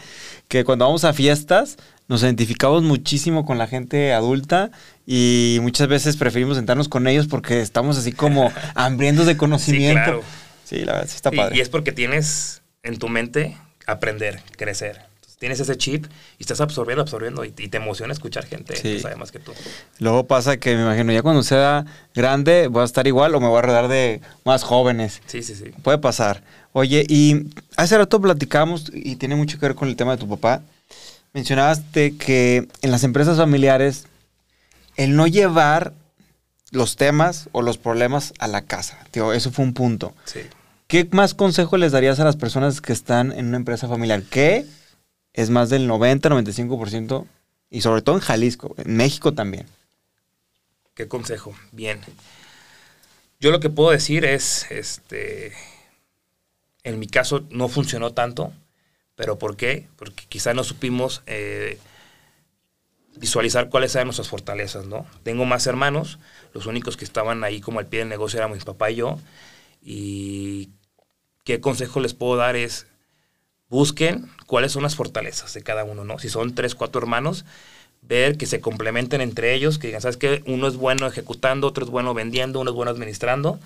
que 0.48 0.64
cuando 0.64 0.84
vamos 0.86 1.04
a 1.04 1.12
fiestas 1.12 1.76
nos 2.06 2.22
identificamos 2.22 2.82
muchísimo 2.82 3.44
con 3.44 3.58
la 3.58 3.66
gente 3.66 4.12
adulta 4.14 4.70
y 5.06 5.58
muchas 5.60 5.86
veces 5.88 6.16
preferimos 6.16 6.56
sentarnos 6.56 6.88
con 6.88 7.08
ellos 7.08 7.26
porque 7.26 7.60
estamos 7.60 7.98
así 7.98 8.12
como 8.12 8.50
hambrientos 8.74 9.26
de 9.26 9.36
conocimiento. 9.36 10.02
claro. 10.02 10.22
Sí, 10.64 10.76
la 10.84 10.92
verdad, 10.92 11.08
sí 11.08 11.16
está 11.16 11.30
Sí, 11.30 11.36
padre. 11.36 11.56
y 11.56 11.60
es 11.60 11.68
porque 11.68 11.90
tienes 11.92 12.62
en 12.84 12.96
tu 12.98 13.08
mente 13.08 13.56
aprender, 13.86 14.40
crecer. 14.56 15.09
Tienes 15.40 15.58
ese 15.58 15.76
chip 15.76 16.04
y 16.38 16.42
estás 16.42 16.60
absorbiendo, 16.60 17.00
absorbiendo 17.02 17.44
y, 17.44 17.48
y 17.58 17.68
te 17.68 17.78
emociona 17.78 18.12
escuchar 18.12 18.44
gente 18.46 18.76
Sí. 18.76 18.82
que 18.82 19.00
sabe 19.00 19.16
más 19.16 19.32
que 19.32 19.38
tú. 19.40 19.52
Luego 19.98 20.26
pasa 20.26 20.58
que 20.58 20.76
me 20.76 20.82
imagino, 20.82 21.12
ya 21.12 21.22
cuando 21.22 21.42
sea 21.42 21.86
grande 22.14 22.68
voy 22.68 22.82
a 22.82 22.84
estar 22.84 23.06
igual 23.06 23.34
o 23.34 23.40
me 23.40 23.48
voy 23.48 23.58
a 23.58 23.62
rodear 23.62 23.88
de 23.88 24.20
más 24.44 24.62
jóvenes. 24.62 25.22
Sí, 25.26 25.42
sí, 25.42 25.54
sí. 25.54 25.70
Puede 25.82 25.96
pasar. 25.98 26.42
Oye, 26.72 27.04
y 27.08 27.46
hace 27.76 27.96
rato 27.98 28.20
platicamos, 28.20 28.92
y 28.94 29.16
tiene 29.16 29.34
mucho 29.34 29.58
que 29.58 29.66
ver 29.66 29.74
con 29.74 29.88
el 29.88 29.96
tema 29.96 30.12
de 30.12 30.18
tu 30.18 30.28
papá. 30.28 30.62
Mencionaste 31.32 32.16
que 32.16 32.68
en 32.82 32.90
las 32.90 33.02
empresas 33.02 33.38
familiares, 33.38 34.04
el 34.96 35.16
no 35.16 35.26
llevar 35.26 35.94
los 36.70 36.96
temas 36.96 37.48
o 37.52 37.62
los 37.62 37.78
problemas 37.78 38.34
a 38.38 38.46
la 38.46 38.62
casa. 38.62 38.98
Tío, 39.10 39.32
eso 39.32 39.50
fue 39.50 39.64
un 39.64 39.72
punto. 39.72 40.14
Sí. 40.26 40.40
¿Qué 40.86 41.08
más 41.12 41.34
consejo 41.34 41.76
les 41.76 41.92
darías 41.92 42.20
a 42.20 42.24
las 42.24 42.36
personas 42.36 42.80
que 42.80 42.92
están 42.92 43.32
en 43.32 43.46
una 43.46 43.56
empresa 43.56 43.88
familiar? 43.88 44.22
Que 44.24 44.66
es 45.32 45.50
más 45.50 45.70
del 45.70 45.88
90-95% 45.88 47.26
y 47.70 47.80
sobre 47.82 48.02
todo 48.02 48.16
en 48.16 48.22
Jalisco, 48.22 48.74
en 48.78 48.96
México 48.96 49.32
también. 49.32 49.66
¿Qué 50.94 51.08
consejo? 51.08 51.54
Bien. 51.72 52.00
Yo 53.38 53.50
lo 53.50 53.60
que 53.60 53.70
puedo 53.70 53.90
decir 53.90 54.24
es, 54.24 54.70
este, 54.70 55.52
en 56.82 56.98
mi 56.98 57.06
caso 57.06 57.44
no 57.50 57.68
funcionó 57.68 58.12
tanto, 58.12 58.52
pero 59.14 59.38
¿por 59.38 59.56
qué? 59.56 59.88
Porque 59.96 60.24
quizá 60.28 60.52
no 60.52 60.64
supimos 60.64 61.22
eh, 61.26 61.78
visualizar 63.16 63.68
cuáles 63.68 63.94
eran 63.94 64.08
nuestras 64.08 64.28
fortalezas, 64.28 64.86
¿no? 64.86 65.06
Tengo 65.22 65.44
más 65.44 65.66
hermanos, 65.66 66.18
los 66.52 66.66
únicos 66.66 66.96
que 66.96 67.04
estaban 67.04 67.44
ahí 67.44 67.60
como 67.60 67.78
al 67.78 67.86
pie 67.86 68.00
del 68.00 68.08
negocio 68.08 68.38
éramos 68.38 68.58
mi 68.58 68.64
papá 68.64 68.90
y 68.90 68.96
yo, 68.96 69.18
y 69.82 70.70
qué 71.44 71.60
consejo 71.60 72.00
les 72.00 72.14
puedo 72.14 72.36
dar 72.36 72.56
es, 72.56 72.86
busquen 73.70 74.28
cuáles 74.46 74.72
son 74.72 74.82
las 74.82 74.96
fortalezas 74.96 75.54
de 75.54 75.62
cada 75.62 75.84
uno, 75.84 76.04
¿no? 76.04 76.18
Si 76.18 76.28
son 76.28 76.54
tres, 76.54 76.74
cuatro 76.74 77.00
hermanos, 77.00 77.44
ver 78.02 78.36
que 78.36 78.46
se 78.46 78.60
complementen 78.60 79.20
entre 79.20 79.54
ellos, 79.54 79.78
que 79.78 79.86
digan, 79.86 80.02
¿sabes 80.02 80.16
qué? 80.16 80.42
Uno 80.46 80.66
es 80.68 80.76
bueno 80.76 81.06
ejecutando, 81.06 81.68
otro 81.68 81.84
es 81.84 81.90
bueno 81.90 82.12
vendiendo, 82.12 82.60
uno 82.60 82.70
es 82.70 82.74
bueno 82.76 82.90
administrando, 82.90 83.58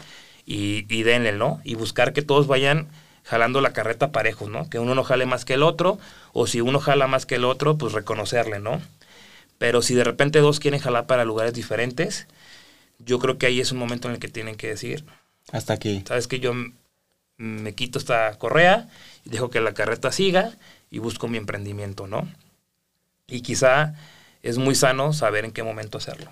y, 0.46 0.84
y 0.94 1.02
denle, 1.02 1.32
¿no? 1.32 1.60
Y 1.64 1.74
buscar 1.74 2.12
que 2.12 2.22
todos 2.22 2.46
vayan 2.46 2.88
jalando 3.24 3.62
la 3.62 3.72
carreta 3.72 4.12
parejos, 4.12 4.50
¿no? 4.50 4.68
Que 4.68 4.78
uno 4.78 4.94
no 4.94 5.02
jale 5.02 5.24
más 5.24 5.46
que 5.46 5.54
el 5.54 5.62
otro, 5.62 5.98
o 6.34 6.46
si 6.46 6.60
uno 6.60 6.78
jala 6.78 7.06
más 7.06 7.24
que 7.24 7.36
el 7.36 7.44
otro, 7.44 7.78
pues 7.78 7.94
reconocerle, 7.94 8.60
¿no? 8.60 8.82
Pero 9.56 9.80
si 9.80 9.94
de 9.94 10.04
repente 10.04 10.40
dos 10.40 10.60
quieren 10.60 10.80
jalar 10.80 11.06
para 11.06 11.24
lugares 11.24 11.54
diferentes, 11.54 12.26
yo 12.98 13.18
creo 13.18 13.38
que 13.38 13.46
ahí 13.46 13.60
es 13.60 13.72
un 13.72 13.78
momento 13.78 14.08
en 14.08 14.14
el 14.14 14.20
que 14.20 14.28
tienen 14.28 14.56
que 14.56 14.68
decir, 14.68 15.04
Hasta 15.52 15.72
aquí. 15.72 16.02
sabes 16.06 16.26
que 16.28 16.40
yo 16.40 16.52
me 17.36 17.74
quito 17.74 17.98
esta 17.98 18.36
correa 18.38 18.88
dejo 19.24 19.50
que 19.50 19.60
la 19.60 19.74
carreta 19.74 20.12
siga 20.12 20.52
y 20.90 20.98
busco 20.98 21.28
mi 21.28 21.38
emprendimiento, 21.38 22.06
¿no? 22.06 22.28
Y 23.26 23.40
quizá 23.40 23.94
es 24.42 24.58
muy 24.58 24.74
sano 24.74 25.12
saber 25.12 25.44
en 25.44 25.50
qué 25.52 25.62
momento 25.62 25.98
hacerlo. 25.98 26.30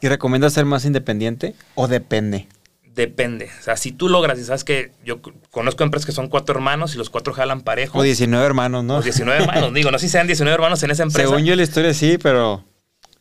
¿Y 0.00 0.08
recomiendas 0.08 0.52
ser 0.52 0.64
más 0.64 0.84
independiente 0.84 1.54
o 1.76 1.86
depende? 1.88 2.48
Depende. 2.94 3.48
O 3.58 3.62
sea, 3.62 3.76
si 3.76 3.92
tú 3.92 4.08
logras, 4.08 4.38
y 4.38 4.44
sabes 4.44 4.64
que 4.64 4.90
yo 5.04 5.20
conozco 5.50 5.82
empresas 5.84 6.04
que 6.04 6.12
son 6.12 6.28
cuatro 6.28 6.54
hermanos 6.54 6.94
y 6.94 6.98
los 6.98 7.08
cuatro 7.08 7.32
jalan 7.32 7.62
parejo. 7.62 7.98
O 7.98 8.02
19 8.02 8.44
hermanos, 8.44 8.84
¿no? 8.84 8.96
o 8.96 9.02
19 9.02 9.40
hermanos. 9.44 9.72
Digo, 9.72 9.90
no 9.90 9.98
sé 9.98 10.06
si 10.08 10.12
sean 10.12 10.26
19 10.26 10.52
hermanos 10.54 10.82
en 10.82 10.90
esa 10.90 11.02
empresa. 11.04 11.28
Según 11.28 11.44
yo 11.46 11.56
la 11.56 11.62
historia 11.62 11.94
sí, 11.94 12.18
pero 12.18 12.64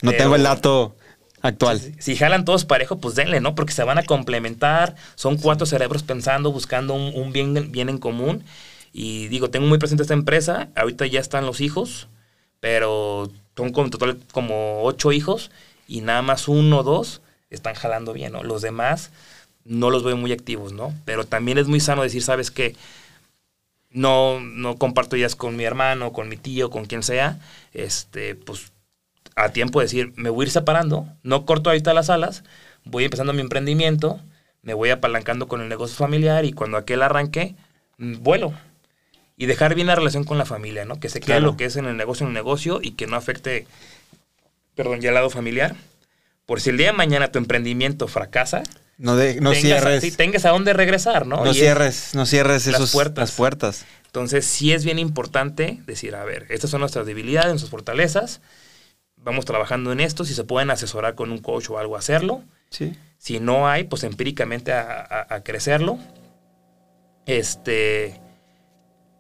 no 0.01 0.11
Pero- 0.11 0.23
tengo 0.23 0.35
el 0.35 0.43
dato 0.43 0.95
actual. 1.41 1.79
Si, 1.79 1.93
si 1.99 2.15
jalan 2.15 2.45
todos 2.45 2.65
parejo, 2.65 2.99
pues 2.99 3.15
denle, 3.15 3.41
¿no? 3.41 3.55
Porque 3.55 3.73
se 3.73 3.83
van 3.83 3.97
a 3.97 4.03
complementar. 4.03 4.95
Son 5.15 5.37
cuatro 5.37 5.65
cerebros 5.65 6.03
pensando, 6.03 6.51
buscando 6.51 6.93
un, 6.93 7.13
un 7.15 7.31
bien, 7.31 7.71
bien 7.71 7.89
en 7.89 7.97
común. 7.97 8.43
Y 8.93 9.27
digo, 9.27 9.49
tengo 9.49 9.67
muy 9.67 9.77
presente 9.77 10.03
esta 10.03 10.13
empresa. 10.13 10.69
Ahorita 10.75 11.05
ya 11.05 11.19
están 11.19 11.45
los 11.45 11.61
hijos, 11.61 12.07
pero 12.59 13.31
son 13.55 13.71
como 13.71 13.85
en 13.85 13.91
total 13.91 14.17
como 14.31 14.83
ocho 14.83 15.11
hijos 15.11 15.51
y 15.87 16.01
nada 16.01 16.21
más 16.21 16.47
uno 16.47 16.79
o 16.79 16.83
dos 16.83 17.21
están 17.49 17.75
jalando 17.75 18.13
bien, 18.13 18.31
¿no? 18.31 18.43
Los 18.43 18.61
demás 18.61 19.11
no 19.65 19.89
los 19.89 20.03
veo 20.03 20.17
muy 20.17 20.31
activos, 20.31 20.73
¿no? 20.73 20.93
Pero 21.05 21.25
también 21.25 21.57
es 21.57 21.67
muy 21.67 21.79
sano 21.79 22.03
decir, 22.03 22.23
¿sabes 22.23 22.49
qué? 22.49 22.75
No, 23.89 24.39
no 24.39 24.77
comparto 24.77 25.17
ideas 25.17 25.35
con 25.35 25.57
mi 25.57 25.65
hermano, 25.65 26.13
con 26.13 26.29
mi 26.29 26.37
tío, 26.37 26.69
con 26.69 26.85
quien 26.85 27.03
sea. 27.03 27.39
Este, 27.73 28.35
pues 28.35 28.70
a 29.35 29.49
tiempo 29.49 29.79
de 29.79 29.85
decir, 29.85 30.13
me 30.15 30.29
voy 30.29 30.43
a 30.43 30.47
ir 30.47 30.51
separando, 30.51 31.07
no 31.23 31.45
corto 31.45 31.69
ahorita 31.69 31.93
las 31.93 32.09
alas, 32.09 32.43
voy 32.83 33.05
empezando 33.05 33.33
mi 33.33 33.41
emprendimiento, 33.41 34.19
me 34.61 34.73
voy 34.73 34.89
apalancando 34.89 35.47
con 35.47 35.61
el 35.61 35.69
negocio 35.69 35.95
familiar 35.95 36.45
y 36.45 36.53
cuando 36.53 36.77
aquel 36.77 37.01
arranque, 37.01 37.55
mm, 37.97 38.17
vuelo. 38.21 38.53
Y 39.37 39.47
dejar 39.47 39.73
bien 39.73 39.87
la 39.87 39.95
relación 39.95 40.23
con 40.23 40.37
la 40.37 40.45
familia, 40.45 40.85
¿no? 40.85 40.99
Que 40.99 41.09
se 41.09 41.19
quede 41.19 41.37
Claro. 41.37 41.45
lo 41.47 41.57
que 41.57 41.65
es 41.65 41.75
en 41.75 41.85
el 41.85 41.97
negocio 41.97 42.25
en 42.25 42.29
el 42.29 42.33
negocio 42.35 42.79
y 42.81 42.91
que 42.91 43.07
no 43.07 43.15
afecte, 43.15 43.65
perdón, 44.75 45.01
ya 45.01 45.09
el 45.09 45.15
lado 45.15 45.29
familiar. 45.29 45.75
Por 46.45 46.61
si 46.61 46.69
el 46.69 46.77
día 46.77 46.87
de 46.87 46.93
mañana 46.93 47.31
tu 47.31 47.39
emprendimiento 47.39 48.07
fracasa, 48.07 48.63
No, 48.97 49.15
de- 49.15 49.41
no 49.41 49.53
cierres. 49.53 50.01
sí, 50.01 50.11
tengas 50.11 50.45
a 50.45 50.49
dónde 50.49 50.73
regresar, 50.73 51.25
¿no? 51.25 51.37
no 51.37 51.47
Y 51.47 51.51
es- 51.51 51.57
cierres, 51.57 52.11
no 52.13 52.25
cierres 52.25 52.67
las 52.67 52.75
esos, 52.75 52.91
puertas. 52.91 53.17
las 53.29 53.31
puertas. 53.31 53.85
entonces, 54.05 54.45
sí 54.45 54.73
es 54.73 54.83
bien 54.85 54.99
importante 54.99 55.79
decir, 55.87 56.15
a 56.15 56.23
ver, 56.25 56.45
estas 56.49 56.69
son 56.69 56.81
nuestras 56.81 57.05
debilidades, 57.05 57.49
nuestras 57.49 57.71
fortalezas, 57.71 58.41
vamos 59.23 59.45
trabajando 59.45 59.91
en 59.91 59.99
esto, 59.99 60.25
si 60.25 60.33
se 60.33 60.43
pueden 60.43 60.71
asesorar 60.71 61.15
con 61.15 61.31
un 61.31 61.37
coach 61.39 61.69
o 61.69 61.77
algo, 61.77 61.95
hacerlo. 61.97 62.43
Sí. 62.69 62.93
Si 63.17 63.39
no 63.39 63.67
hay, 63.67 63.83
pues 63.83 64.03
empíricamente 64.03 64.71
a, 64.73 64.81
a- 65.01 65.35
a 65.35 65.43
crecerlo. 65.43 65.99
Este, 67.25 68.19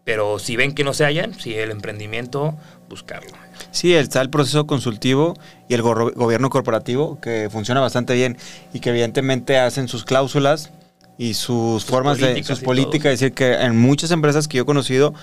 pero 0.03 0.39
si 0.39 0.55
ven 0.55 0.73
que 0.73 0.83
no 0.83 0.93
se 0.93 1.05
hallan, 1.05 1.33
si 1.39 1.53
el 1.53 1.71
emprendimiento, 1.71 2.57
buscarlo. 2.89 3.31
Sí, 3.69 3.93
está 3.93 4.21
el 4.21 4.29
proceso 4.29 4.65
consultivo 4.65 5.35
y 5.69 5.75
el 5.75 5.81
gobierno 5.83 6.49
corporativo 6.49 7.19
que 7.21 7.47
funciona 7.51 7.79
bastante 7.79 8.13
bien 8.15 8.37
y 8.73 8.79
que 8.79 8.89
evidentemente 8.89 9.59
hacen 9.59 9.87
sus 9.87 10.03
cláusulas 10.03 10.71
y 11.17 11.35
sus, 11.35 11.85
formas 11.85 12.17
de 12.17 12.43
sus 12.43 12.61
políticas, 12.61 13.13
es 13.13 13.19
decir 13.19 13.33
que 13.35 13.53
en 13.53 13.77
muchas 13.77 14.09
empresas 14.09 14.47
que 14.47 14.57
yo 14.57 14.63
he 14.63 14.65
conocido 14.65 15.13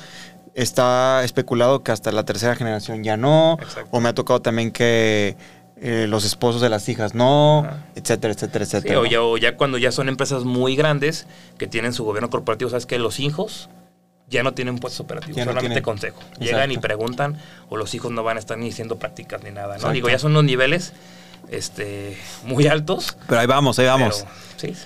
está 0.54 1.22
especulado 1.24 1.82
que 1.82 1.92
hasta 1.92 2.12
la 2.12 2.24
tercera 2.24 2.54
generación 2.56 3.04
ya 3.04 3.16
no, 3.16 3.58
Exacto. 3.60 3.88
o 3.90 4.00
me 4.00 4.08
ha 4.08 4.14
tocado 4.14 4.40
también 4.42 4.70
que 4.70 5.36
eh, 5.80 6.06
los 6.08 6.24
esposos 6.24 6.60
de 6.60 6.68
las 6.68 6.88
hijas 6.88 7.14
no, 7.14 7.60
Ajá. 7.60 7.86
etcétera, 7.94 8.34
etcétera, 8.34 8.64
Sí, 8.64 8.76
etcétera. 8.76 9.00
o, 9.00 9.06
ya, 9.06 9.22
o 9.22 9.36
ya 9.36 9.56
cuando 9.56 9.78
ya 9.78 9.92
son 9.92 10.08
empresas 10.08 10.44
muy 10.44 10.74
grandes 10.76 11.26
que 11.58 11.66
tienen 11.66 11.92
su 11.92 12.04
gobierno 12.04 12.30
corporativo, 12.30 12.68
sabes 12.70 12.86
que 12.86 12.98
los 12.98 13.20
hijos 13.20 13.68
ya 14.28 14.42
no 14.42 14.52
tienen 14.54 14.78
puestos 14.78 15.00
operativos, 15.00 15.36
no 15.38 15.44
solamente 15.44 15.68
tienen. 15.68 15.84
consejo. 15.84 16.20
Llegan 16.40 16.70
y 16.72 16.78
preguntan, 16.78 17.38
o 17.70 17.76
los 17.76 17.94
hijos 17.94 18.10
no 18.10 18.22
van 18.22 18.36
a 18.36 18.40
estar 18.40 18.58
ni 18.58 18.68
haciendo 18.70 18.98
prácticas 18.98 19.42
ni 19.42 19.50
nada, 19.50 19.68
¿no? 19.68 19.74
Exacto. 19.74 19.92
Digo, 19.94 20.08
ya 20.10 20.18
son 20.18 20.32
unos 20.32 20.44
niveles 20.44 20.92
este, 21.50 22.16
muy 22.44 22.66
altos. 22.66 23.16
Pero 23.26 23.40
ahí 23.40 23.46
vamos, 23.46 23.78
ahí 23.78 23.86
vamos. 23.86 24.26
pero, 24.60 24.74
sí, 24.76 24.82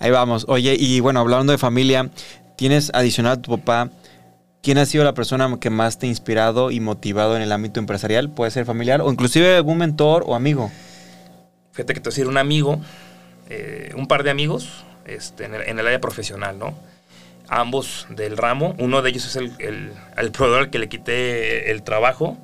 Ahí 0.00 0.10
vamos. 0.12 0.44
Oye, 0.48 0.76
y 0.78 1.00
bueno, 1.00 1.18
hablando 1.20 1.50
de 1.52 1.58
familia, 1.58 2.08
tienes 2.56 2.90
adicional 2.94 3.32
a 3.32 3.42
tu 3.42 3.58
papá, 3.58 3.90
¿quién 4.62 4.78
ha 4.78 4.86
sido 4.86 5.04
la 5.04 5.14
persona 5.14 5.58
que 5.60 5.70
más 5.70 5.98
te 5.98 6.06
ha 6.06 6.08
inspirado 6.08 6.70
y 6.70 6.80
motivado 6.80 7.36
en 7.36 7.42
el 7.42 7.52
ámbito 7.52 7.80
empresarial? 7.80 8.30
Puede 8.30 8.50
ser 8.50 8.64
familiar 8.64 9.00
o 9.00 9.10
inclusive 9.10 9.56
algún 9.56 9.78
mentor 9.78 10.24
o 10.26 10.34
amigo. 10.34 10.70
Fíjate 11.72 11.94
que 11.94 12.00
te 12.00 12.08
voy 12.08 12.12
a 12.12 12.14
decir 12.14 12.28
un 12.28 12.38
amigo, 12.38 12.80
eh, 13.48 13.92
un 13.96 14.08
par 14.08 14.24
de 14.24 14.30
amigos 14.30 14.84
este, 15.04 15.44
en, 15.44 15.54
el, 15.54 15.62
en 15.62 15.78
el 15.78 15.86
área 15.86 16.00
profesional, 16.00 16.58
¿no? 16.58 16.74
Ambos 17.48 18.06
del 18.10 18.36
ramo. 18.36 18.74
Uno 18.78 19.00
de 19.00 19.10
ellos 19.10 19.26
es 19.26 19.36
el, 19.36 19.52
el, 19.58 19.92
el 20.16 20.32
proveedor 20.32 20.64
al 20.64 20.70
que 20.70 20.78
le 20.78 20.88
quité 20.88 21.70
el 21.70 21.82
trabajo. 21.82 22.36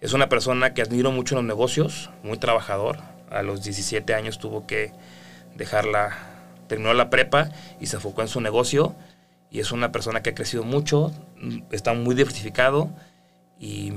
Es 0.00 0.12
una 0.12 0.28
persona 0.28 0.74
que 0.74 0.82
admiro 0.82 1.10
mucho 1.12 1.34
en 1.34 1.46
los 1.46 1.46
negocios, 1.46 2.10
muy 2.22 2.38
trabajador. 2.38 2.98
A 3.30 3.42
los 3.42 3.62
17 3.62 4.14
años 4.14 4.38
tuvo 4.38 4.66
que 4.66 4.92
dejarla, 5.54 6.16
terminó 6.68 6.92
la 6.94 7.10
prepa 7.10 7.50
y 7.80 7.86
se 7.86 7.96
enfocó 7.96 8.22
en 8.22 8.28
su 8.28 8.40
negocio. 8.40 8.94
Y 9.50 9.60
es 9.60 9.72
una 9.72 9.92
persona 9.92 10.22
que 10.22 10.30
ha 10.30 10.34
crecido 10.34 10.64
mucho, 10.64 11.12
está 11.70 11.92
muy 11.94 12.14
diversificado 12.14 12.90
y 13.58 13.92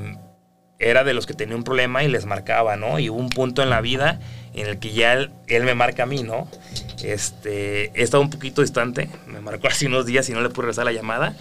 era 0.80 1.04
de 1.04 1.14
los 1.14 1.26
que 1.26 1.34
tenía 1.34 1.56
un 1.56 1.64
problema 1.64 2.04
y 2.04 2.08
les 2.08 2.26
marcaba, 2.26 2.78
¿no? 2.78 3.00
Y 3.00 3.10
hubo 3.10 3.20
un 3.20 3.30
punto 3.30 3.62
en 3.62 3.70
la 3.70 3.82
vida 3.82 4.20
en 4.54 4.68
el 4.68 4.80
que 4.80 4.93
ya 4.93 5.14
él, 5.14 5.32
me 5.64 5.76
marca 5.76 6.04
a 6.04 6.06
mí, 6.06 6.24
¿no? 6.24 6.47
Este, 7.04 7.91
he 7.93 8.18
un 8.18 8.30
poquito 8.30 8.62
distante, 8.62 9.10
me 9.28 9.41
marcó 9.41 9.68
hace 9.72 9.88
unos 9.88 10.06
días 10.06 10.30
y 10.30 10.34
no 10.34 10.41
le 10.41 10.50
pude 10.50 10.64
regresar 10.64 10.86
la 10.86 10.93
llamada, 10.93 11.36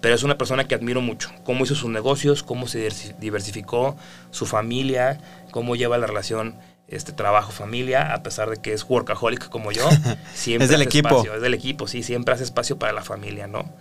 pero 0.00 0.14
es 0.14 0.22
una 0.22 0.38
persona 0.38 0.66
que 0.66 0.74
admiro 0.74 1.02
mucho. 1.02 1.30
Cómo 1.44 1.64
hizo 1.64 1.74
sus 1.74 1.90
negocios, 1.90 2.42
cómo 2.42 2.66
se 2.66 2.88
diversi- 2.88 3.14
diversificó 3.18 3.96
su 4.30 4.46
familia, 4.46 5.20
cómo 5.50 5.76
lleva 5.76 5.98
la 5.98 6.06
relación 6.06 6.54
este 6.90 7.12
trabajo-familia, 7.12 8.12
a 8.12 8.22
pesar 8.22 8.50
de 8.50 8.56
que 8.56 8.72
es 8.72 8.84
workaholic 8.88 9.48
como 9.48 9.72
yo, 9.72 9.88
siempre 10.34 10.64
Es 10.64 10.70
del 10.70 10.80
hace 10.80 10.88
equipo. 10.88 11.08
espacio, 11.08 11.34
es 11.34 11.42
del 11.42 11.54
equipo, 11.54 11.86
sí, 11.86 12.02
siempre 12.02 12.34
hace 12.34 12.44
espacio 12.44 12.78
para 12.78 12.92
la 12.92 13.02
familia, 13.02 13.46
¿no? 13.46 13.72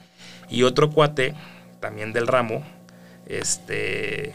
Y 0.49 0.63
otro 0.63 0.91
cuate, 0.91 1.33
también 1.79 2.13
del 2.13 2.27
ramo, 2.27 2.63
este, 3.25 4.33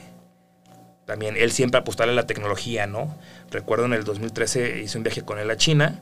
también 1.06 1.36
él 1.36 1.52
siempre 1.52 1.80
apostarle 1.80 2.12
a 2.12 2.16
la 2.16 2.26
tecnología, 2.26 2.86
¿no? 2.86 3.14
Recuerdo 3.50 3.86
en 3.86 3.92
el 3.92 4.04
2013 4.04 4.80
hice 4.80 4.98
un 4.98 5.04
viaje 5.04 5.22
con 5.22 5.38
él 5.38 5.50
a 5.50 5.56
China 5.56 6.00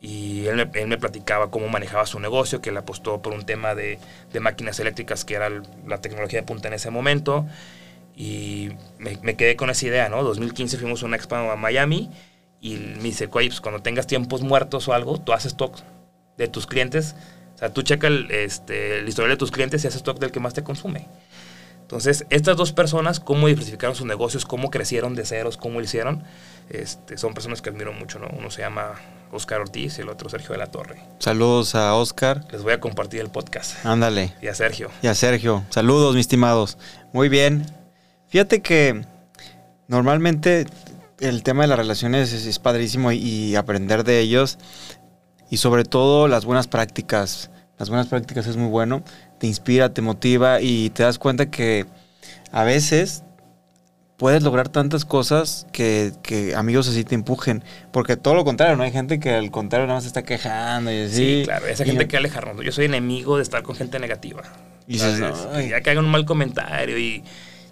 y 0.00 0.46
él 0.46 0.56
me, 0.56 0.80
él 0.80 0.88
me 0.88 0.96
platicaba 0.96 1.50
cómo 1.50 1.68
manejaba 1.68 2.06
su 2.06 2.20
negocio, 2.20 2.60
que 2.62 2.70
él 2.70 2.76
apostó 2.76 3.20
por 3.20 3.34
un 3.34 3.44
tema 3.44 3.74
de, 3.74 3.98
de 4.32 4.40
máquinas 4.40 4.80
eléctricas, 4.80 5.24
que 5.24 5.34
era 5.34 5.50
la 5.86 6.00
tecnología 6.00 6.40
de 6.40 6.46
punta 6.46 6.68
en 6.68 6.74
ese 6.74 6.90
momento. 6.90 7.46
Y 8.16 8.70
me, 8.98 9.18
me 9.22 9.36
quedé 9.36 9.56
con 9.56 9.70
esa 9.70 9.86
idea, 9.86 10.08
¿no? 10.08 10.22
2015 10.22 10.78
fuimos 10.78 11.02
a 11.02 11.06
una 11.06 11.16
expo 11.16 11.36
a 11.36 11.56
Miami 11.56 12.10
y 12.60 12.74
me 12.74 13.04
dice, 13.04 13.28
"Oye, 13.32 13.48
pues 13.48 13.60
cuando 13.60 13.80
tengas 13.82 14.06
tiempos 14.06 14.42
muertos 14.42 14.88
o 14.88 14.92
algo, 14.92 15.18
tú 15.18 15.32
haces 15.32 15.52
stock 15.52 15.78
de 16.36 16.48
tus 16.48 16.66
clientes. 16.66 17.14
O 17.54 17.58
sea, 17.58 17.72
tú 17.72 17.82
checa 17.82 18.06
el, 18.06 18.30
este, 18.30 18.98
el 18.98 19.08
historial 19.08 19.30
de 19.32 19.36
tus 19.36 19.50
clientes 19.50 19.84
y 19.84 19.86
haces 19.86 19.98
stock 19.98 20.18
del 20.18 20.32
que 20.32 20.40
más 20.40 20.54
te 20.54 20.62
consume. 20.62 21.06
Entonces, 21.82 22.24
estas 22.30 22.56
dos 22.56 22.72
personas, 22.72 23.18
cómo 23.18 23.48
diversificaron 23.48 23.96
sus 23.96 24.06
negocios, 24.06 24.44
cómo 24.46 24.70
crecieron 24.70 25.14
de 25.16 25.24
ceros, 25.26 25.56
cómo 25.56 25.80
lo 25.80 25.84
hicieron, 25.84 26.22
este, 26.68 27.18
son 27.18 27.34
personas 27.34 27.62
que 27.62 27.70
admiro 27.70 27.92
mucho, 27.92 28.20
¿no? 28.20 28.28
Uno 28.38 28.48
se 28.50 28.62
llama 28.62 28.92
Oscar 29.32 29.60
Ortiz 29.60 29.98
y 29.98 30.02
el 30.02 30.08
otro 30.08 30.28
Sergio 30.28 30.50
de 30.52 30.58
la 30.58 30.66
Torre. 30.68 31.02
Saludos 31.18 31.74
a 31.74 31.94
Oscar. 31.96 32.44
Les 32.52 32.62
voy 32.62 32.74
a 32.74 32.80
compartir 32.80 33.20
el 33.20 33.30
podcast. 33.30 33.84
Ándale. 33.84 34.32
Y 34.40 34.46
a 34.46 34.54
Sergio. 34.54 34.88
Y 35.02 35.08
a 35.08 35.14
Sergio. 35.16 35.64
Saludos, 35.70 36.14
mis 36.14 36.22
estimados. 36.22 36.78
Muy 37.12 37.28
bien. 37.28 37.66
Fíjate 38.30 38.60
que 38.62 39.04
normalmente 39.88 40.66
el 41.18 41.42
tema 41.42 41.62
de 41.62 41.68
las 41.68 41.78
relaciones 41.78 42.32
es, 42.32 42.46
es 42.46 42.58
padrísimo 42.58 43.12
y, 43.12 43.18
y 43.18 43.56
aprender 43.56 44.04
de 44.04 44.20
ellos. 44.20 44.58
Y 45.50 45.56
sobre 45.58 45.84
todo 45.84 46.28
las 46.28 46.44
buenas 46.44 46.68
prácticas. 46.68 47.50
Las 47.78 47.88
buenas 47.88 48.06
prácticas 48.06 48.46
es 48.46 48.56
muy 48.56 48.68
bueno. 48.68 49.02
Te 49.38 49.46
inspira, 49.46 49.92
te 49.92 50.00
motiva 50.02 50.60
y 50.60 50.90
te 50.90 51.02
das 51.02 51.18
cuenta 51.18 51.50
que 51.50 51.86
a 52.52 52.62
veces 52.64 53.24
puedes 54.16 54.42
lograr 54.42 54.68
tantas 54.68 55.04
cosas 55.06 55.66
que, 55.72 56.12
que 56.22 56.54
amigos 56.54 56.86
así 56.88 57.02
te 57.04 57.14
empujen. 57.16 57.64
Porque 57.90 58.16
todo 58.16 58.34
lo 58.34 58.44
contrario, 58.44 58.76
¿no? 58.76 58.84
Hay 58.84 58.92
gente 58.92 59.18
que 59.18 59.30
al 59.34 59.50
contrario 59.50 59.86
nada 59.86 59.96
más 59.96 60.04
se 60.04 60.08
está 60.08 60.22
quejando 60.22 60.92
y 60.92 61.00
así. 61.02 61.16
Sí, 61.16 61.42
claro, 61.44 61.66
esa 61.66 61.82
Y 61.82 61.86
gente 61.86 62.04
no- 62.04 62.08
que 62.08 62.16
alejarnos. 62.18 62.64
Yo 62.64 62.70
soy 62.70 62.84
enemigo 62.84 63.38
de 63.38 63.42
estar 63.42 63.62
con 63.62 63.74
gente 63.74 63.98
negativa. 63.98 64.42
Y 64.86 64.98
ya 64.98 65.80
que 65.80 65.90
hagan 65.90 66.04
un 66.04 66.10
mal 66.10 66.24
comentario 66.26 66.98
y 66.98 67.24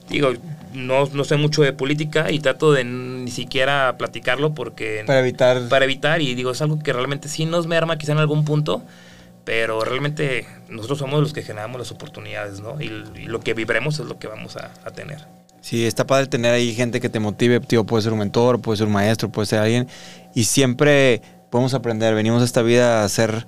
digo, 0.08 0.32
no, 0.74 1.06
no 1.06 1.24
sé 1.24 1.36
mucho 1.36 1.62
de 1.62 1.72
política 1.72 2.30
y 2.30 2.40
trato 2.40 2.72
de 2.72 2.84
ni 2.84 3.30
siquiera 3.30 3.96
platicarlo 3.98 4.54
porque 4.54 5.04
Para 5.06 5.20
evitar... 5.20 5.68
para 5.68 5.84
evitar 5.84 6.20
y 6.22 6.34
digo, 6.34 6.50
es 6.50 6.62
algo 6.62 6.78
que 6.78 6.92
realmente 6.92 7.28
sí 7.28 7.46
nos 7.46 7.66
merma 7.66 7.98
quizá 7.98 8.12
en 8.12 8.18
algún 8.18 8.44
punto, 8.44 8.82
pero 9.44 9.80
realmente 9.82 10.46
nosotros 10.68 10.98
somos 10.98 11.20
los 11.20 11.32
que 11.32 11.42
generamos 11.42 11.78
las 11.78 11.90
oportunidades, 11.90 12.60
¿no? 12.60 12.80
Y, 12.80 13.04
y 13.16 13.26
lo 13.26 13.40
que 13.40 13.54
vibremos 13.54 13.98
es 13.98 14.06
lo 14.06 14.18
que 14.18 14.26
vamos 14.26 14.56
a, 14.56 14.70
a 14.84 14.90
tener. 14.90 15.26
Sí, 15.60 15.86
está 15.86 16.06
padre 16.06 16.26
tener 16.26 16.54
ahí 16.54 16.74
gente 16.74 17.00
que 17.00 17.08
te 17.08 17.18
motive, 17.18 17.60
tío, 17.60 17.84
puede 17.84 18.02
ser 18.02 18.12
un 18.12 18.20
mentor, 18.20 18.60
puede 18.60 18.76
ser 18.76 18.86
un 18.86 18.92
maestro, 18.92 19.30
puede 19.30 19.46
ser 19.46 19.58
alguien. 19.58 19.88
Y 20.34 20.44
siempre 20.44 21.20
podemos 21.50 21.74
aprender, 21.74 22.14
venimos 22.14 22.42
a 22.42 22.44
esta 22.44 22.62
vida 22.62 23.02
a 23.02 23.08
ser 23.08 23.46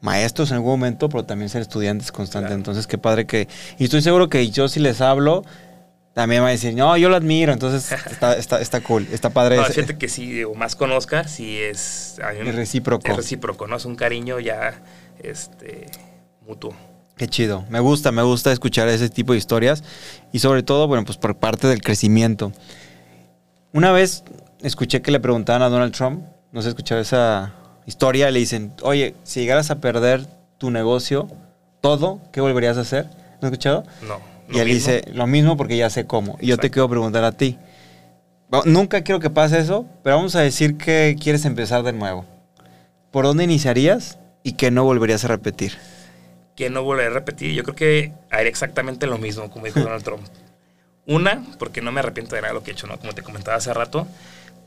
maestros 0.00 0.50
en 0.50 0.56
algún 0.56 0.72
momento, 0.72 1.08
pero 1.08 1.24
también 1.24 1.48
ser 1.48 1.62
estudiantes 1.62 2.12
constantes. 2.12 2.48
Claro. 2.48 2.58
Entonces, 2.58 2.86
qué 2.86 2.98
padre 2.98 3.26
que... 3.26 3.48
Y 3.78 3.84
estoy 3.84 4.02
seguro 4.02 4.28
que 4.28 4.50
yo 4.50 4.68
si 4.68 4.78
les 4.80 5.00
hablo, 5.00 5.44
también 6.18 6.42
va 6.42 6.48
a 6.48 6.50
decir, 6.50 6.74
no, 6.74 6.96
yo 6.96 7.08
lo 7.08 7.14
admiro. 7.14 7.52
Entonces, 7.52 7.92
está, 8.10 8.32
está, 8.36 8.60
está 8.60 8.80
cool, 8.80 9.06
está 9.12 9.30
padre. 9.30 9.56
No, 9.56 9.62
fíjate 9.62 9.96
que 9.96 10.08
si 10.08 10.28
digo, 10.28 10.52
más 10.56 10.74
conozca, 10.74 11.28
si 11.28 11.56
es, 11.58 12.18
Es 12.44 12.54
recíproco. 12.56 13.08
Es 13.08 13.16
recíproco, 13.16 13.68
¿no? 13.68 13.76
Es 13.76 13.84
un 13.84 13.94
cariño 13.94 14.40
ya 14.40 14.82
este, 15.22 15.86
mutuo. 16.44 16.74
Qué 17.16 17.28
chido. 17.28 17.64
Me 17.68 17.78
gusta, 17.78 18.10
me 18.10 18.22
gusta 18.22 18.50
escuchar 18.50 18.88
ese 18.88 19.08
tipo 19.10 19.30
de 19.30 19.38
historias. 19.38 19.84
Y 20.32 20.40
sobre 20.40 20.64
todo, 20.64 20.88
bueno, 20.88 21.04
pues 21.04 21.18
por 21.18 21.36
parte 21.36 21.68
del 21.68 21.82
crecimiento. 21.82 22.50
Una 23.72 23.92
vez 23.92 24.24
escuché 24.60 25.02
que 25.02 25.12
le 25.12 25.20
preguntaban 25.20 25.62
a 25.62 25.68
Donald 25.68 25.94
Trump, 25.94 26.24
no 26.50 26.62
sé, 26.62 26.70
escuchaba 26.70 27.00
esa 27.00 27.54
historia, 27.86 28.28
le 28.32 28.40
dicen, 28.40 28.72
oye, 28.82 29.14
si 29.22 29.38
llegaras 29.38 29.70
a 29.70 29.76
perder 29.76 30.26
tu 30.58 30.72
negocio, 30.72 31.28
todo, 31.80 32.20
¿qué 32.32 32.40
volverías 32.40 32.76
a 32.76 32.80
hacer? 32.80 33.04
¿No 33.40 33.46
has 33.46 33.52
escuchado? 33.52 33.84
No. 34.02 34.37
Y 34.50 34.58
él 34.58 34.68
mismo. 34.68 34.92
dice, 34.92 35.04
lo 35.12 35.26
mismo 35.26 35.56
porque 35.56 35.76
ya 35.76 35.90
sé 35.90 36.06
cómo. 36.06 36.36
Y 36.40 36.46
yo 36.48 36.56
te 36.56 36.70
quiero 36.70 36.88
preguntar 36.88 37.24
a 37.24 37.32
ti. 37.32 37.58
Nunca 38.64 39.02
quiero 39.02 39.20
que 39.20 39.28
pase 39.30 39.58
eso, 39.58 39.84
pero 40.02 40.16
vamos 40.16 40.34
a 40.34 40.40
decir 40.40 40.78
que 40.78 41.16
quieres 41.20 41.44
empezar 41.44 41.82
de 41.82 41.92
nuevo. 41.92 42.24
¿Por 43.10 43.24
dónde 43.24 43.44
iniciarías 43.44 44.18
y 44.42 44.52
qué 44.52 44.70
no 44.70 44.84
volverías 44.84 45.24
a 45.24 45.28
repetir? 45.28 45.72
que 46.56 46.70
no 46.70 46.82
volveré 46.82 47.06
a 47.08 47.12
repetir. 47.12 47.52
Yo 47.54 47.62
creo 47.62 47.76
que 47.76 48.12
haré 48.32 48.48
exactamente 48.48 49.06
lo 49.06 49.16
mismo, 49.16 49.48
como 49.48 49.66
dijo 49.66 49.78
Donald 49.84 50.02
Trump. 50.02 50.26
Una, 51.06 51.44
porque 51.56 51.80
no 51.82 51.92
me 51.92 52.00
arrepiento 52.00 52.34
de 52.34 52.40
nada 52.42 52.52
de 52.52 52.58
lo 52.58 52.64
que 52.64 52.72
he 52.72 52.74
hecho, 52.74 52.88
¿no? 52.88 52.98
Como 52.98 53.12
te 53.12 53.22
comentaba 53.22 53.56
hace 53.58 53.72
rato, 53.72 54.08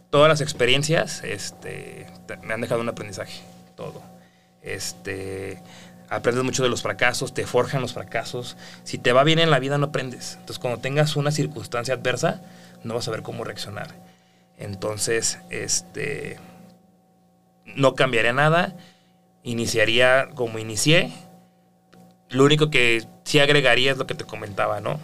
todas 0.09 0.29
las 0.29 0.39
experiencias 0.39 1.21
este, 1.25 2.07
te- 2.27 2.37
me 2.37 2.53
han 2.53 2.61
dejado 2.61 2.79
un 2.79 2.87
aprendizaje, 2.87 3.41
todo. 3.75 4.01
Este, 4.61 5.61
aprendes 6.11 6.43
mucho 6.43 6.61
de 6.61 6.69
los 6.69 6.81
fracasos, 6.81 7.33
te 7.33 7.47
forjan 7.47 7.81
los 7.81 7.93
fracasos. 7.93 8.57
Si 8.83 8.97
te 8.97 9.13
va 9.13 9.23
bien 9.23 9.39
en 9.39 9.49
la 9.49 9.59
vida, 9.59 9.77
no 9.77 9.87
aprendes. 9.87 10.33
Entonces, 10.33 10.59
cuando 10.59 10.81
tengas 10.81 11.15
una 11.15 11.31
circunstancia 11.31 11.93
adversa, 11.93 12.41
no 12.83 12.93
vas 12.93 13.05
a 13.05 13.07
saber 13.07 13.21
cómo 13.23 13.45
reaccionar. 13.45 13.95
Entonces, 14.57 15.39
este, 15.49 16.37
no 17.65 17.95
cambiaría 17.95 18.33
nada, 18.33 18.75
iniciaría 19.43 20.27
como 20.35 20.59
inicié. 20.59 21.13
Lo 22.29 22.43
único 22.43 22.69
que 22.69 23.05
sí 23.23 23.39
agregaría 23.39 23.93
es 23.93 23.97
lo 23.97 24.05
que 24.05 24.13
te 24.15 24.25
comentaba, 24.25 24.81
¿no? 24.81 24.99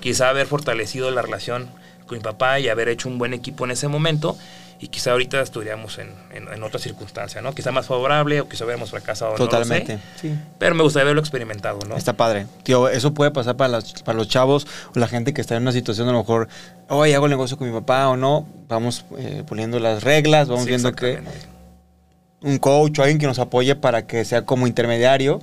Quizá 0.00 0.28
haber 0.28 0.48
fortalecido 0.48 1.12
la 1.12 1.22
relación 1.22 1.70
con 2.08 2.18
mi 2.18 2.24
papá 2.24 2.58
y 2.58 2.68
haber 2.68 2.88
hecho 2.88 3.08
un 3.08 3.18
buen 3.18 3.32
equipo 3.32 3.64
en 3.64 3.70
ese 3.70 3.86
momento 3.86 4.36
y 4.80 4.88
quizá 4.88 5.10
ahorita 5.12 5.40
estuviéramos 5.40 5.98
en, 5.98 6.10
en, 6.32 6.46
en 6.52 6.62
otra 6.62 6.78
circunstancia, 6.78 7.40
¿no? 7.42 7.52
Quizá 7.54 7.72
más 7.72 7.86
favorable 7.86 8.40
o 8.40 8.48
quizá 8.48 8.64
hubiéramos 8.64 8.90
fracasado. 8.90 9.32
no 9.32 9.38
lo 9.38 9.44
sé. 9.44 9.50
Totalmente. 9.50 9.98
sí. 10.20 10.34
pero 10.58 10.74
me 10.76 10.82
gustaría 10.84 11.02
haberlo 11.04 11.20
experimentado, 11.20 11.80
¿no? 11.88 11.96
Está 11.96 12.12
padre. 12.12 12.46
Tío, 12.62 12.88
eso 12.88 13.12
puede 13.12 13.30
pasar 13.32 13.56
para, 13.56 13.68
las- 13.68 14.02
para 14.04 14.16
los 14.16 14.28
chavos 14.28 14.66
o 14.94 14.98
la 14.98 15.08
gente 15.08 15.34
que 15.34 15.40
está 15.40 15.56
en 15.56 15.62
una 15.62 15.72
situación 15.72 16.08
a 16.08 16.12
lo 16.12 16.18
mejor, 16.18 16.48
oye, 16.88 17.14
hago 17.14 17.26
el 17.26 17.30
negocio 17.30 17.56
con 17.56 17.68
mi 17.68 17.74
papá 17.78 18.08
o 18.08 18.16
no. 18.16 18.46
Vamos 18.68 19.04
eh, 19.18 19.42
poniendo 19.46 19.80
las 19.80 20.02
reglas, 20.04 20.48
vamos 20.48 20.64
Sí, 20.64 20.68
viendo 20.70 20.92
que 20.92 21.20
un 22.40 22.58
coach 22.58 22.98
o 22.98 23.02
alguien 23.02 23.18
que 23.18 23.26
nos 23.26 23.38
apoye 23.40 23.74
para 23.74 24.06
que 24.06 24.24
sea 24.24 24.42
como 24.42 24.66
intermediario 24.68 25.40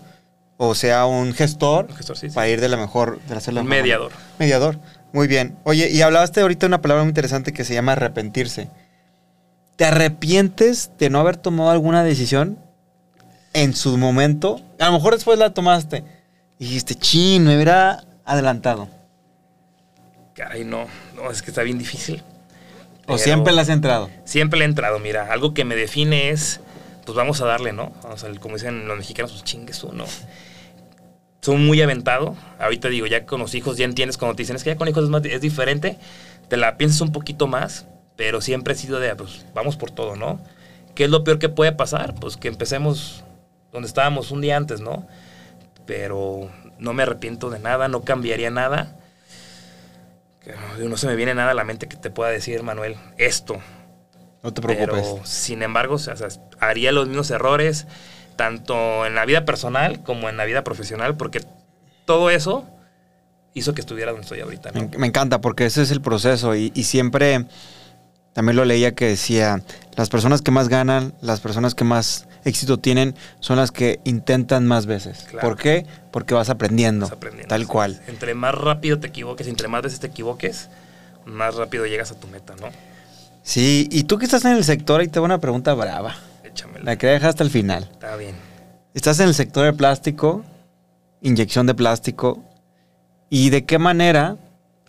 o 0.57 0.73
sea 0.75 1.05
un 1.05 1.33
gestor, 1.33 1.88
Un 1.89 1.95
gestor, 1.97 2.17
sí, 2.17 2.29
sí. 2.29 2.36
para 2.36 2.47
ir 2.47 2.61
de 2.61 2.69
la 2.69 2.77
mejor, 2.77 3.19
de 3.27 3.36
hacer 3.36 3.53
la 3.53 3.59
Un 3.61 3.67
mejor- 3.67 3.81
mediador. 3.83 4.11
Mediador. 4.39 4.79
Muy 5.11 5.27
bien. 5.27 5.57
Oye, 5.65 5.89
y 5.91 6.01
hablaste 6.01 6.39
ahorita 6.39 6.61
de 6.61 6.67
una 6.67 6.81
palabra 6.81 7.03
muy 7.03 7.09
interesante 7.09 7.51
que 7.51 7.65
se 7.65 7.73
llama 7.73 7.91
arrepentirse. 7.93 8.69
¿Te 9.76 9.86
arrepientes 9.86 10.91
de 10.97 11.09
no 11.09 11.19
haber 11.19 11.38
tomado 11.38 11.69
alguna 11.69 12.03
decisión 12.03 12.57
en 13.53 13.73
su 13.76 13.97
momento? 13.97 14.61
A 14.80 14.86
lo 14.88 14.93
mejor 14.93 15.13
después 15.15 15.38
la 15.39 15.53
tomaste, 15.53 16.03
Y 16.59 16.65
dijiste, 16.65 16.95
chin, 16.95 17.43
me 17.43 17.55
hubiera 17.55 18.03
adelantado. 18.23 18.88
Caray, 20.34 20.63
no, 20.63 20.86
no, 21.15 21.32
es 21.32 21.41
que 21.41 21.51
está 21.51 21.63
bien 21.63 21.78
difícil. 21.78 22.21
¿O 23.03 23.07
Pero 23.07 23.17
siempre 23.19 23.53
le 23.53 23.61
has 23.61 23.69
entrado? 23.69 24.09
Siempre 24.23 24.59
le 24.59 24.65
he 24.65 24.67
entrado, 24.67 24.99
mira, 24.99 25.32
algo 25.32 25.53
que 25.53 25.63
me 25.65 25.76
define 25.76 26.30
es, 26.30 26.59
pues 27.05 27.15
vamos 27.15 27.39
a 27.41 27.45
darle, 27.45 27.71
¿no? 27.73 27.91
Vamos 28.03 28.23
a, 28.23 28.34
como 28.39 28.55
dicen 28.55 28.88
los 28.88 28.97
mexicanos, 28.97 29.32
pues 29.32 29.43
chingues 29.43 29.80
tú, 29.80 29.91
¿no? 29.93 30.05
Soy 31.41 31.57
muy 31.57 31.82
aventado. 31.82 32.36
Ahorita 32.59 32.88
digo, 32.89 33.05
ya 33.05 33.26
con 33.26 33.39
los 33.39 33.53
hijos 33.53 33.78
ya 33.78 33.86
entiendes 33.86 34.17
cuando 34.17 34.36
te 34.36 34.43
dicen, 34.43 34.55
es 34.55 34.63
que 34.63 34.71
ya 34.71 34.78
con 34.78 34.88
hijos 34.88 35.03
es, 35.03 35.09
más- 35.09 35.23
es 35.26 35.41
diferente. 35.41 35.97
Te 36.49 36.57
la 36.57 36.78
piensas 36.78 37.01
un 37.01 37.11
poquito 37.11 37.45
más, 37.47 37.86
pero 38.16 38.41
siempre 38.41 38.74
he 38.74 38.78
sido 38.78 38.99
de, 38.99 39.16
pues 39.16 39.45
vamos 39.53 39.78
por 39.78 39.91
todo, 39.91 40.16
¿no? 40.16 40.39
¿Qué 40.93 41.05
es 41.05 41.09
lo 41.09 41.24
peor 41.24 41.39
que 41.39 41.49
puede 41.49 41.74
pasar? 41.74 42.16
Pues 42.16 42.38
que 42.38 42.47
empecemos 42.47 43.24
donde 43.72 43.88
estábamos 43.88 44.32
un 44.32 44.41
día 44.41 44.55
antes, 44.55 44.80
¿no? 44.80 45.05
Pero 45.86 46.49
no 46.80 46.93
me 46.93 47.03
arrepiento 47.03 47.49
de 47.49 47.59
nada, 47.59 47.88
no 47.88 48.01
cambiaría 48.03 48.49
nada. 48.49 48.97
No, 50.80 50.95
se 50.95 51.07
me 51.07 51.16
viene 51.16 51.34
nada 51.34 51.51
a 51.51 51.53
la 51.55 51.63
mente 51.63 51.88
que 51.88 51.97
te 51.97 52.09
pueda 52.09 52.30
decir, 52.30 52.63
Manuel, 52.63 52.95
esto. 53.18 53.57
No 54.43 54.53
te 54.53 54.61
preocupes. 54.61 55.01
Pero, 55.01 55.26
sin 55.26 55.63
embargo, 55.63 55.95
o 55.95 55.99
sea, 55.99 56.16
haría 56.59 56.91
los 56.91 57.07
mismos 57.07 57.32
errores, 57.32 57.88
tanto 58.36 59.05
en 59.05 59.16
la 59.16 59.26
vida 59.26 59.43
personal 59.43 60.03
como 60.03 60.30
en 60.30 60.38
la 60.38 60.45
vida 60.45 60.63
profesional, 60.63 61.18
porque 61.18 61.41
todo 62.05 62.30
eso 62.30 62.66
hizo 63.53 63.74
que 63.74 63.82
estuviera 63.82 64.11
donde 64.11 64.24
estoy 64.24 64.41
ahorita. 64.41 64.72
¿no? 64.72 64.82
Me, 64.82 64.97
me 64.99 65.07
encanta 65.07 65.41
porque 65.41 65.66
ese 65.66 65.82
es 65.82 65.91
el 65.91 66.01
proceso 66.01 66.55
y, 66.55 66.72
y 66.76 66.84
siempre 66.84 67.45
también 68.36 68.57
lo 68.57 68.65
leía 68.65 68.93
que 68.93 69.07
decía, 69.07 69.61
las 69.95 70.09
personas 70.09 70.41
que 70.41 70.51
más 70.51 70.67
ganan, 70.67 71.13
las 71.21 71.39
personas 71.39 71.73
que 71.73 71.86
más 71.86 72.27
éxito 72.43 72.77
tienen 72.77 73.15
son 73.39 73.55
las 73.55 73.71
que 73.71 74.01
intentan 74.03 74.67
más 74.67 74.88
veces. 74.88 75.25
Claro. 75.29 75.47
¿Por 75.47 75.57
qué? 75.57 75.86
Porque 76.11 76.33
vas 76.33 76.49
aprendiendo, 76.49 77.05
Vas 77.05 77.13
aprendiendo, 77.13 77.47
tal 77.47 77.61
sí. 77.61 77.67
cual. 77.67 78.01
Entre 78.07 78.33
más 78.33 78.53
rápido 78.53 78.99
te 78.99 79.07
equivoques, 79.07 79.47
entre 79.47 79.69
más 79.69 79.83
veces 79.83 80.01
te 80.01 80.07
equivoques, 80.07 80.67
más 81.23 81.55
rápido 81.55 81.86
llegas 81.86 82.11
a 82.11 82.19
tu 82.19 82.27
meta, 82.27 82.55
¿no? 82.59 82.67
Sí, 83.41 83.88
y 83.89 84.03
tú 84.03 84.17
que 84.17 84.25
estás 84.25 84.43
en 84.43 84.51
el 84.51 84.65
sector, 84.65 84.99
ahí 84.99 85.07
te 85.07 85.19
voy 85.19 85.27
a 85.27 85.31
una 85.36 85.39
pregunta 85.39 85.73
brava, 85.73 86.17
Échamela. 86.43 86.83
la 86.83 86.97
que 86.97 87.07
dejas 87.07 87.29
hasta 87.29 87.43
el 87.45 87.49
final. 87.49 87.88
Está 87.89 88.17
bien. 88.17 88.36
Estás 88.93 89.17
en 89.21 89.29
el 89.29 89.33
sector 89.33 89.63
de 89.63 89.71
plástico, 89.71 90.43
inyección 91.21 91.67
de 91.67 91.73
plástico, 91.73 92.43
¿y 93.29 93.49
de 93.49 93.63
qué 93.63 93.79
manera 93.79 94.36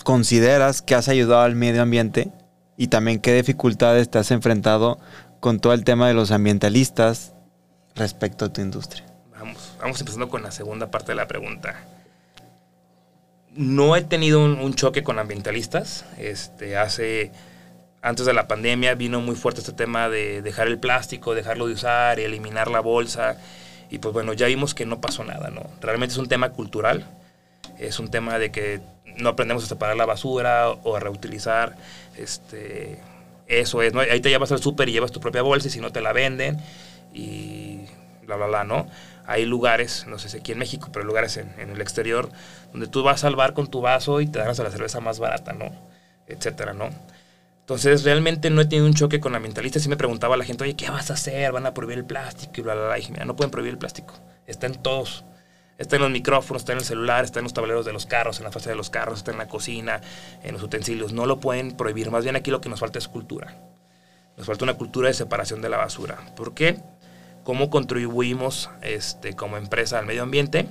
consideras 0.02 0.82
que 0.82 0.96
has 0.96 1.08
ayudado 1.08 1.42
al 1.42 1.54
medio 1.54 1.82
ambiente 1.82 2.32
y 2.76 2.88
también 2.88 3.20
qué 3.20 3.34
dificultades 3.34 4.10
te 4.10 4.18
has 4.18 4.30
enfrentado 4.30 4.98
con 5.40 5.60
todo 5.60 5.72
el 5.72 5.84
tema 5.84 6.08
de 6.08 6.14
los 6.14 6.30
ambientalistas 6.30 7.32
respecto 7.94 8.44
a 8.44 8.52
tu 8.52 8.60
industria? 8.60 9.04
Vamos, 9.38 9.76
vamos 9.80 10.00
empezando 10.00 10.28
con 10.28 10.42
la 10.42 10.50
segunda 10.50 10.90
parte 10.90 11.12
de 11.12 11.16
la 11.16 11.26
pregunta. 11.26 11.80
No 13.54 13.96
he 13.96 14.02
tenido 14.02 14.44
un, 14.44 14.58
un 14.58 14.74
choque 14.74 15.02
con 15.02 15.18
ambientalistas. 15.18 16.04
Este, 16.18 16.76
hace, 16.76 17.32
antes 18.02 18.26
de 18.26 18.34
la 18.34 18.48
pandemia 18.48 18.94
vino 18.94 19.20
muy 19.20 19.34
fuerte 19.34 19.60
este 19.60 19.72
tema 19.72 20.08
de 20.08 20.42
dejar 20.42 20.66
el 20.66 20.78
plástico, 20.78 21.34
dejarlo 21.34 21.66
de 21.66 21.74
usar, 21.74 22.20
eliminar 22.20 22.70
la 22.70 22.80
bolsa. 22.80 23.38
Y 23.88 23.98
pues 23.98 24.12
bueno, 24.12 24.32
ya 24.32 24.46
vimos 24.46 24.74
que 24.74 24.84
no 24.84 25.00
pasó 25.00 25.24
nada, 25.24 25.50
¿no? 25.50 25.62
Realmente 25.80 26.12
es 26.12 26.18
un 26.18 26.28
tema 26.28 26.50
cultural. 26.50 27.06
Es 27.78 27.98
un 27.98 28.08
tema 28.08 28.38
de 28.38 28.50
que 28.50 28.80
no 29.16 29.30
aprendemos 29.30 29.64
a 29.64 29.66
separar 29.66 29.96
la 29.96 30.06
basura 30.06 30.70
o 30.70 30.96
a 30.96 31.00
reutilizar. 31.00 31.76
Este, 32.16 32.98
eso 33.46 33.82
es, 33.82 33.92
¿no? 33.92 34.00
Ahí 34.00 34.20
te 34.20 34.28
llevas 34.28 34.52
al 34.52 34.60
súper 34.60 34.88
y 34.88 34.92
llevas 34.92 35.12
tu 35.12 35.20
propia 35.20 35.42
bolsa 35.42 35.68
y 35.68 35.70
si 35.70 35.80
no 35.80 35.92
te 35.92 36.00
la 36.00 36.12
venden 36.12 36.58
y 37.12 37.86
bla, 38.26 38.36
bla, 38.36 38.46
bla, 38.46 38.64
¿no? 38.64 38.86
Hay 39.26 39.44
lugares, 39.44 40.06
no 40.06 40.18
sé 40.18 40.28
si 40.28 40.38
aquí 40.38 40.52
en 40.52 40.58
México, 40.58 40.88
pero 40.92 41.04
lugares 41.04 41.36
en, 41.36 41.52
el 41.58 41.80
exterior, 41.80 42.30
donde 42.72 42.86
tú 42.86 43.02
vas 43.02 43.24
al 43.24 43.36
bar 43.36 43.54
con 43.54 43.68
tu 43.68 43.80
vaso 43.80 44.20
y 44.20 44.26
te 44.26 44.38
dan 44.38 44.48
hasta 44.48 44.62
la 44.62 44.70
cerveza 44.70 45.00
más 45.00 45.18
barata, 45.18 45.52
¿no? 45.52 45.72
Etcétera, 46.28 46.74
¿no? 46.74 46.90
Entonces, 47.60 48.04
realmente 48.04 48.48
no 48.50 48.60
he 48.60 48.66
tenido 48.66 48.86
un 48.86 48.94
choque 48.94 49.18
con 49.18 49.34
ambientalistas. 49.34 49.84
Y 49.84 49.88
me 49.88 49.96
preguntaba 49.96 50.36
la 50.36 50.44
gente, 50.44 50.62
oye, 50.62 50.76
¿qué 50.76 50.88
vas 50.88 51.10
a 51.10 51.14
hacer? 51.14 51.50
¿Van 51.50 51.66
a 51.66 51.74
prohibir 51.74 51.98
el 51.98 52.04
plástico? 52.04 52.52
Y 52.58 52.60
bla, 52.62 52.74
bla, 52.74 52.86
bla. 52.86 52.98
Y 52.98 53.00
dije, 53.00 53.12
mira, 53.12 53.24
no 53.24 53.34
pueden 53.34 53.50
prohibir 53.50 53.72
el 53.72 53.78
plástico. 53.78 54.14
Está 54.46 54.68
en 54.68 54.74
todos. 54.74 55.24
Está 55.78 55.96
en 55.96 56.02
los 56.02 56.10
micrófonos, 56.10 56.62
está 56.62 56.72
en 56.72 56.78
el 56.78 56.84
celular, 56.84 57.24
está 57.24 57.38
en 57.40 57.44
los 57.44 57.52
tableros 57.52 57.84
de 57.84 57.92
los 57.92 58.06
carros, 58.06 58.38
en 58.38 58.44
la 58.44 58.52
fase 58.52 58.70
de 58.70 58.76
los 58.76 58.88
carros, 58.88 59.18
está 59.18 59.30
en 59.32 59.38
la 59.38 59.46
cocina, 59.48 60.00
en 60.42 60.54
los 60.54 60.62
utensilios. 60.62 61.12
No 61.12 61.26
lo 61.26 61.38
pueden 61.38 61.72
prohibir. 61.76 62.10
Más 62.10 62.24
bien 62.24 62.34
aquí 62.36 62.50
lo 62.50 62.60
que 62.62 62.68
nos 62.70 62.80
falta 62.80 62.98
es 62.98 63.08
cultura. 63.08 63.56
Nos 64.38 64.46
falta 64.46 64.64
una 64.64 64.74
cultura 64.74 65.08
de 65.08 65.14
separación 65.14 65.60
de 65.60 65.68
la 65.68 65.76
basura. 65.76 66.16
¿Por 66.34 66.54
qué? 66.54 66.78
¿Cómo 67.44 67.68
contribuimos 67.70 68.70
este, 68.82 69.34
como 69.34 69.56
empresa 69.58 69.98
al 69.98 70.06
medio 70.06 70.22
ambiente? 70.22 70.66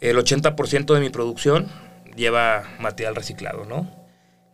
El 0.00 0.16
80% 0.16 0.94
de 0.94 1.00
mi 1.00 1.10
producción 1.10 1.68
lleva 2.16 2.64
material 2.78 3.14
reciclado, 3.16 3.64
¿no? 3.64 3.88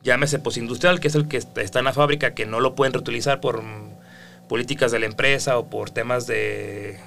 Llámese 0.03 0.39
postindustrial, 0.39 1.01
que 1.01 1.09
es 1.09 1.15
el 1.15 1.29
que 1.29 1.37
est- 1.37 1.57
está 1.59 1.79
en 1.81 1.85
la 1.85 1.93
fábrica, 1.93 2.35
que 2.35 2.47
no 2.47 2.61
lo 2.61 2.75
pueden 2.75 2.93
reutilizar 2.93 3.41
por 3.41 3.63
mm, 3.63 3.91
políticas 4.49 4.93
de 4.93 5.01
la 5.01 5.07
empresa 5.07 5.59
o 5.59 5.69
por 5.69 5.91
temas 5.91 6.27
de, 6.27 6.99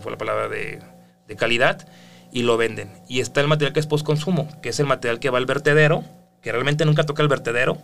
fue 0.00 0.12
la 0.12 0.18
palabra, 0.18 0.48
de, 0.48 0.80
de 1.26 1.36
calidad, 1.36 1.86
y 2.32 2.42
lo 2.42 2.56
venden. 2.56 2.90
Y 3.08 3.20
está 3.20 3.40
el 3.40 3.48
material 3.48 3.72
que 3.72 3.80
es 3.80 3.86
postconsumo, 3.86 4.48
que 4.60 4.68
es 4.70 4.80
el 4.80 4.86
material 4.86 5.18
que 5.20 5.30
va 5.30 5.38
al 5.38 5.46
vertedero, 5.46 6.04
que 6.42 6.52
realmente 6.52 6.84
nunca 6.84 7.04
toca 7.04 7.22
el 7.22 7.28
vertedero, 7.28 7.78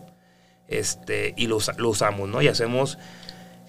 este, 0.68 1.34
y 1.36 1.46
lo, 1.46 1.57
usa- 1.57 1.74
lo 1.78 1.88
usamos, 1.90 2.28
¿no? 2.28 2.40
Y 2.42 2.48
hacemos 2.48 2.98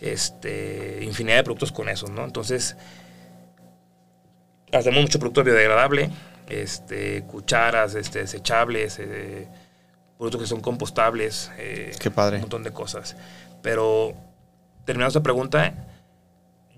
este, 0.01 0.99
infinidad 1.03 1.38
de 1.38 1.43
productos 1.43 1.71
con 1.71 1.89
eso, 1.89 2.07
¿no? 2.07 2.23
Entonces, 2.25 2.75
hacemos 4.71 5.01
mucho 5.01 5.19
producto 5.19 5.43
biodegradable, 5.43 6.09
este, 6.49 7.23
cucharas, 7.23 7.95
este, 7.95 8.19
desechables, 8.19 8.99
eh, 8.99 9.47
productos 10.17 10.41
que 10.41 10.47
son 10.47 10.61
compostables, 10.61 11.51
eh, 11.57 11.91
Qué 11.99 12.11
padre. 12.11 12.38
un 12.38 12.41
montón 12.41 12.63
de 12.63 12.71
cosas. 12.71 13.15
Pero, 13.61 14.13
terminando 14.86 15.09
esta 15.09 15.23
pregunta, 15.23 15.73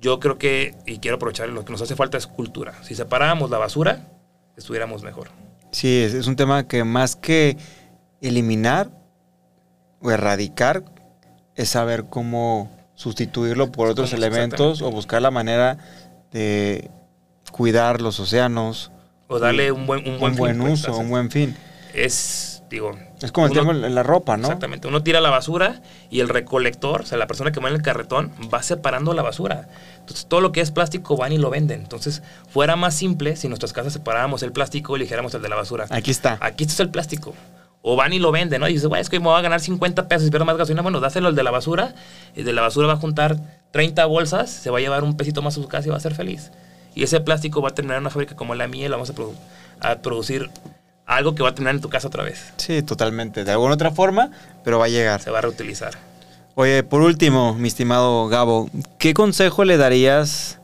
yo 0.01 0.19
creo 0.19 0.37
que, 0.37 0.75
y 0.85 0.99
quiero 0.99 1.15
aprovechar, 1.17 1.49
lo 1.49 1.65
que 1.65 1.71
nos 1.71 1.81
hace 1.81 1.95
falta 1.95 2.17
es 2.17 2.27
cultura. 2.27 2.73
Si 2.83 2.95
separáramos 2.95 3.49
la 3.49 3.57
basura, 3.57 4.07
estuviéramos 4.55 5.03
mejor. 5.03 5.29
Sí, 5.71 6.01
es, 6.01 6.13
es 6.13 6.27
un 6.27 6.35
tema 6.35 6.67
que 6.67 6.83
más 6.83 7.15
que 7.15 7.57
eliminar 8.21 8.89
o 10.01 10.11
erradicar, 10.11 10.83
es 11.55 11.69
saber 11.69 12.05
cómo 12.09 12.71
sustituirlo 12.95 13.71
por 13.71 13.87
otros 13.87 14.13
elementos 14.13 14.81
o 14.81 14.91
buscar 14.91 15.21
la 15.21 15.31
manera 15.31 15.77
de 16.31 16.89
cuidar 17.51 18.01
los 18.01 18.19
océanos, 18.19 18.91
O 19.27 19.39
darle 19.39 19.71
un 19.71 19.85
buen, 19.85 20.07
un 20.07 20.13
un 20.13 20.19
buen, 20.19 20.35
buen, 20.35 20.55
fin, 20.55 20.61
pues, 20.61 20.79
uso, 20.79 20.97
un 20.97 21.09
buen 21.09 21.31
fin. 21.31 21.55
Es, 21.93 22.56
digo... 22.69 22.97
Es 23.21 23.31
como 23.31 23.47
el 23.47 23.53
uno- 23.53 23.61
tema 23.61 23.73
de 23.73 23.89
la 23.89 24.03
ropa, 24.03 24.37
¿no? 24.37 24.43
Exactamente. 24.47 24.87
Uno 24.87 25.01
tira 25.03 25.21
la 25.21 25.29
basura 25.29 25.81
y 26.09 26.19
el 26.19 26.29
recolector, 26.29 27.01
o 27.01 27.05
sea, 27.05 27.17
la 27.17 27.27
persona 27.27 27.51
que 27.51 27.59
va 27.59 27.69
en 27.69 27.75
el 27.75 27.81
carretón, 27.81 28.31
va 28.53 28.61
separando 28.63 29.13
la 29.13 29.21
basura. 29.23 29.67
Entonces, 29.99 30.25
todo 30.27 30.41
lo 30.41 30.51
que 30.51 30.61
es 30.61 30.71
plástico 30.71 31.17
van 31.17 31.31
y 31.33 31.37
lo 31.37 31.49
venden. 31.49 31.81
Entonces, 31.81 32.21
fuera 32.49 32.75
más 32.75 32.93
simple 32.95 33.35
si 33.35 33.47
en 33.47 33.51
nuestras 33.51 33.73
casas 33.73 33.93
separáramos 33.93 34.43
el 34.43 34.51
plástico 34.51 34.93
y 34.95 34.99
eligiéramos 34.99 35.33
el 35.33 35.41
de 35.41 35.49
la 35.49 35.55
basura. 35.55 35.85
Aquí 35.89 36.11
está. 36.11 36.37
Aquí 36.41 36.63
está 36.65 36.83
el 36.83 36.89
plástico. 36.89 37.33
O 37.81 37.95
van 37.95 38.11
y 38.11 38.19
lo 38.19 38.31
venden, 38.31 38.59
¿no? 38.59 38.67
Y 38.67 38.73
dices, 38.73 38.87
güey, 38.87 39.01
es 39.01 39.09
que 39.09 39.19
me 39.19 39.25
voy 39.27 39.37
a 39.39 39.41
ganar 39.41 39.61
50 39.61 40.07
pesos 40.09 40.27
y 40.27 40.29
pierdo 40.29 40.45
más 40.45 40.57
gasolina. 40.57 40.81
Bueno, 40.81 40.99
dáselo 40.99 41.29
al 41.29 41.35
de 41.35 41.43
la 41.43 41.51
basura. 41.51 41.93
El 42.35 42.43
de 42.43 42.51
la 42.51 42.61
basura 42.61 42.87
va 42.87 42.93
a 42.93 42.97
juntar 42.97 43.37
30 43.71 44.05
bolsas, 44.05 44.49
se 44.49 44.69
va 44.69 44.79
a 44.79 44.81
llevar 44.81 45.03
un 45.03 45.15
pesito 45.15 45.41
más 45.41 45.57
a 45.57 45.61
su 45.61 45.67
casa 45.69 45.87
y 45.87 45.91
va 45.91 45.97
a 45.97 46.01
ser 46.01 46.13
feliz. 46.13 46.51
Y 46.95 47.03
ese 47.03 47.21
plástico 47.21 47.61
va 47.61 47.69
a 47.69 47.73
terminar 47.75 47.97
en 47.97 48.01
una 48.03 48.09
fábrica 48.09 48.35
como 48.35 48.55
la 48.55 48.67
mía 48.67 48.85
y 48.87 48.89
lo 48.89 48.95
vamos 48.95 49.09
a, 49.11 49.13
produ- 49.15 49.35
a 49.79 49.95
producir 49.99 50.49
algo 51.07 51.33
que 51.33 51.41
va 51.41 51.49
a 51.49 51.55
terminar 51.55 51.73
en 51.73 51.81
tu 51.81 51.89
casa 51.89 52.07
otra 52.07 52.23
vez. 52.23 52.53
Sí, 52.57 52.83
totalmente. 52.83 53.43
De 53.43 53.51
alguna 53.51 53.73
otra 53.73 53.89
forma, 53.89 54.29
pero 54.63 54.77
va 54.77 54.85
a 54.85 54.89
llegar. 54.89 55.21
Se 55.21 55.31
va 55.31 55.39
a 55.39 55.41
reutilizar. 55.41 55.93
Oye, 56.53 56.83
por 56.83 57.01
último, 57.01 57.55
mi 57.55 57.67
estimado 57.67 58.27
Gabo, 58.27 58.69
¿qué 58.99 59.15
consejo 59.15 59.63
le 59.63 59.77
darías 59.77 60.59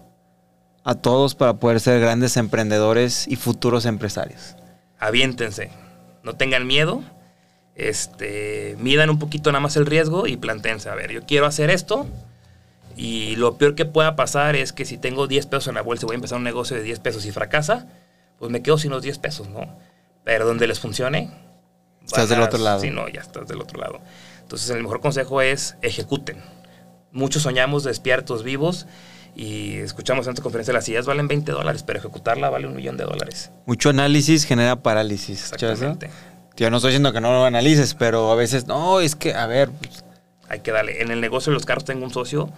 a 0.83 0.93
todos 0.95 1.33
para 1.33 1.55
poder 1.55 1.79
ser 1.79 1.99
grandes 1.99 2.37
emprendedores 2.37 3.27
y 3.27 3.35
futuros 3.37 3.85
empresarios? 3.85 4.55
aviéntense, 5.03 5.69
no 6.23 6.35
tengan 6.35 6.65
miedo, 6.65 7.03
este, 7.75 8.77
midan 8.79 9.09
un 9.09 9.19
poquito 9.19 9.51
nada 9.51 9.59
más 9.59 9.75
el 9.75 9.85
riesgo 9.85 10.27
y 10.27 10.37
plantense, 10.37 10.89
a 10.89 10.95
ver, 10.95 11.11
yo 11.11 11.25
quiero 11.25 11.45
hacer 11.45 11.69
esto 11.69 12.07
y 12.95 13.35
lo 13.35 13.57
peor 13.57 13.75
que 13.75 13.85
pueda 13.85 14.15
pasar 14.15 14.55
es 14.55 14.71
que 14.71 14.85
si 14.85 14.97
tengo 14.97 15.27
10 15.27 15.47
pesos 15.47 15.67
en 15.67 15.75
la 15.75 15.81
bolsa 15.81 16.05
y 16.05 16.07
voy 16.07 16.13
a 16.13 16.15
empezar 16.15 16.37
un 16.37 16.43
negocio 16.45 16.77
de 16.77 16.83
10 16.83 16.99
pesos 16.99 17.25
y 17.25 17.31
fracasa, 17.31 17.87
pues 18.39 18.49
me 18.49 18.61
quedo 18.61 18.77
sin 18.77 18.91
los 18.91 19.01
10 19.03 19.19
pesos, 19.19 19.49
¿no? 19.49 19.67
Pero 20.23 20.45
donde 20.45 20.67
les 20.67 20.79
funcione... 20.79 21.31
Estás 22.05 22.27
del 22.29 22.41
a- 22.41 22.45
otro 22.45 22.59
lado. 22.59 22.79
Sí, 22.81 22.89
no, 22.89 23.07
ya 23.07 23.21
estás 23.21 23.47
del 23.47 23.61
otro 23.61 23.79
lado. 23.79 23.99
Entonces 24.41 24.69
el 24.69 24.81
mejor 24.83 24.99
consejo 24.99 25.41
es 25.41 25.75
ejecuten. 25.81 26.41
Muchos 27.11 27.43
soñamos 27.43 27.83
despiertos, 27.83 28.43
vivos, 28.43 28.87
y 29.35 29.75
escuchamos 29.77 30.27
en 30.27 30.33
esta 30.33 30.43
conferencia 30.43 30.73
las 30.73 30.87
ideas 30.89 31.05
valen 31.05 31.27
20 31.27 31.51
dólares, 31.51 31.83
pero 31.83 31.99
ejecutarla 31.99 32.49
vale 32.49 32.67
un 32.67 32.75
millón 32.75 32.97
de 32.97 33.03
dólares. 33.05 33.51
Mucho 33.65 33.89
análisis 33.89 34.45
genera 34.45 34.75
parálisis. 34.77 35.51
Exactamente. 35.53 36.09
Yo 36.55 36.69
no 36.69 36.77
estoy 36.77 36.89
diciendo 36.91 37.13
que 37.13 37.21
no 37.21 37.31
lo 37.31 37.45
analices, 37.45 37.93
pero 37.95 38.31
a 38.31 38.35
veces, 38.35 38.67
no, 38.67 38.99
es 38.99 39.15
que, 39.15 39.33
a 39.33 39.47
ver, 39.47 39.69
pues, 39.71 40.03
Hay 40.49 40.59
que 40.59 40.71
darle. 40.71 41.01
En 41.01 41.09
el 41.09 41.19
negocio 41.21 41.49
de 41.51 41.55
los 41.55 41.65
carros 41.65 41.83
tengo 41.85 42.03
un 42.03 42.13
socio 42.13 42.49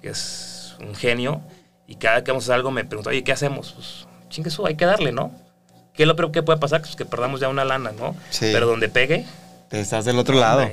que 0.00 0.10
es 0.10 0.76
un 0.80 0.94
genio 0.94 1.40
y 1.88 1.96
cada 1.96 2.22
que 2.22 2.30
vamos 2.30 2.44
a 2.44 2.46
hacer 2.46 2.54
algo 2.56 2.70
me 2.70 2.84
pregunta, 2.84 3.10
oye, 3.10 3.24
¿qué 3.24 3.32
hacemos? 3.32 3.72
Pues, 3.72 4.06
chingue 4.28 4.48
eso, 4.50 4.64
hay 4.66 4.76
que 4.76 4.84
darle, 4.84 5.10
¿no? 5.12 5.32
¿Qué 5.94 6.04
es 6.04 6.06
lo 6.06 6.16
peor 6.16 6.32
que 6.32 6.42
puede 6.42 6.58
pasar? 6.58 6.80
Pues 6.80 6.96
que 6.96 7.04
perdamos 7.04 7.40
ya 7.40 7.48
una 7.48 7.64
lana, 7.64 7.92
¿no? 7.98 8.14
Sí. 8.30 8.48
Pero 8.52 8.66
donde 8.66 8.88
pegue, 8.88 9.26
Te 9.68 9.80
estás 9.80 10.04
del 10.04 10.18
otro 10.18 10.34
lado. 10.38 10.68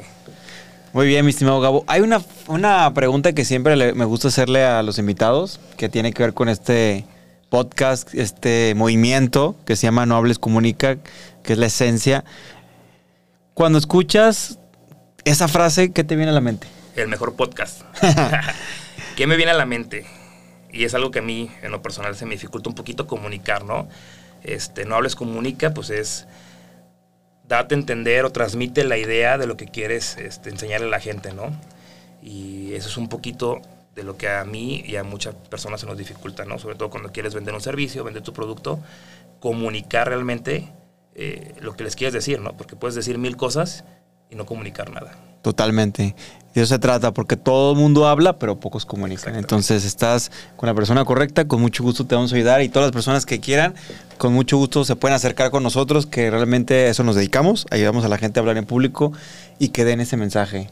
Muy 0.94 1.06
bien, 1.08 1.24
mi 1.26 1.30
estimado 1.32 1.60
Gabo. 1.62 1.84
Hay 1.88 2.02
una, 2.02 2.22
una 2.48 2.92
pregunta 2.94 3.34
que 3.34 3.46
siempre 3.46 3.76
le- 3.76 3.94
me 3.94 4.06
gusta 4.06 4.30
hacerle 4.30 4.66
a 4.66 4.82
los 4.82 4.98
invitados, 4.98 5.60
que 5.78 5.88
tiene 5.90 6.14
que 6.14 6.24
ver 6.24 6.34
con 6.34 6.50
este 6.50 7.06
podcast, 7.50 8.14
este 8.16 8.74
movimiento 8.76 9.56
que 9.66 9.76
se 9.76 9.88
llama 9.88 10.06
No 10.06 10.16
Hables 10.16 10.40
Comunica, 10.40 10.98
que 11.44 11.54
es 11.54 11.60
la 11.60 11.68
esencia. 11.68 12.24
Cuando 13.54 13.78
escuchas 13.78 14.58
esa 15.26 15.48
frase, 15.48 15.92
¿qué 15.92 16.04
te 16.04 16.16
viene 16.16 16.32
a 16.32 16.34
la 16.36 16.42
mente? 16.42 16.68
el 16.96 17.08
mejor 17.08 17.36
podcast. 17.36 17.82
¿Qué 19.16 19.26
me 19.28 19.38
viene 19.38 19.52
a 19.52 19.56
la 19.56 19.66
mente? 19.66 20.06
Y 20.72 20.84
es 20.84 20.94
algo 20.94 21.12
que 21.12 21.20
a 21.20 21.22
mí, 21.22 21.50
en 21.62 21.72
lo 21.72 21.82
personal, 21.82 22.16
se 22.16 22.26
me 22.26 22.32
dificulta 22.32 22.68
un 22.70 22.76
poquito 22.76 23.08
comunicar, 23.08 23.64
¿no? 23.64 23.88
Este, 24.44 24.86
no 24.86 24.96
hables 24.96 25.16
comunica, 25.16 25.74
pues 25.74 25.90
es 25.90 26.28
date 27.48 27.76
a 27.76 27.78
entender 27.78 28.26
o 28.26 28.32
transmite 28.32 28.84
la 28.84 28.98
idea 28.98 29.38
de 29.38 29.48
lo 29.48 29.58
que 29.58 29.66
quieres 29.66 30.18
este, 30.18 30.50
enseñarle 30.50 30.88
a 30.88 30.92
la 30.92 31.00
gente, 31.00 31.34
¿no? 31.34 31.52
Y 32.22 32.74
eso 32.74 32.90
es 32.90 32.98
un 32.98 33.10
poquito 33.10 33.62
de 33.96 34.04
lo 34.04 34.18
que 34.18 34.30
a 34.30 34.44
mí 34.46 34.84
y 34.86 34.96
a 34.96 35.04
muchas 35.04 35.36
personas 35.36 35.82
se 35.82 35.88
nos 35.88 35.98
dificulta, 35.98 36.46
¿no? 36.46 36.60
Sobre 36.60 36.76
todo 36.76 36.90
cuando 36.90 37.12
quieres 37.12 37.34
vender 37.34 37.54
un 37.54 37.62
servicio, 37.62 38.04
vender 38.04 38.24
tu 38.24 38.34
producto, 38.34 38.80
comunicar 39.40 40.08
realmente 40.08 40.72
eh, 41.16 41.56
lo 41.60 41.76
que 41.76 41.84
les 41.84 41.96
quieres 41.96 42.14
decir, 42.14 42.40
¿no? 42.40 42.56
Porque 42.56 42.76
puedes 42.76 42.96
decir 42.96 43.18
mil 43.18 43.36
cosas 43.36 43.84
y 44.30 44.36
no 44.36 44.46
comunicar 44.46 44.92
nada. 44.92 45.18
Totalmente. 45.42 46.16
De 46.54 46.62
eso 46.62 46.74
se 46.74 46.80
trata, 46.80 47.14
porque 47.14 47.38
todo 47.38 47.74
el 47.74 47.78
mundo 47.78 48.08
habla, 48.08 48.40
pero 48.40 48.60
pocos 48.60 48.86
comunican. 48.86 49.36
Entonces 49.36 49.86
estás 49.86 50.32
con 50.56 50.68
la 50.68 50.74
persona 50.74 51.06
correcta, 51.06 51.48
con 51.48 51.62
mucho 51.62 51.84
gusto 51.84 52.06
te 52.06 52.16
vamos 52.16 52.34
a 52.34 52.36
ayudar 52.36 52.62
y 52.64 52.70
todas 52.70 52.88
las 52.88 52.92
personas 52.92 53.26
que 53.26 53.40
quieran, 53.40 53.76
con 54.18 54.34
mucho 54.34 54.58
gusto 54.58 54.84
se 54.84 54.96
pueden 54.96 55.16
acercar 55.16 55.52
con 55.52 55.62
nosotros, 55.62 56.08
que 56.08 56.32
realmente 56.32 56.88
a 56.88 56.90
eso 56.90 57.04
nos 57.04 57.16
dedicamos, 57.16 57.68
ayudamos 57.70 58.04
a 58.04 58.10
la 58.10 58.18
gente 58.18 58.40
a 58.40 58.42
hablar 58.42 58.58
en 58.58 58.66
público 58.66 59.14
y 59.60 59.70
que 59.70 59.86
den 59.86 60.02
ese 60.02 60.18
mensaje. 60.18 60.70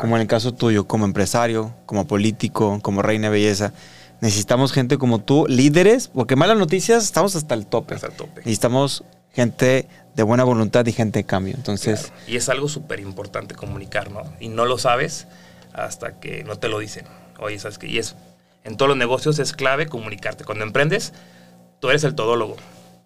Como 0.00 0.16
en 0.16 0.22
el 0.22 0.28
caso 0.28 0.52
tuyo, 0.52 0.86
como 0.86 1.06
empresario, 1.06 1.74
como 1.86 2.06
político, 2.06 2.80
como 2.82 3.02
reina 3.02 3.28
de 3.28 3.32
belleza. 3.32 3.72
Necesitamos 4.20 4.72
gente 4.72 4.98
como 4.98 5.20
tú, 5.20 5.46
líderes, 5.48 6.08
porque 6.08 6.36
malas 6.36 6.58
noticias 6.58 7.04
estamos 7.04 7.34
hasta 7.34 7.54
el 7.54 7.66
tope. 7.66 7.94
Hasta 7.94 8.08
el 8.08 8.12
tope. 8.12 8.40
Necesitamos 8.40 9.04
gente 9.36 9.86
de 10.14 10.22
buena 10.22 10.44
voluntad 10.44 10.84
y 10.86 10.92
gente 10.92 11.20
de 11.20 11.24
cambio. 11.24 11.54
Entonces. 11.54 12.12
Y 12.26 12.36
es 12.36 12.48
algo 12.48 12.68
súper 12.68 13.00
importante 13.00 13.54
comunicar, 13.54 14.10
¿no? 14.10 14.22
Y 14.40 14.48
no 14.48 14.64
lo 14.64 14.78
sabes 14.78 15.26
hasta 15.74 16.18
que 16.18 16.42
no 16.42 16.56
te 16.56 16.68
lo 16.68 16.78
dicen. 16.78 17.04
Oye, 17.38 17.58
¿sabes 17.58 17.76
qué? 17.76 17.86
Y 17.86 17.98
es, 17.98 18.16
en 18.64 18.78
todos 18.78 18.88
los 18.88 18.96
negocios 18.96 19.38
es 19.38 19.52
clave 19.52 19.86
comunicarte. 19.86 20.44
Cuando 20.44 20.64
emprendes, 20.64 21.12
tú 21.80 21.90
eres 21.90 22.02
el 22.04 22.14
todólogo. 22.14 22.56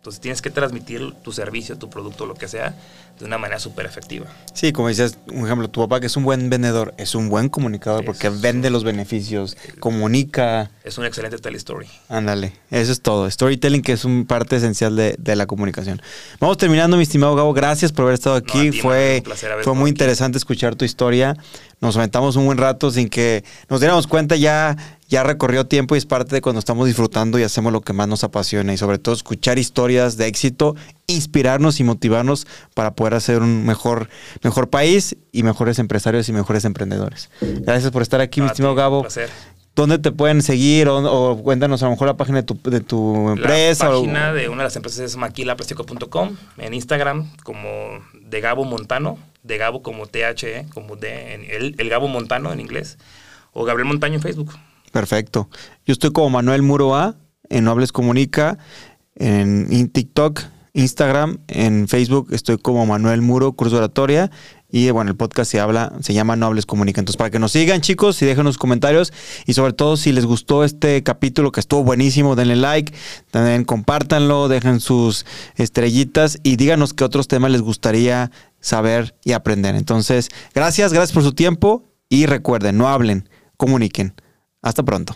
Entonces 0.00 0.20
tienes 0.22 0.40
que 0.40 0.48
transmitir 0.48 1.12
tu 1.22 1.30
servicio, 1.30 1.76
tu 1.76 1.90
producto, 1.90 2.24
lo 2.24 2.32
que 2.34 2.48
sea, 2.48 2.74
de 3.18 3.24
una 3.26 3.36
manera 3.36 3.60
súper 3.60 3.84
efectiva. 3.84 4.24
Sí, 4.54 4.72
como 4.72 4.88
dices, 4.88 5.18
un 5.30 5.44
ejemplo, 5.44 5.68
tu 5.68 5.80
papá 5.82 6.00
que 6.00 6.06
es 6.06 6.16
un 6.16 6.24
buen 6.24 6.48
vendedor, 6.48 6.94
es 6.96 7.14
un 7.14 7.28
buen 7.28 7.50
comunicador 7.50 8.06
porque 8.06 8.30
vende 8.30 8.70
los 8.70 8.82
beneficios, 8.82 9.58
comunica, 9.78 10.70
Es 10.84 10.96
un 10.96 11.04
excelente 11.04 11.36
telestory. 11.36 11.86
ándale, 12.08 12.54
eso 12.70 12.92
es 12.92 13.02
todo. 13.02 13.30
Storytelling 13.30 13.82
que 13.82 13.92
es 13.92 14.06
un 14.06 14.24
parte 14.24 14.56
esencial 14.56 14.96
de, 14.96 15.16
de 15.18 15.36
la 15.36 15.46
comunicación. 15.46 16.00
Vamos 16.40 16.56
terminando, 16.56 16.96
mi 16.96 17.02
estimado 17.02 17.34
Gabo, 17.36 17.52
gracias 17.52 17.92
por 17.92 18.04
haber 18.04 18.14
estado 18.14 18.36
aquí. 18.36 18.70
ti, 18.70 18.80
fue 18.80 19.22
fue 19.62 19.74
muy 19.74 19.82
aquí. 19.82 19.90
interesante 19.90 20.38
escuchar 20.38 20.76
tu 20.76 20.86
historia. 20.86 21.36
Nos 21.82 21.96
aventamos 21.98 22.36
un 22.36 22.46
buen 22.46 22.56
rato 22.56 22.90
sin 22.90 23.10
que 23.10 23.44
nos 23.68 23.80
diéramos 23.80 24.06
cuenta 24.06 24.36
ya 24.36 24.76
ya 25.10 25.22
recorrió 25.24 25.66
tiempo 25.66 25.94
y 25.94 25.98
es 25.98 26.06
parte 26.06 26.34
de 26.36 26.40
cuando 26.40 26.60
estamos 26.60 26.86
disfrutando 26.86 27.38
y 27.38 27.42
hacemos 27.42 27.72
lo 27.72 27.82
que 27.82 27.92
más 27.92 28.08
nos 28.08 28.24
apasiona 28.24 28.72
y 28.72 28.78
sobre 28.78 28.98
todo 28.98 29.14
escuchar 29.14 29.58
historias 29.58 30.16
de 30.16 30.26
éxito, 30.28 30.76
inspirarnos 31.08 31.80
y 31.80 31.84
motivarnos 31.84 32.46
para 32.74 32.94
poder 32.94 33.14
hacer 33.14 33.42
un 33.42 33.66
mejor, 33.66 34.08
mejor 34.42 34.70
país 34.70 35.16
y 35.32 35.42
mejores 35.42 35.78
empresarios 35.78 36.28
y 36.28 36.32
mejores 36.32 36.64
emprendedores. 36.64 37.28
Gracias 37.40 37.90
por 37.90 38.02
estar 38.02 38.20
aquí, 38.20 38.40
mi 38.40 38.46
A 38.46 38.50
estimado 38.50 38.72
un 38.72 38.78
Gabo. 38.78 39.00
placer. 39.02 39.28
¿Dónde 39.76 39.98
te 39.98 40.10
pueden 40.12 40.42
seguir 40.42 40.88
o, 40.88 40.96
o 40.98 41.42
cuéntanos 41.42 41.82
a 41.82 41.86
lo 41.86 41.92
mejor 41.92 42.08
la 42.08 42.16
página 42.16 42.38
de 42.38 42.42
tu, 42.42 42.58
de 42.70 42.80
tu 42.80 43.30
empresa? 43.30 43.88
La 43.88 43.96
o- 43.96 44.00
página 44.02 44.32
de 44.32 44.48
una 44.48 44.58
de 44.58 44.64
las 44.64 44.76
empresas 44.76 45.00
es 45.00 45.16
maquilaplastico.com. 45.16 46.36
En 46.58 46.74
Instagram, 46.74 47.30
como 47.44 47.68
de 48.20 48.40
Gabo 48.40 48.64
Montano. 48.64 49.18
De 49.42 49.56
Gabo 49.58 49.82
como 49.82 50.06
THE, 50.06 50.66
como 50.74 50.96
de 50.96 51.34
el, 51.56 51.74
el 51.78 51.88
Gabo 51.88 52.08
Montano 52.08 52.52
en 52.52 52.60
inglés. 52.60 52.98
O 53.52 53.64
Gabriel 53.64 53.88
Montaño 53.88 54.16
en 54.16 54.22
Facebook. 54.22 54.52
Perfecto. 54.92 55.48
Yo 55.86 55.92
estoy 55.92 56.12
como 56.12 56.30
Manuel 56.30 56.62
Muro 56.62 56.96
A 56.96 57.16
en 57.48 57.64
No 57.64 57.72
Hables 57.72 57.92
Comunica, 57.92 58.58
en, 59.16 59.88
TikTok, 59.88 60.40
Instagram, 60.72 61.38
en 61.48 61.88
Facebook 61.88 62.28
estoy 62.30 62.56
como 62.58 62.86
Manuel 62.86 63.20
Muro, 63.20 63.52
curso 63.52 63.76
de 63.76 63.82
oratoria. 63.82 64.30
Y 64.72 64.88
bueno, 64.92 65.10
el 65.10 65.16
podcast 65.16 65.50
se 65.50 65.58
habla, 65.58 65.92
se 66.00 66.14
llama 66.14 66.36
No 66.36 66.46
Hables 66.46 66.64
Comunica. 66.64 67.00
Entonces, 67.00 67.16
para 67.16 67.30
que 67.30 67.40
nos 67.40 67.50
sigan, 67.50 67.80
chicos, 67.80 68.22
y 68.22 68.26
dejen 68.26 68.44
los 68.44 68.56
comentarios. 68.56 69.12
Y 69.46 69.54
sobre 69.54 69.72
todo, 69.72 69.96
si 69.96 70.12
les 70.12 70.26
gustó 70.26 70.62
este 70.62 71.02
capítulo 71.02 71.50
que 71.50 71.58
estuvo 71.58 71.82
buenísimo, 71.82 72.36
denle 72.36 72.54
like, 72.54 72.94
también 73.32 73.64
compártanlo, 73.64 74.46
dejen 74.46 74.78
sus 74.78 75.26
estrellitas 75.56 76.38
y 76.44 76.54
díganos 76.54 76.94
qué 76.94 77.02
otros 77.02 77.26
temas 77.26 77.50
les 77.50 77.62
gustaría 77.62 78.30
saber 78.60 79.16
y 79.24 79.32
aprender. 79.32 79.74
Entonces, 79.74 80.28
gracias, 80.54 80.92
gracias 80.92 81.12
por 81.12 81.24
su 81.24 81.32
tiempo 81.32 81.90
y 82.08 82.26
recuerden, 82.26 82.78
no 82.78 82.88
hablen, 82.88 83.28
comuniquen. 83.56 84.14
Hasta 84.62 84.82
pronto. 84.82 85.14